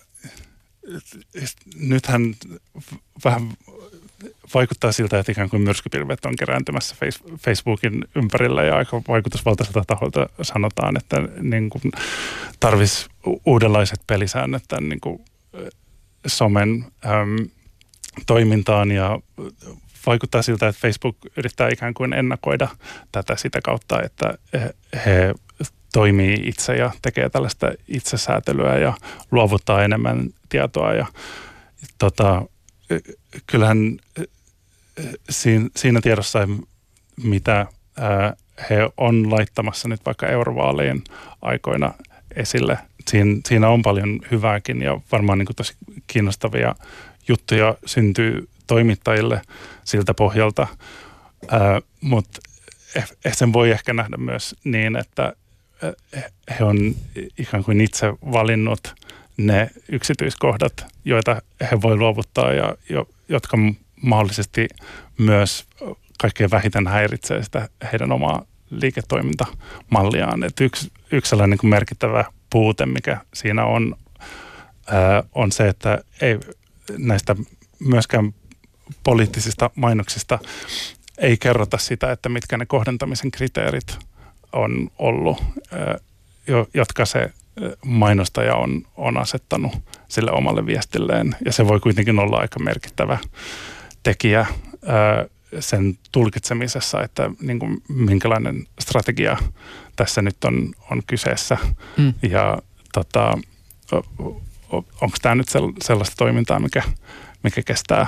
nythän 1.76 2.36
vähän 3.26 3.50
vaikuttaa 4.54 4.92
siltä, 4.92 5.20
että 5.20 5.32
ikään 5.32 5.50
kuin 5.50 5.62
myrskypilvet 5.62 6.26
on 6.26 6.36
kerääntymässä 6.36 6.96
Facebookin 7.40 8.06
ympärillä 8.16 8.64
ja 8.64 8.76
aika 8.76 9.02
vaikutusvaltaiselta 9.08 9.84
taholta 9.88 10.30
sanotaan, 10.42 10.98
että 10.98 11.18
niin 11.42 11.70
kuin 11.70 11.92
uudenlaiset 13.46 14.00
pelisäännöt 14.08 14.64
tämän 14.68 14.90
niin 14.90 15.00
kuin 15.00 15.22
somen 16.28 16.86
äm, 17.06 17.50
toimintaan. 18.26 18.92
Ja 18.92 19.20
vaikuttaa 20.06 20.42
siltä, 20.42 20.68
että 20.68 20.82
Facebook 20.82 21.18
yrittää 21.38 21.70
ikään 21.70 21.94
kuin 21.94 22.14
ennakoida 22.14 22.68
tätä 23.12 23.36
sitä 23.36 23.62
kautta, 23.64 24.02
että 24.02 24.38
he 25.06 25.34
toimii 25.98 26.42
itse 26.46 26.76
ja 26.76 26.92
tekee 27.02 27.30
tällaista 27.30 27.72
itsesäätelyä 27.88 28.78
ja 28.78 28.94
luovuttaa 29.32 29.84
enemmän 29.84 30.30
tietoa 30.50 30.94
ja 30.94 31.06
tota, 31.98 32.46
kyllähän 33.48 33.98
siinä, 35.76 36.02
tiedossa, 36.02 36.40
mitä 37.24 37.66
he 38.70 38.90
on 38.98 39.32
laittamassa 39.32 39.88
nyt 39.88 40.06
vaikka 40.06 40.28
eurovaalien 40.28 41.02
aikoina 41.42 41.94
esille. 42.36 42.78
Siinä, 43.08 43.42
siinä 43.48 43.70
on 43.70 43.82
paljon 43.82 44.20
hyvääkin 44.32 44.82
ja 44.82 45.02
varmaan 45.12 45.38
niin 45.38 45.48
tosi 45.56 45.74
kiinnostavia 46.08 46.76
juttuja 47.28 47.76
syntyy 47.86 48.50
toimittajille 48.68 49.42
siltä 49.84 50.14
pohjalta, 50.14 50.68
mutta 52.02 52.40
eh, 52.96 53.34
sen 53.34 53.54
voi 53.54 53.72
ehkä 53.72 53.94
nähdä 53.94 54.18
myös 54.18 54.56
niin, 54.64 54.96
että 54.96 55.34
he 56.60 56.64
on 56.64 56.96
ikään 57.38 57.64
kuin 57.64 57.82
itse 57.82 58.08
valinnut 58.32 58.96
ne 59.38 59.70
yksityiskohdat, 59.90 60.86
joita 61.06 61.42
he 61.72 61.82
voi 61.82 61.98
luovuttaa 61.98 62.54
ja 62.54 62.76
jo, 62.90 63.10
jotka 63.30 63.58
mahdollisesti 64.02 64.68
myös 65.18 65.66
kaikkein 66.22 66.52
vähiten 66.52 66.88
häiritsee 66.88 67.44
sitä 67.44 67.70
heidän 67.92 68.12
omaa 68.12 68.46
liiketoimintamalliaan. 68.70 70.44
Et 70.44 70.62
yksi, 70.62 70.92
yksi 71.12 71.30
sellainen 71.30 71.58
niin 71.62 71.70
merkittävä 71.70 72.26
puute, 72.50 72.86
mikä 72.86 73.18
siinä 73.34 73.66
on, 73.66 73.96
ää, 74.88 75.24
on 75.36 75.52
se, 75.52 75.68
että 75.68 76.04
ei 76.22 76.40
näistä 76.98 77.36
myöskään 77.80 78.34
poliittisista 79.04 79.70
mainoksista 79.76 80.40
ei 81.18 81.38
kerrota 81.38 81.78
sitä, 81.78 82.12
että 82.12 82.30
mitkä 82.30 82.58
ne 82.58 82.66
kohdentamisen 82.66 83.32
kriteerit 83.32 83.98
on 84.54 84.90
ollut, 84.98 85.44
jotka 86.74 87.06
se 87.06 87.32
mainostaja 87.86 88.56
on, 88.56 88.82
on 88.96 89.18
asettanut 89.18 89.72
sille 90.08 90.32
omalle 90.32 90.66
viestilleen. 90.66 91.36
Ja 91.46 91.52
se 91.52 91.68
voi 91.68 91.80
kuitenkin 91.80 92.20
olla 92.20 92.38
aika 92.38 92.60
merkittävä 92.60 93.18
tekijä 94.04 94.46
sen 95.60 95.98
tulkitsemisessa, 96.12 97.04
että 97.04 97.32
niin 97.42 97.60
kuin, 97.60 97.84
minkälainen 97.90 98.68
strategia 98.80 99.38
tässä 99.96 100.22
nyt 100.22 100.44
on, 100.44 100.74
on 100.92 101.02
kyseessä. 101.08 101.58
Mm. 101.98 102.14
Ja 102.30 102.58
tota, 102.94 103.38
onko 105.02 105.18
tämä 105.22 105.36
nyt 105.36 105.50
sellaista 105.82 106.16
toimintaa, 106.18 106.60
mikä, 106.60 106.84
mikä 107.44 107.62
kestää 107.62 108.08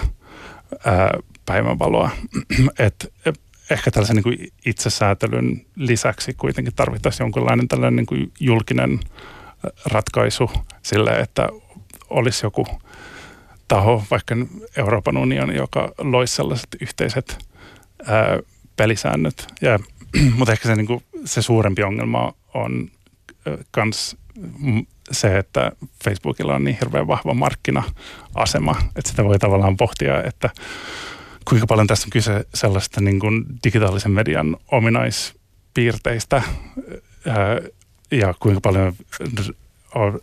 ää, 0.85 1.17
päivänvaloa. 1.45 2.09
Et, 2.79 3.13
ehkä 3.69 3.91
tällaisen 3.91 4.15
niin 4.15 4.23
kuin 4.23 4.47
itsesäätelyn 4.65 5.65
lisäksi 5.75 6.33
kuitenkin 6.33 6.75
tarvittaisiin 6.75 7.25
jonkinlainen 7.25 7.67
tällainen 7.67 7.95
niin 7.95 8.05
kuin 8.05 8.31
julkinen 8.39 8.99
ratkaisu 9.85 10.51
sille, 10.81 11.11
että 11.11 11.49
olisi 12.09 12.45
joku 12.45 12.67
taho, 13.67 14.03
vaikka 14.11 14.35
Euroopan 14.77 15.17
unioni, 15.17 15.55
joka 15.55 15.91
loisi 15.97 16.35
sellaiset 16.35 16.67
yhteiset 16.81 17.45
ää, 18.05 18.39
pelisäännöt. 18.75 19.47
Ja, 19.61 19.79
mutta 20.37 20.51
ehkä 20.51 20.67
se, 20.67 20.75
niin 20.75 20.87
kuin, 20.87 21.03
se 21.25 21.41
suurempi 21.41 21.83
ongelma 21.83 22.33
on 22.53 22.91
myös 23.75 24.17
se, 25.11 25.37
että 25.37 25.71
Facebookilla 26.03 26.55
on 26.55 26.63
niin 26.63 26.77
hirveän 26.81 27.07
vahva 27.07 27.33
markkina-asema, 27.33 28.75
että 28.95 29.09
sitä 29.09 29.23
voi 29.23 29.39
tavallaan 29.39 29.77
pohtia, 29.77 30.23
että 30.23 30.49
kuinka 31.47 31.67
paljon 31.67 31.87
tässä 31.87 32.05
on 32.05 32.11
kyse 32.11 32.45
sellaista 32.53 33.01
niin 33.01 33.19
kuin 33.19 33.45
digitaalisen 33.63 34.11
median 34.11 34.57
ominaispiirteistä 34.71 36.43
ja 38.11 38.33
kuinka 38.39 38.61
paljon 38.61 38.93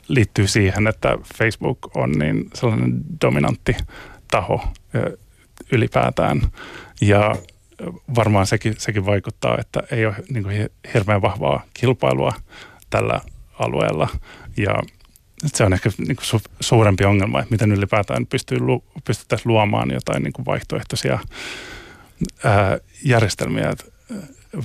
liittyy 0.08 0.46
siihen, 0.46 0.86
että 0.86 1.18
Facebook 1.38 1.96
on 1.96 2.12
niin 2.12 2.50
sellainen 2.54 3.00
dominantti 3.20 3.76
taho 4.30 4.68
ylipäätään. 5.72 6.42
Ja 7.00 7.36
varmaan 8.14 8.46
sekin, 8.46 8.74
sekin 8.78 9.06
vaikuttaa, 9.06 9.58
että 9.60 9.82
ei 9.90 10.06
ole 10.06 10.14
niin 10.28 10.42
kuin 10.42 10.70
hirveän 10.94 11.22
vahvaa 11.22 11.62
kilpailua 11.74 12.32
tällä 12.90 13.20
alueella. 13.58 14.08
Ja 14.56 14.82
se 15.47 15.64
on 15.64 15.72
ehkä 15.72 15.91
niin 15.99 16.16
kuin 16.16 16.41
su- 16.41 16.53
suurempi 16.61 17.05
ongelma, 17.05 17.41
että 17.41 17.51
miten 17.51 17.72
ylipäätään 17.72 18.26
pystyy 18.26 18.59
lu- 18.59 18.84
pystyttäisiin 19.05 19.49
luomaan 19.49 19.91
jotain 19.91 20.22
niin 20.22 20.32
kuin 20.32 20.47
vaihtoehtoisia 20.47 21.18
ää, 22.45 22.78
järjestelmiä, 23.05 23.74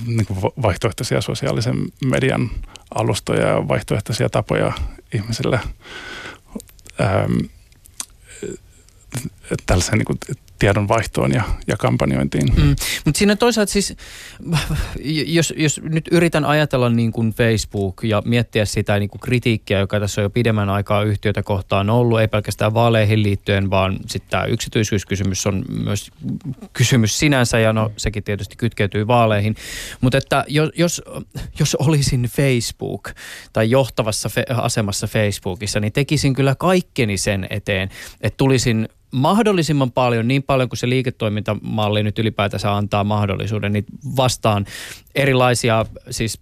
niin 0.06 0.26
kuin 0.26 0.38
vaihtoehtoisia 0.62 1.20
sosiaalisen 1.20 1.76
median 2.04 2.50
alustoja 2.94 3.48
ja 3.48 3.68
vaihtoehtoisia 3.68 4.28
tapoja 4.28 4.72
ihmisille. 5.14 5.60
Ää, 6.98 7.28
tällaisen 9.66 9.98
niin 9.98 10.06
kuin 10.06 10.18
tiedon 10.62 10.88
vaihtoon 10.88 11.32
ja, 11.32 11.42
ja 11.66 11.76
kampanjointiin. 11.76 12.54
Mm. 12.56 12.76
Mutta 13.04 13.18
siinä 13.18 13.36
toisaalta 13.36 13.72
siis, 13.72 13.96
jos, 15.26 15.54
jos 15.56 15.80
nyt 15.82 16.08
yritän 16.10 16.44
ajatella 16.44 16.88
niin 16.88 17.12
kuin 17.12 17.32
Facebook 17.32 18.04
ja 18.04 18.22
miettiä 18.24 18.64
sitä 18.64 18.98
niin 18.98 19.08
kuin 19.08 19.20
kritiikkiä, 19.20 19.78
joka 19.78 20.00
tässä 20.00 20.20
on 20.20 20.22
jo 20.22 20.30
pidemmän 20.30 20.70
aikaa 20.70 21.02
yhtiötä 21.02 21.42
kohtaan 21.42 21.90
ollut, 21.90 22.20
ei 22.20 22.28
pelkästään 22.28 22.74
vaaleihin 22.74 23.22
liittyen, 23.22 23.70
vaan 23.70 23.98
sitten 24.06 24.30
tämä 24.30 24.44
yksityisyyskysymys 24.44 25.46
on 25.46 25.64
myös 25.84 26.10
kysymys 26.72 27.18
sinänsä 27.18 27.58
ja 27.58 27.72
no 27.72 27.92
sekin 27.96 28.24
tietysti 28.24 28.56
kytkeytyy 28.56 29.06
vaaleihin. 29.06 29.54
Mutta 30.00 30.18
että 30.18 30.44
jos, 30.48 30.70
jos, 30.74 31.02
jos 31.58 31.74
olisin 31.74 32.22
Facebook 32.22 33.10
tai 33.52 33.70
johtavassa 33.70 34.28
fe- 34.28 34.54
asemassa 34.62 35.06
Facebookissa, 35.06 35.80
niin 35.80 35.92
tekisin 35.92 36.34
kyllä 36.34 36.54
kaikkeni 36.54 37.16
sen 37.16 37.46
eteen, 37.50 37.88
että 38.20 38.36
tulisin 38.36 38.88
mahdollisimman 39.12 39.92
paljon, 39.92 40.28
niin 40.28 40.42
paljon 40.42 40.68
kuin 40.68 40.78
se 40.78 40.88
liiketoimintamalli 40.88 42.02
nyt 42.02 42.18
ylipäätänsä 42.18 42.76
antaa 42.76 43.04
mahdollisuuden, 43.04 43.72
niin 43.72 43.84
vastaan 44.16 44.66
erilaisia 45.14 45.86
siis 46.10 46.40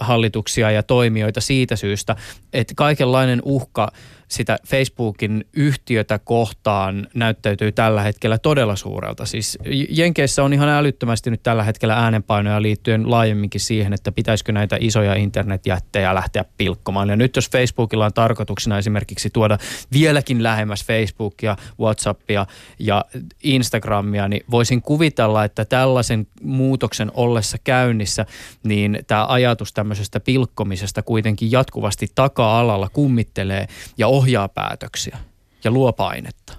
hallituksia 0.00 0.70
ja 0.70 0.82
toimijoita 0.82 1.40
siitä 1.40 1.76
syystä, 1.76 2.16
että 2.52 2.74
kaikenlainen 2.76 3.42
uhka 3.44 3.92
sitä 4.28 4.58
Facebookin 4.66 5.44
yhtiötä 5.52 6.18
kohtaan 6.18 7.06
näyttäytyy 7.14 7.72
tällä 7.72 8.02
hetkellä 8.02 8.38
todella 8.38 8.76
suurelta. 8.76 9.26
Siis 9.26 9.58
Jenkeissä 9.88 10.44
on 10.44 10.52
ihan 10.52 10.68
älyttömästi 10.68 11.30
nyt 11.30 11.42
tällä 11.42 11.62
hetkellä 11.62 11.94
äänenpainoja 11.94 12.62
liittyen 12.62 13.10
laajemminkin 13.10 13.60
siihen, 13.60 13.92
että 13.92 14.12
pitäisikö 14.12 14.52
näitä 14.52 14.76
isoja 14.80 15.14
internetjättejä 15.14 16.14
lähteä 16.14 16.44
pilkkomaan. 16.56 17.08
Ja 17.08 17.16
nyt 17.16 17.36
jos 17.36 17.50
Facebookilla 17.50 18.06
on 18.06 18.12
tarkoituksena 18.12 18.78
esimerkiksi 18.78 19.30
tuoda 19.30 19.58
vieläkin 19.92 20.42
lähemmäs 20.42 20.84
Facebookia, 20.84 21.56
Whatsappia 21.80 22.46
ja 22.78 23.04
Instagramia, 23.42 24.28
niin 24.28 24.44
voisin 24.50 24.82
kuvitella, 24.82 25.44
että 25.44 25.64
tällaisen 25.64 26.26
muutoksen 26.42 27.10
ollessa 27.14 27.58
käynnissä, 27.64 28.26
niin 28.62 28.98
tämä 29.06 29.26
ajatus 29.26 29.72
tämmöisestä 29.72 30.20
pilkkomisesta 30.20 31.02
kuitenkin 31.02 31.50
jatkuvasti 31.50 32.06
taka-alalla 32.14 32.88
kummittelee 32.88 33.68
ja 33.98 34.08
ohjaa 34.08 34.48
päätöksiä 34.48 35.18
ja 35.64 35.70
luo 35.70 35.92
painetta. 35.92 36.52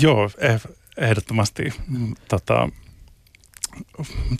Joo, 0.00 0.30
eh, 0.38 0.60
ehdottomasti. 0.96 1.72
Tota, 2.28 2.68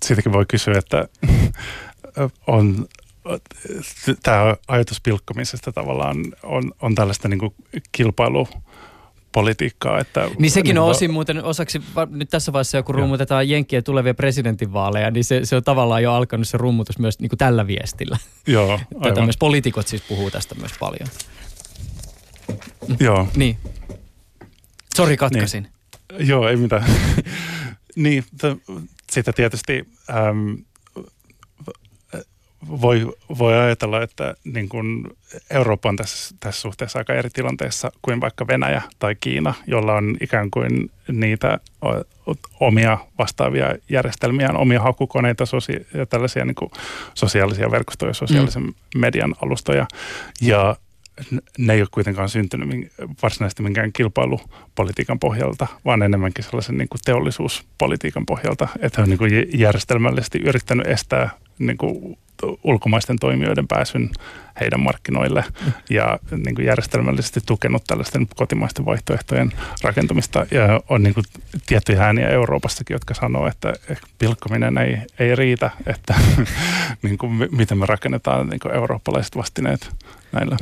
siitäkin 0.03 0.33
voi 0.33 0.47
kysyä, 0.49 0.75
että 0.79 1.09
on 2.47 2.89
tämä 4.23 4.57
ajatus 4.69 5.01
pilkkomisesta 5.01 5.73
tavallaan 5.73 6.17
on, 6.43 6.73
on 6.81 6.95
tällaista 6.95 7.29
niin 7.29 7.41
kuin 7.41 7.55
kilpailu 7.93 8.49
politiikkaa. 9.33 10.01
Että 10.01 10.29
niin 10.39 10.51
sekin 10.51 10.75
niin 10.75 10.79
on 10.79 10.91
osin 10.91 11.11
muuten 11.11 11.45
osaksi, 11.45 11.83
nyt 12.11 12.29
tässä 12.31 12.53
vaiheessa 12.53 12.83
kun 12.83 12.95
rummutetaan 12.95 13.49
Jenkkien 13.49 13.85
tulevia 13.85 14.15
presidentinvaaleja, 14.15 15.11
niin 15.11 15.25
se, 15.25 15.41
se 15.45 15.57
on 15.57 15.65
tavallaan 15.65 16.03
jo 16.03 16.13
alkanut 16.13 16.49
se 16.49 16.59
rummutus 16.59 16.99
myös 16.99 17.19
niin 17.19 17.29
kuin 17.29 17.39
tällä 17.39 17.67
viestillä. 17.67 18.19
Joo, 18.47 18.81
Tätä 19.03 19.23
myös 19.23 19.37
poliitikot 19.37 19.89
siis 19.89 20.03
puhuu 20.03 20.31
tästä 20.31 20.55
myös 20.55 20.73
paljon. 20.81 21.09
Joo. 23.01 23.29
Niin. 23.37 23.57
Sori, 24.97 25.17
katkasin. 25.17 25.63
Niin. 25.63 26.29
Joo, 26.29 26.49
ei 26.49 26.57
mitään. 26.57 26.85
niin, 27.97 28.25
t- 28.39 28.63
sitä 29.11 29.33
tietysti 29.33 29.89
äm, 30.11 30.57
voi, 32.67 33.13
voi 33.39 33.59
ajatella, 33.59 34.03
että 34.03 34.35
niin 34.45 34.69
kuin 34.69 35.05
Eurooppa 35.51 35.89
on 35.89 35.97
tässä, 35.97 36.35
tässä 36.41 36.61
suhteessa 36.61 36.99
aika 36.99 37.15
eri 37.15 37.31
tilanteessa 37.31 37.93
kuin 38.03 38.21
vaikka 38.21 38.47
Venäjä 38.47 38.83
tai 38.99 39.17
Kiina, 39.21 39.55
jolla 39.67 39.95
on 39.95 40.17
ikään 40.21 40.51
kuin 40.51 40.91
niitä 41.13 41.59
omia 42.61 42.99
vastaavia 43.19 43.75
järjestelmiä, 43.89 44.51
omia 44.51 44.81
hakukoneita 44.81 45.47
sosia- 45.47 45.85
ja 45.95 46.07
tällaisia 46.07 46.45
niin 46.45 46.55
kuin 46.55 46.71
sosiaalisia 47.15 47.71
verkostoja, 47.71 48.15
sosiaalisen 48.15 48.63
mm. 48.63 48.75
median 48.97 49.35
alustoja. 49.43 49.87
Ja 50.41 50.77
ne 51.59 51.73
ei 51.73 51.81
ole 51.81 51.89
kuitenkaan 51.91 52.29
syntynyt 52.29 52.93
varsinaisesti 53.23 53.63
minkään 53.63 53.93
kilpailupolitiikan 53.93 55.19
pohjalta, 55.19 55.67
vaan 55.85 56.03
enemmänkin 56.03 56.45
sellaisen 56.45 56.79
niin 56.79 56.89
kuin 56.89 57.01
teollisuuspolitiikan 57.05 58.27
pohjalta, 58.27 58.69
että 58.81 58.97
he 58.99 59.03
on 59.03 59.09
niin 59.09 59.19
kuin 59.19 59.61
järjestelmällisesti 59.61 60.39
yrittänyt 60.39 60.87
estää 60.87 61.31
niin 61.59 61.79
kuin 61.79 62.19
ulkomaisten 62.65 63.19
toimijoiden 63.19 63.69
pääsyn 63.69 64.11
heidän 64.61 64.81
markkinoille 64.81 65.45
ja 65.91 66.19
niin 66.45 66.55
kuin 66.55 66.67
järjestelmällisesti 66.67 67.41
tukenut 67.47 67.85
tällaisten 67.87 68.27
kotimaisten 68.37 68.85
vaihtoehtojen 68.85 69.53
rakentamista. 69.83 70.47
Ja 70.51 70.81
on 70.89 71.03
niin 71.03 71.15
kuin 71.15 71.25
tiettyjä 71.67 72.03
ääniä 72.03 72.29
Euroopassakin, 72.29 72.95
jotka 72.95 73.15
sanoo, 73.15 73.47
että 73.47 73.75
pilkkominen 74.19 74.79
ei, 74.79 74.99
ei 75.19 75.37
riitä, 75.37 75.71
että 75.87 76.15
niin 77.03 77.19
kuin 77.19 77.49
miten 77.51 77.79
me 77.79 77.87
rakennetaan 77.87 78.49
niin 78.49 78.61
kuin 78.61 78.75
eurooppalaiset 78.75 79.37
vastineet 79.37 79.91
näillä. 80.33 80.57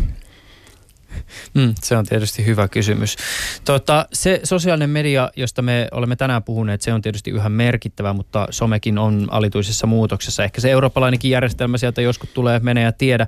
Mm, 1.54 1.74
se 1.82 1.96
on 1.96 2.06
tietysti 2.06 2.46
hyvä 2.46 2.68
kysymys. 2.68 3.16
Tota, 3.64 4.06
se 4.12 4.40
sosiaalinen 4.44 4.90
media, 4.90 5.30
josta 5.36 5.62
me 5.62 5.88
olemme 5.92 6.16
tänään 6.16 6.42
puhuneet, 6.42 6.82
se 6.82 6.92
on 6.92 7.02
tietysti 7.02 7.30
yhä 7.30 7.48
merkittävä, 7.48 8.12
mutta 8.12 8.46
somekin 8.50 8.98
on 8.98 9.26
alituisessa 9.30 9.86
muutoksessa. 9.86 10.44
Ehkä 10.44 10.60
se 10.60 10.70
eurooppalainenkin 10.70 11.30
järjestelmä 11.30 11.78
sieltä 11.78 12.02
joskus 12.02 12.30
tulee, 12.34 12.58
menee 12.58 12.84
ja 12.84 12.92
tiedä. 12.92 13.26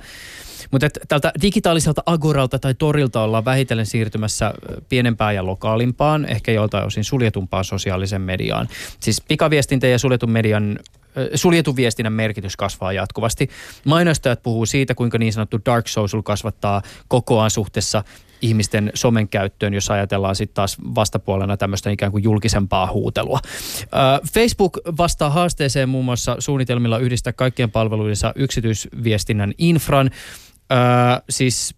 Mutta 0.70 0.88
tältä 1.08 1.32
digitaaliselta 1.42 2.02
agoralta 2.06 2.58
tai 2.58 2.74
torilta 2.74 3.22
ollaan 3.22 3.44
vähitellen 3.44 3.86
siirtymässä 3.86 4.54
pienempään 4.88 5.34
ja 5.34 5.46
lokaalimpaan, 5.46 6.24
ehkä 6.24 6.52
joltain 6.52 6.86
osin 6.86 7.04
suljetumpaan 7.04 7.64
sosiaalisen 7.64 8.20
mediaan. 8.20 8.68
Siis 9.00 9.20
pikaviestintä 9.28 9.86
ja 9.86 9.98
suljetun 9.98 10.30
median 10.30 10.78
suljetun 11.34 11.76
viestinnän 11.76 12.12
merkitys 12.12 12.56
kasvaa 12.56 12.92
jatkuvasti. 12.92 13.50
Mainostajat 13.84 14.42
puhuu 14.42 14.66
siitä, 14.66 14.94
kuinka 14.94 15.18
niin 15.18 15.32
sanottu 15.32 15.60
dark 15.66 15.88
social 15.88 16.22
kasvattaa 16.22 16.82
kokoaan 17.08 17.50
suhteessa 17.50 18.04
ihmisten 18.42 18.90
somen 18.94 19.28
käyttöön, 19.28 19.74
jos 19.74 19.90
ajatellaan 19.90 20.36
sitten 20.36 20.54
taas 20.54 20.76
vastapuolena 20.94 21.56
tämmöistä 21.56 21.90
ikään 21.90 22.12
kuin 22.12 22.24
julkisempaa 22.24 22.92
huutelua. 22.92 23.40
Facebook 24.32 24.78
vastaa 24.98 25.30
haasteeseen 25.30 25.88
muun 25.88 26.04
muassa 26.04 26.36
suunnitelmilla 26.38 26.98
yhdistää 26.98 27.32
kaikkien 27.32 27.70
palveluidensa 27.70 28.32
yksityisviestinnän 28.36 29.52
infran. 29.58 30.10
Siis 31.30 31.74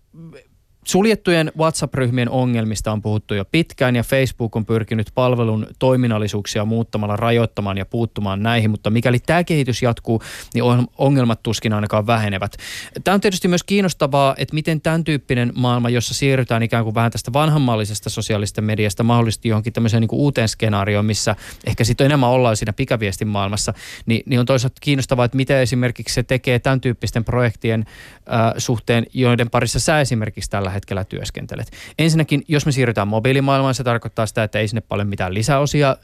Suljettujen 0.91 1.53
WhatsApp-ryhmien 1.59 2.31
ongelmista 2.31 2.93
on 2.93 3.03
puhuttu 3.03 3.35
jo 3.35 3.45
pitkään 3.45 3.97
ja 3.97 4.03
Facebook 4.03 4.57
on 4.57 4.67
pyrkinyt 4.67 5.11
palvelun 5.15 5.67
toiminnallisuuksia 5.79 6.65
muuttamalla 6.65 7.17
rajoittamaan 7.17 7.79
ja 7.79 7.87
puuttumaan 7.87 8.43
näihin, 8.43 8.71
mutta 8.71 8.91
mikäli 8.91 9.19
tämä 9.19 9.45
kehitys 9.45 9.83
jatkuu, 9.83 10.23
niin 10.55 10.65
ongelmat 10.99 11.43
tuskin 11.43 11.73
ainakaan 11.73 12.07
vähenevät. 12.07 12.57
Tämä 13.05 13.15
on 13.15 13.21
tietysti 13.21 13.49
myös 13.49 13.63
kiinnostavaa, 13.63 14.35
että 14.39 14.55
miten 14.55 14.81
tämän 14.81 15.05
tyyppinen 15.05 15.53
maailma, 15.55 15.89
jossa 15.89 16.15
siirrytään 16.15 16.63
ikään 16.63 16.85
kuin 16.85 16.95
vähän 16.95 17.11
tästä 17.11 17.33
vanhanmallisesta 17.33 18.11
sosiaalista 18.11 18.63
mediasta 18.63 19.03
mahdollisesti 19.03 19.49
johonkin 19.49 19.73
tämmöiseen 19.73 20.01
niin 20.01 20.09
kuin 20.09 20.21
uuteen 20.21 20.49
skenaarioon, 20.49 21.05
missä 21.05 21.37
ehkä 21.67 21.85
sitten 21.85 22.05
enemmän 22.05 22.31
ollaan 22.31 22.57
siinä 22.57 22.73
pikaviestin 22.73 23.29
maailmassa, 23.29 23.75
niin, 24.07 24.23
niin 24.27 24.41
on 24.41 24.47
toisaalta 24.47 24.77
kiinnostavaa, 24.81 25.25
että 25.25 25.37
miten 25.37 25.59
esimerkiksi 25.59 26.15
se 26.15 26.23
tekee 26.23 26.59
tämän 26.59 26.81
tyyppisten 26.81 27.25
projektien 27.25 27.81
äh, 27.81 28.53
suhteen, 28.59 29.07
joiden 29.15 29.51
parissa 29.51 29.81
sä 29.81 30.01
esimerkiksi 30.01 30.51
tällä 30.51 30.71
hetkellä 30.71 30.80
työskentelet. 31.09 31.71
Ensinnäkin, 31.99 32.45
jos 32.49 32.67
me 32.67 32.73
siirrytään 32.73 33.09
mobiilimaailmaan, 33.09 33.75
se 33.75 33.85
tarkoittaa 33.85 34.27
sitä, 34.27 34.43
että 34.43 34.59
ei 34.59 34.69
sinne 34.69 34.81
paljon 34.81 35.09
mitään 35.09 35.35
lisäosia 35.35 35.97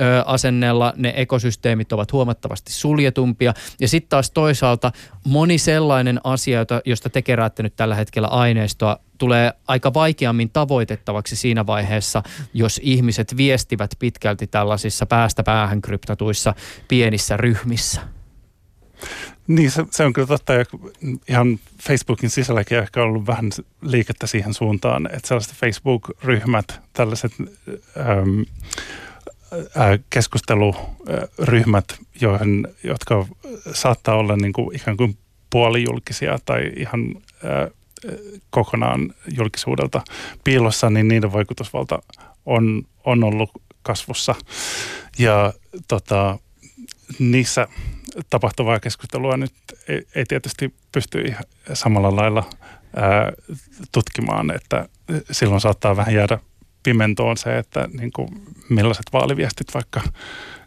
ö, 0.00 0.22
asennella, 0.26 0.92
ne 0.96 1.12
ekosysteemit 1.16 1.92
ovat 1.92 2.12
huomattavasti 2.12 2.72
suljetumpia. 2.72 3.54
Ja 3.80 3.88
sitten 3.88 4.08
taas 4.08 4.30
toisaalta 4.30 4.92
moni 5.24 5.58
sellainen 5.58 6.20
asia, 6.24 6.58
jota, 6.58 6.80
josta 6.84 7.10
te 7.10 7.22
keräätte 7.22 7.62
nyt 7.62 7.76
tällä 7.76 7.94
hetkellä 7.94 8.28
aineistoa, 8.28 8.98
tulee 9.18 9.52
aika 9.68 9.94
vaikeammin 9.94 10.50
tavoitettavaksi 10.50 11.36
siinä 11.36 11.66
vaiheessa, 11.66 12.22
jos 12.54 12.80
ihmiset 12.82 13.36
viestivät 13.36 13.90
pitkälti 13.98 14.46
tällaisissa 14.46 15.06
päästä 15.06 15.42
päähän 15.42 15.82
kryptatuissa 15.82 16.54
pienissä 16.88 17.36
ryhmissä. 17.36 18.00
Niin, 19.46 19.70
se, 19.70 19.84
se 19.90 20.04
on 20.04 20.12
kyllä 20.12 20.26
totta. 20.26 20.52
Ja 20.52 20.64
ihan 21.28 21.58
Facebookin 21.82 22.30
sisälläkin 22.30 22.78
ehkä 22.78 23.02
ollut 23.02 23.26
vähän 23.26 23.50
liikettä 23.82 24.26
siihen 24.26 24.54
suuntaan, 24.54 25.08
että 25.12 25.28
sellaiset 25.28 25.54
Facebook-ryhmät, 25.54 26.80
tällaiset 26.92 27.32
ähm, 28.00 28.40
äh, 29.52 29.98
keskusteluryhmät, 30.10 31.84
joihin, 32.20 32.68
jotka 32.84 33.26
saattaa 33.72 34.16
olla 34.16 34.36
niin 34.36 34.52
kuin 34.52 34.76
ikään 34.76 34.96
kuin 34.96 35.18
puolijulkisia 35.50 36.38
tai 36.44 36.72
ihan 36.76 37.00
äh, 37.44 37.70
kokonaan 38.50 39.14
julkisuudelta 39.36 40.02
piilossa, 40.44 40.90
niin 40.90 41.08
niiden 41.08 41.32
vaikutusvalta 41.32 42.02
on, 42.46 42.82
on 43.04 43.24
ollut 43.24 43.50
kasvussa. 43.82 44.34
Ja 45.18 45.52
tota, 45.88 46.38
niissä 47.18 47.68
tapahtuvaa 48.30 48.80
keskustelua 48.80 49.36
nyt 49.36 49.52
ei, 49.88 50.06
ei 50.14 50.24
tietysti 50.24 50.74
pysty 50.92 51.34
samalla 51.72 52.16
lailla 52.16 52.50
ää, 52.96 53.32
tutkimaan, 53.92 54.50
että 54.50 54.88
silloin 55.30 55.60
saattaa 55.60 55.96
vähän 55.96 56.14
jäädä 56.14 56.38
pimentoon 56.82 57.36
se, 57.36 57.58
että 57.58 57.88
niin 58.00 58.12
kuin 58.12 58.28
millaiset 58.68 59.06
vaaliviestit 59.12 59.74
vaikka 59.74 60.02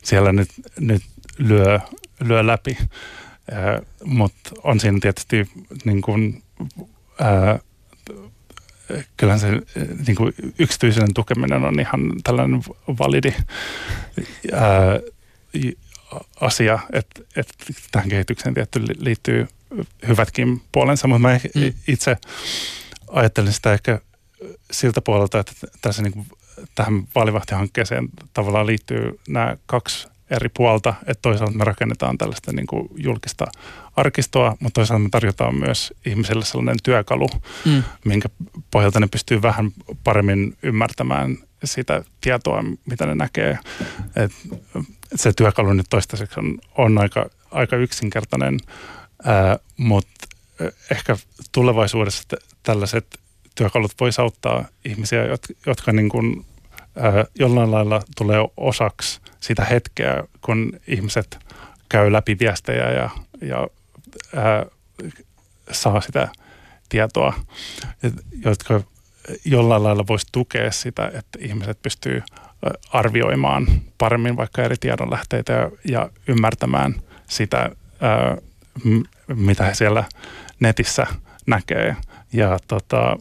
siellä 0.03 0.31
nyt, 0.31 0.49
nyt 0.79 1.01
lyö, 1.37 1.79
lyö 2.19 2.47
läpi. 2.47 2.77
Mutta 4.03 4.49
on 4.63 4.79
siinä 4.79 4.97
tietysti 5.01 5.49
niin 5.85 6.01
kuin, 6.01 6.43
ää, 7.19 7.59
kyllähän 9.17 9.39
se 9.39 9.47
niin 10.07 10.15
kuin 10.15 10.33
yksityisen 10.59 11.13
tukeminen 11.13 11.63
on 11.63 11.79
ihan 11.79 12.01
tällainen 12.23 12.63
validi 12.99 13.33
ää, 14.53 14.99
asia, 16.41 16.79
että, 16.93 17.21
että 17.35 17.53
tähän 17.91 18.09
kehitykseen 18.09 18.53
tietty 18.53 18.81
liittyy 18.99 19.47
hyvätkin 20.07 20.61
puolensa, 20.71 21.07
mutta 21.07 21.27
mä 21.27 21.39
mm. 21.55 21.73
itse 21.87 22.17
ajattelin 23.07 23.53
sitä 23.53 23.73
ehkä 23.73 23.99
siltä 24.71 25.01
puolelta, 25.01 25.39
että 25.39 25.51
tässä 25.81 26.01
niin 26.03 26.13
kuin, 26.13 26.27
tähän 26.75 27.07
vaalivahtihankkeeseen 27.15 28.09
tavallaan 28.33 28.67
liittyy 28.67 29.19
nämä 29.27 29.57
kaksi 29.65 30.07
eri 30.29 30.49
puolta, 30.49 30.93
että 30.99 31.21
toisaalta 31.21 31.57
me 31.57 31.63
rakennetaan 31.63 32.17
tällaista 32.17 32.51
niin 32.51 32.67
kuin 32.67 32.89
julkista 32.95 33.45
arkistoa, 33.95 34.57
mutta 34.59 34.79
toisaalta 34.79 35.03
me 35.03 35.09
tarjotaan 35.09 35.55
myös 35.55 35.93
ihmisille 36.05 36.45
sellainen 36.45 36.77
työkalu, 36.83 37.29
mm. 37.65 37.83
minkä 38.05 38.29
pohjalta 38.71 38.99
ne 38.99 39.07
pystyy 39.07 39.41
vähän 39.41 39.71
paremmin 40.03 40.57
ymmärtämään 40.63 41.37
sitä 41.63 42.03
tietoa, 42.21 42.63
mitä 42.85 43.05
ne 43.05 43.15
näkee. 43.15 43.59
Et 44.15 44.31
se 45.15 45.33
työkalu 45.33 45.73
nyt 45.73 45.85
toistaiseksi 45.89 46.39
on, 46.39 46.57
on 46.77 46.97
aika, 46.97 47.29
aika 47.51 47.75
yksinkertainen, 47.75 48.59
mutta 49.77 50.27
ehkä 50.91 51.17
tulevaisuudessa 51.51 52.23
tällaiset 52.63 53.19
työkalut 53.55 53.91
voisi 53.99 54.21
auttaa 54.21 54.65
ihmisiä, 54.85 55.25
jotka, 55.25 55.53
jotka 55.65 55.91
niin 55.91 56.09
kuin, 56.09 56.45
ää, 56.95 57.25
jollain 57.39 57.71
lailla 57.71 58.01
tulee 58.17 58.39
osaksi 58.57 59.21
sitä 59.39 59.65
hetkeä, 59.65 60.23
kun 60.41 60.79
ihmiset 60.87 61.37
käy 61.89 62.11
läpi 62.11 62.37
viestejä 62.39 62.91
ja, 62.91 63.09
ja 63.41 63.67
ää, 64.35 64.65
saa 65.71 66.01
sitä 66.01 66.27
tietoa, 66.89 67.33
jotka 68.45 68.81
jollain 69.45 69.83
lailla 69.83 70.07
voisi 70.07 70.27
tukea 70.31 70.71
sitä, 70.71 71.11
että 71.13 71.39
ihmiset 71.39 71.81
pystyy 71.81 72.21
arvioimaan 72.93 73.67
paremmin 73.97 74.37
vaikka 74.37 74.61
eri 74.63 74.75
tiedonlähteitä 74.79 75.53
ja, 75.53 75.71
ja 75.85 76.09
ymmärtämään 76.27 76.95
sitä, 77.27 77.69
ää, 78.01 78.37
mitä 79.35 79.63
he 79.63 79.73
siellä 79.73 80.03
netissä 80.59 81.07
näkee. 81.47 81.95
Ja 82.33 82.59
tota, 82.67 83.17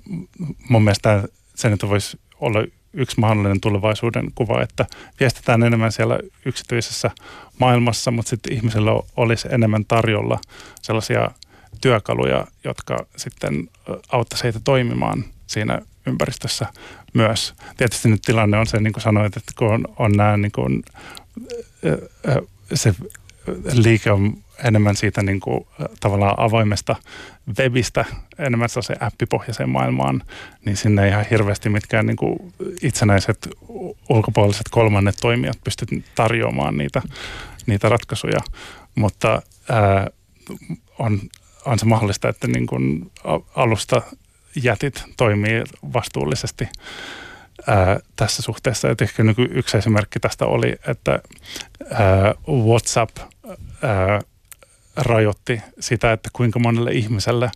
mun 0.69 0.85
mielestä 0.85 1.23
se 1.55 1.71
nyt 1.71 1.89
voisi 1.89 2.21
olla 2.41 2.65
yksi 2.93 3.21
mahdollinen 3.21 3.61
tulevaisuuden 3.61 4.33
kuva, 4.35 4.63
että 4.63 4.87
viestitään 5.21 5.63
enemmän 5.63 5.93
siellä 5.93 6.19
yksityisessä 6.45 7.11
maailmassa, 7.61 8.11
mutta 8.11 8.31
sitten 8.31 8.53
ihmisillä 8.53 8.91
olisi 9.17 9.49
enemmän 9.51 9.85
tarjolla 9.85 10.41
sellaisia 10.83 11.31
työkaluja, 11.81 12.47
jotka 12.65 13.07
sitten 13.17 13.69
auttaisi 14.13 14.45
heitä 14.45 14.61
toimimaan 14.65 15.25
siinä 15.47 15.83
ympäristössä 16.09 16.67
myös. 17.15 17.55
Tietysti 17.77 18.09
nyt 18.09 18.23
tilanne 18.23 18.59
on 18.59 18.67
se, 18.67 18.81
niin 18.81 18.93
kuin 18.93 19.03
sanoit, 19.03 19.37
että 19.37 19.53
kun 19.59 19.73
on, 19.73 19.85
on 19.97 20.13
nämä 20.13 20.37
niin 20.37 20.53
kuin, 20.53 20.83
se 22.75 22.95
liike 23.73 24.11
on 24.11 24.35
enemmän 24.65 24.97
siitä 24.97 25.23
niin 25.23 25.41
kuin, 25.41 25.67
tavallaan 26.01 26.35
avoimesta 26.37 26.97
webistä, 27.59 28.05
enemmän 28.39 28.69
se 28.69 28.95
appipohjaiseen 29.01 29.69
maailmaan, 29.69 30.23
niin 30.65 30.77
sinne 30.77 31.09
ihan 31.09 31.27
hirveästi 31.31 31.69
mitkään 31.69 32.07
niin 32.07 32.17
kuin 32.17 32.55
itsenäiset 32.83 33.49
ulkopuoliset 34.09 34.67
kolmannet 34.71 35.17
toimijat 35.21 35.59
pysty 35.65 35.87
tarjoamaan 36.15 36.77
niitä, 36.77 37.03
niitä 37.67 37.89
ratkaisuja. 37.89 38.41
Mutta 38.95 39.43
ää, 39.69 40.11
on, 40.99 41.21
on 41.65 41.79
se 41.79 41.87
mahdollista, 41.87 42.29
että 42.29 42.47
niin 42.47 42.67
kuin 42.67 43.11
alusta 43.55 44.03
jätit 44.63 45.05
toimii 45.17 45.63
vastuullisesti 45.93 46.69
ää, 47.67 48.01
tässä 48.17 48.43
suhteessa. 48.43 48.91
Et 48.91 49.03
ehkä 49.03 49.25
niin 49.25 49.49
yksi 49.51 49.79
esimerkki 49.79 50.21
tästä 50.21 50.47
oli, 50.47 50.77
että 50.87 51.21
ää, 51.93 52.35
WhatsApp 52.49 53.17
ää, 53.83 54.21
rajoitti 54.97 55.63
sitä, 55.81 56.13
että 56.13 56.31
kuinka 56.33 56.59
monelle 56.59 56.91
ihmiselle 56.93 57.51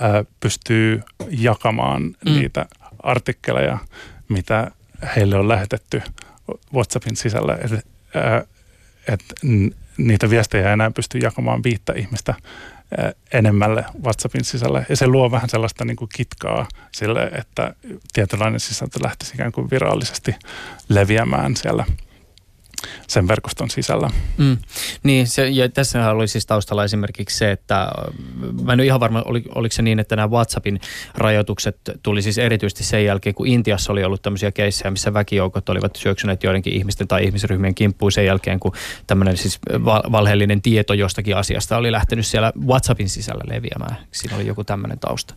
ää, 0.00 0.24
pystyy 0.40 1.02
jakamaan 1.30 2.02
mm. 2.02 2.32
niitä 2.32 2.66
artikkeleja, 3.02 3.78
mitä 4.28 4.70
heille 5.16 5.36
on 5.36 5.48
lähetetty 5.48 6.02
WhatsAppin 6.74 7.16
sisällä. 7.16 7.58
Että 7.64 7.82
et 9.08 9.24
niitä 9.96 10.30
viestejä 10.30 10.66
ei 10.66 10.72
enää 10.72 10.90
pysty 10.90 11.18
jakamaan 11.18 11.62
viittä 11.62 11.92
ihmistä 11.92 12.34
enemmälle 13.32 13.84
WhatsAppin 14.04 14.44
sisälle. 14.44 14.86
Ja 14.88 14.96
se 14.96 15.06
luo 15.06 15.30
vähän 15.30 15.48
sellaista 15.48 15.84
niin 15.84 15.96
kuin 15.96 16.08
kitkaa 16.14 16.68
sille, 16.92 17.22
että 17.22 17.74
tietynlainen 18.12 18.60
sisältö 18.60 18.98
lähtisi 19.02 19.34
ikään 19.34 19.52
kuin 19.52 19.70
virallisesti 19.70 20.34
leviämään 20.88 21.56
siellä– 21.56 21.84
sen 23.06 23.28
verkoston 23.28 23.70
sisällä. 23.70 24.10
Mm. 24.38 24.56
Niin, 25.02 25.26
se, 25.26 25.48
ja 25.48 25.68
tässä 25.68 26.10
oli 26.10 26.28
siis 26.28 26.46
taustalla 26.46 26.84
esimerkiksi 26.84 27.38
se, 27.38 27.50
että 27.50 27.90
mä 28.62 28.72
en 28.72 28.80
ole 28.80 28.86
ihan 28.86 29.00
varma, 29.00 29.22
oli, 29.24 29.42
oliko 29.54 29.72
se 29.72 29.82
niin, 29.82 29.98
että 29.98 30.16
nämä 30.16 30.30
WhatsAppin 30.30 30.80
rajoitukset 31.14 31.76
tuli 32.02 32.22
siis 32.22 32.38
erityisesti 32.38 32.84
sen 32.84 33.04
jälkeen, 33.04 33.34
kun 33.34 33.46
Intiassa 33.46 33.92
oli 33.92 34.04
ollut 34.04 34.22
tämmöisiä 34.22 34.52
keissejä, 34.52 34.90
missä 34.90 35.14
väkijoukot 35.14 35.68
olivat 35.68 35.96
syöksyneet 35.96 36.42
joidenkin 36.42 36.72
ihmisten 36.72 37.08
tai 37.08 37.24
ihmisryhmien 37.24 37.74
kimppuun 37.74 38.12
sen 38.12 38.26
jälkeen, 38.26 38.60
kun 38.60 38.72
tämmöinen 39.06 39.36
siis 39.36 39.58
valheellinen 40.12 40.62
tieto 40.62 40.94
jostakin 40.94 41.36
asiasta 41.36 41.76
oli 41.76 41.92
lähtenyt 41.92 42.26
siellä 42.26 42.52
WhatsAppin 42.66 43.08
sisällä 43.08 43.44
leviämään. 43.46 43.96
Siinä 44.12 44.36
oli 44.36 44.46
joku 44.46 44.64
tämmöinen 44.64 44.98
tausta. 44.98 45.34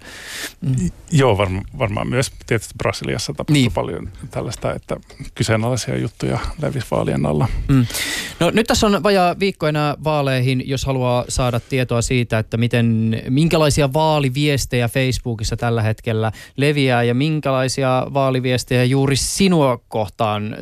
Mm. 0.61 0.91
Joo, 1.11 1.37
varma, 1.37 1.61
varmaan 1.77 2.07
myös 2.07 2.31
tietysti 2.45 2.73
Brasiliassa 2.77 3.33
tapahtui 3.33 3.53
niin. 3.53 3.71
paljon 3.71 4.09
tällaista, 4.31 4.73
että 4.73 4.97
kyseenalaisia 5.35 5.97
juttuja 5.97 6.39
levisi 6.61 6.87
vaalien 6.91 7.25
alla. 7.25 7.32
Mm. 7.67 7.85
No 8.39 8.49
nyt 8.49 8.67
tässä 8.67 8.87
on 8.87 9.03
vajaa 9.03 9.39
viikkoina 9.39 9.95
vaaleihin, 10.03 10.63
jos 10.65 10.85
haluaa 10.85 11.25
saada 11.29 11.59
tietoa 11.59 12.01
siitä, 12.01 12.39
että 12.39 12.57
miten, 12.57 13.21
minkälaisia 13.29 13.93
vaaliviestejä 13.93 14.87
Facebookissa 14.87 15.57
tällä 15.57 15.81
hetkellä 15.81 16.31
leviää 16.57 17.03
ja 17.03 17.13
minkälaisia 17.13 18.07
vaaliviestejä 18.13 18.83
juuri 18.83 19.15
sinua 19.15 19.79
kohtaan, 19.87 20.55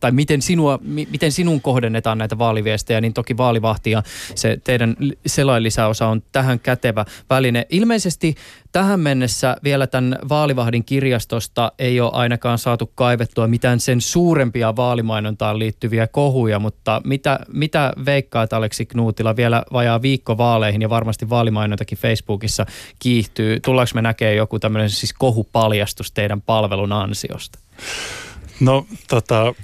tai 0.00 0.12
miten, 0.12 0.42
sinua, 0.42 0.78
miten 1.10 1.32
sinun 1.32 1.60
kohdennetaan 1.60 2.18
näitä 2.18 2.38
vaaliviestejä, 2.38 3.00
niin 3.00 3.14
toki 3.14 3.36
vaalivahti 3.36 3.90
ja 3.90 4.02
se 4.34 4.58
teidän 4.64 4.96
selainlisäosa 5.26 6.06
on 6.06 6.22
tähän 6.32 6.60
kätevä 6.60 7.04
väline. 7.30 7.66
Ilmeisesti 7.70 8.34
tähän 8.76 9.00
mennessä 9.00 9.56
vielä 9.64 9.86
tämän 9.86 10.18
vaalivahdin 10.28 10.84
kirjastosta 10.84 11.72
ei 11.78 12.00
ole 12.00 12.10
ainakaan 12.14 12.58
saatu 12.58 12.92
kaivettua 12.94 13.46
mitään 13.46 13.80
sen 13.80 14.00
suurempia 14.00 14.76
vaalimainontaan 14.76 15.58
liittyviä 15.58 16.06
kohuja, 16.06 16.58
mutta 16.58 17.00
mitä, 17.04 17.40
mitä 17.52 17.92
veikkaat 18.06 18.52
Aleksi 18.52 18.86
Knuutila 18.86 19.36
vielä 19.36 19.62
vajaa 19.72 20.02
viikko 20.02 20.38
vaaleihin 20.38 20.82
ja 20.82 20.90
varmasti 20.90 21.28
vaalimainontakin 21.28 21.98
Facebookissa 21.98 22.66
kiihtyy. 22.98 23.60
Tullaanko 23.60 23.90
me 23.94 24.02
näkee 24.02 24.34
joku 24.34 24.58
tämmöinen 24.58 24.90
siis 24.90 25.12
kohupaljastus 25.12 26.12
teidän 26.12 26.42
palvelun 26.42 26.92
ansiosta? 26.92 27.58
No 28.60 28.86
tota, 29.08 29.54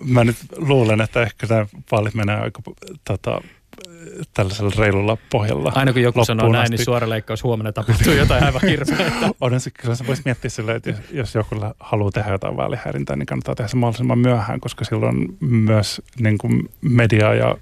mä 0.00 0.24
nyt 0.24 0.36
luulen, 0.56 1.00
että 1.00 1.22
ehkä 1.22 1.46
tämä 1.46 1.66
vaalit 1.92 2.14
menee 2.14 2.36
aika 2.36 2.62
tota, 3.04 3.40
tällaisella 4.34 4.72
reilulla 4.78 5.16
pohjalla. 5.30 5.72
Aina 5.74 5.92
kun 5.92 6.02
joku 6.02 6.24
sanoo 6.24 6.52
näin, 6.52 6.70
niin 6.70 6.84
suora 6.84 7.08
leikkaus 7.08 7.44
huomenna 7.44 7.72
tapahtuu 7.72 8.12
jotain 8.12 8.44
aivan 8.44 8.60
hirveää. 8.68 9.10
Onhan 9.40 9.60
se, 9.60 9.70
kyllä 9.70 9.94
se 9.94 10.06
voisi 10.06 10.22
miettiä 10.24 10.50
sillä, 10.50 10.74
että 10.74 10.90
jos, 10.90 10.98
jos 11.12 11.34
joku 11.34 11.56
haluaa 11.80 12.10
tehdä 12.10 12.32
jotain 12.32 12.56
vaalihäirintää, 12.56 13.16
niin 13.16 13.26
kannattaa 13.26 13.54
tehdä 13.54 13.68
se 13.68 13.76
mahdollisimman 13.76 14.18
myöhään, 14.18 14.60
koska 14.60 14.84
silloin 14.84 15.36
myös 15.40 16.02
niin 16.20 16.38
kuin 16.38 16.68
media 16.80 17.34
ja 17.34 17.56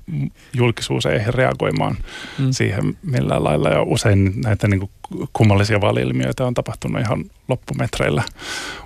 julkisuus 0.55 1.07
ei 1.07 1.21
reagoimaan 1.29 1.97
mm. 2.39 2.51
siihen 2.51 2.97
millään 3.03 3.45
lailla. 3.45 3.69
Ja 3.69 3.83
usein 3.83 4.33
näitä 4.45 4.69
niin 4.69 4.81
kuin 4.81 4.91
kummallisia 5.33 5.81
vaaliilmiöitä 5.81 6.47
on 6.47 6.55
tapahtunut 6.55 7.01
ihan 7.01 7.25
loppumetreillä. 7.49 8.23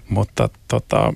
Mutta 0.09 0.49
tota, 0.69 1.13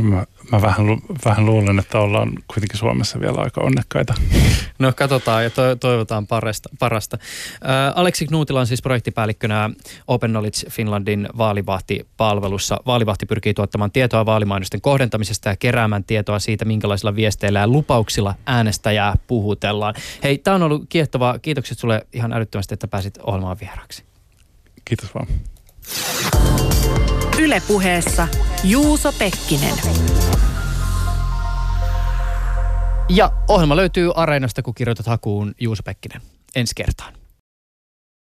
Mä, 0.00 0.24
mä 0.52 0.62
vähän, 0.62 0.86
vähän 1.24 1.46
luulen, 1.46 1.78
että 1.78 1.98
ollaan 1.98 2.32
kuitenkin 2.54 2.78
Suomessa 2.78 3.20
vielä 3.20 3.38
aika 3.38 3.60
onnekkaita. 3.60 4.14
No 4.78 4.92
katsotaan 4.96 5.44
ja 5.44 5.50
to, 5.50 5.76
toivotaan 5.76 6.26
parasta. 6.26 6.68
parasta. 6.78 7.18
Ää, 7.64 7.92
Aleksi 7.96 8.26
Knuutila 8.26 8.60
on 8.60 8.66
siis 8.66 8.82
projektipäällikkönä 8.82 9.70
Open 10.06 10.30
Knowledge 10.30 10.70
Finlandin 10.70 11.28
vaalivahtipalvelussa. 11.38 12.80
Vaalivahti 12.86 13.26
pyrkii 13.26 13.54
tuottamaan 13.54 13.90
tietoa 13.90 14.26
vaalimainosten 14.26 14.80
kohdentamisesta 14.80 15.48
ja 15.48 15.56
keräämään 15.56 16.04
tietoa 16.04 16.38
siitä, 16.38 16.64
minkälaisilla 16.64 17.16
viesteillä 17.16 17.58
ja 17.58 17.68
lupauksilla 17.68 18.34
äänestäjää 18.46 19.14
puhutellaan. 19.26 19.94
Hei, 20.22 20.38
tämä 20.38 20.54
on 20.54 20.62
ollut 20.62 20.84
kiehtovaa. 20.88 21.38
Kiitokset 21.38 21.78
sulle 21.78 22.06
ihan 22.12 22.32
älyttömästi, 22.32 22.74
että 22.74 22.88
pääsit 22.88 23.18
ohjelmaan 23.22 23.56
vieraaksi. 23.60 24.04
Kiitos 24.84 25.14
vaan. 25.14 25.26
Ylepuheessa 27.38 28.28
Juuso 28.64 29.12
Pekkinen. 29.12 29.74
Ja 33.08 33.32
ohjelma 33.48 33.76
löytyy 33.76 34.10
Areenasta, 34.14 34.62
kun 34.62 34.74
kirjoitat 34.74 35.06
hakuun 35.06 35.54
Juuso 35.60 35.82
Pekkinen. 35.82 36.20
Ensi 36.54 36.74
kertaan. 36.74 37.17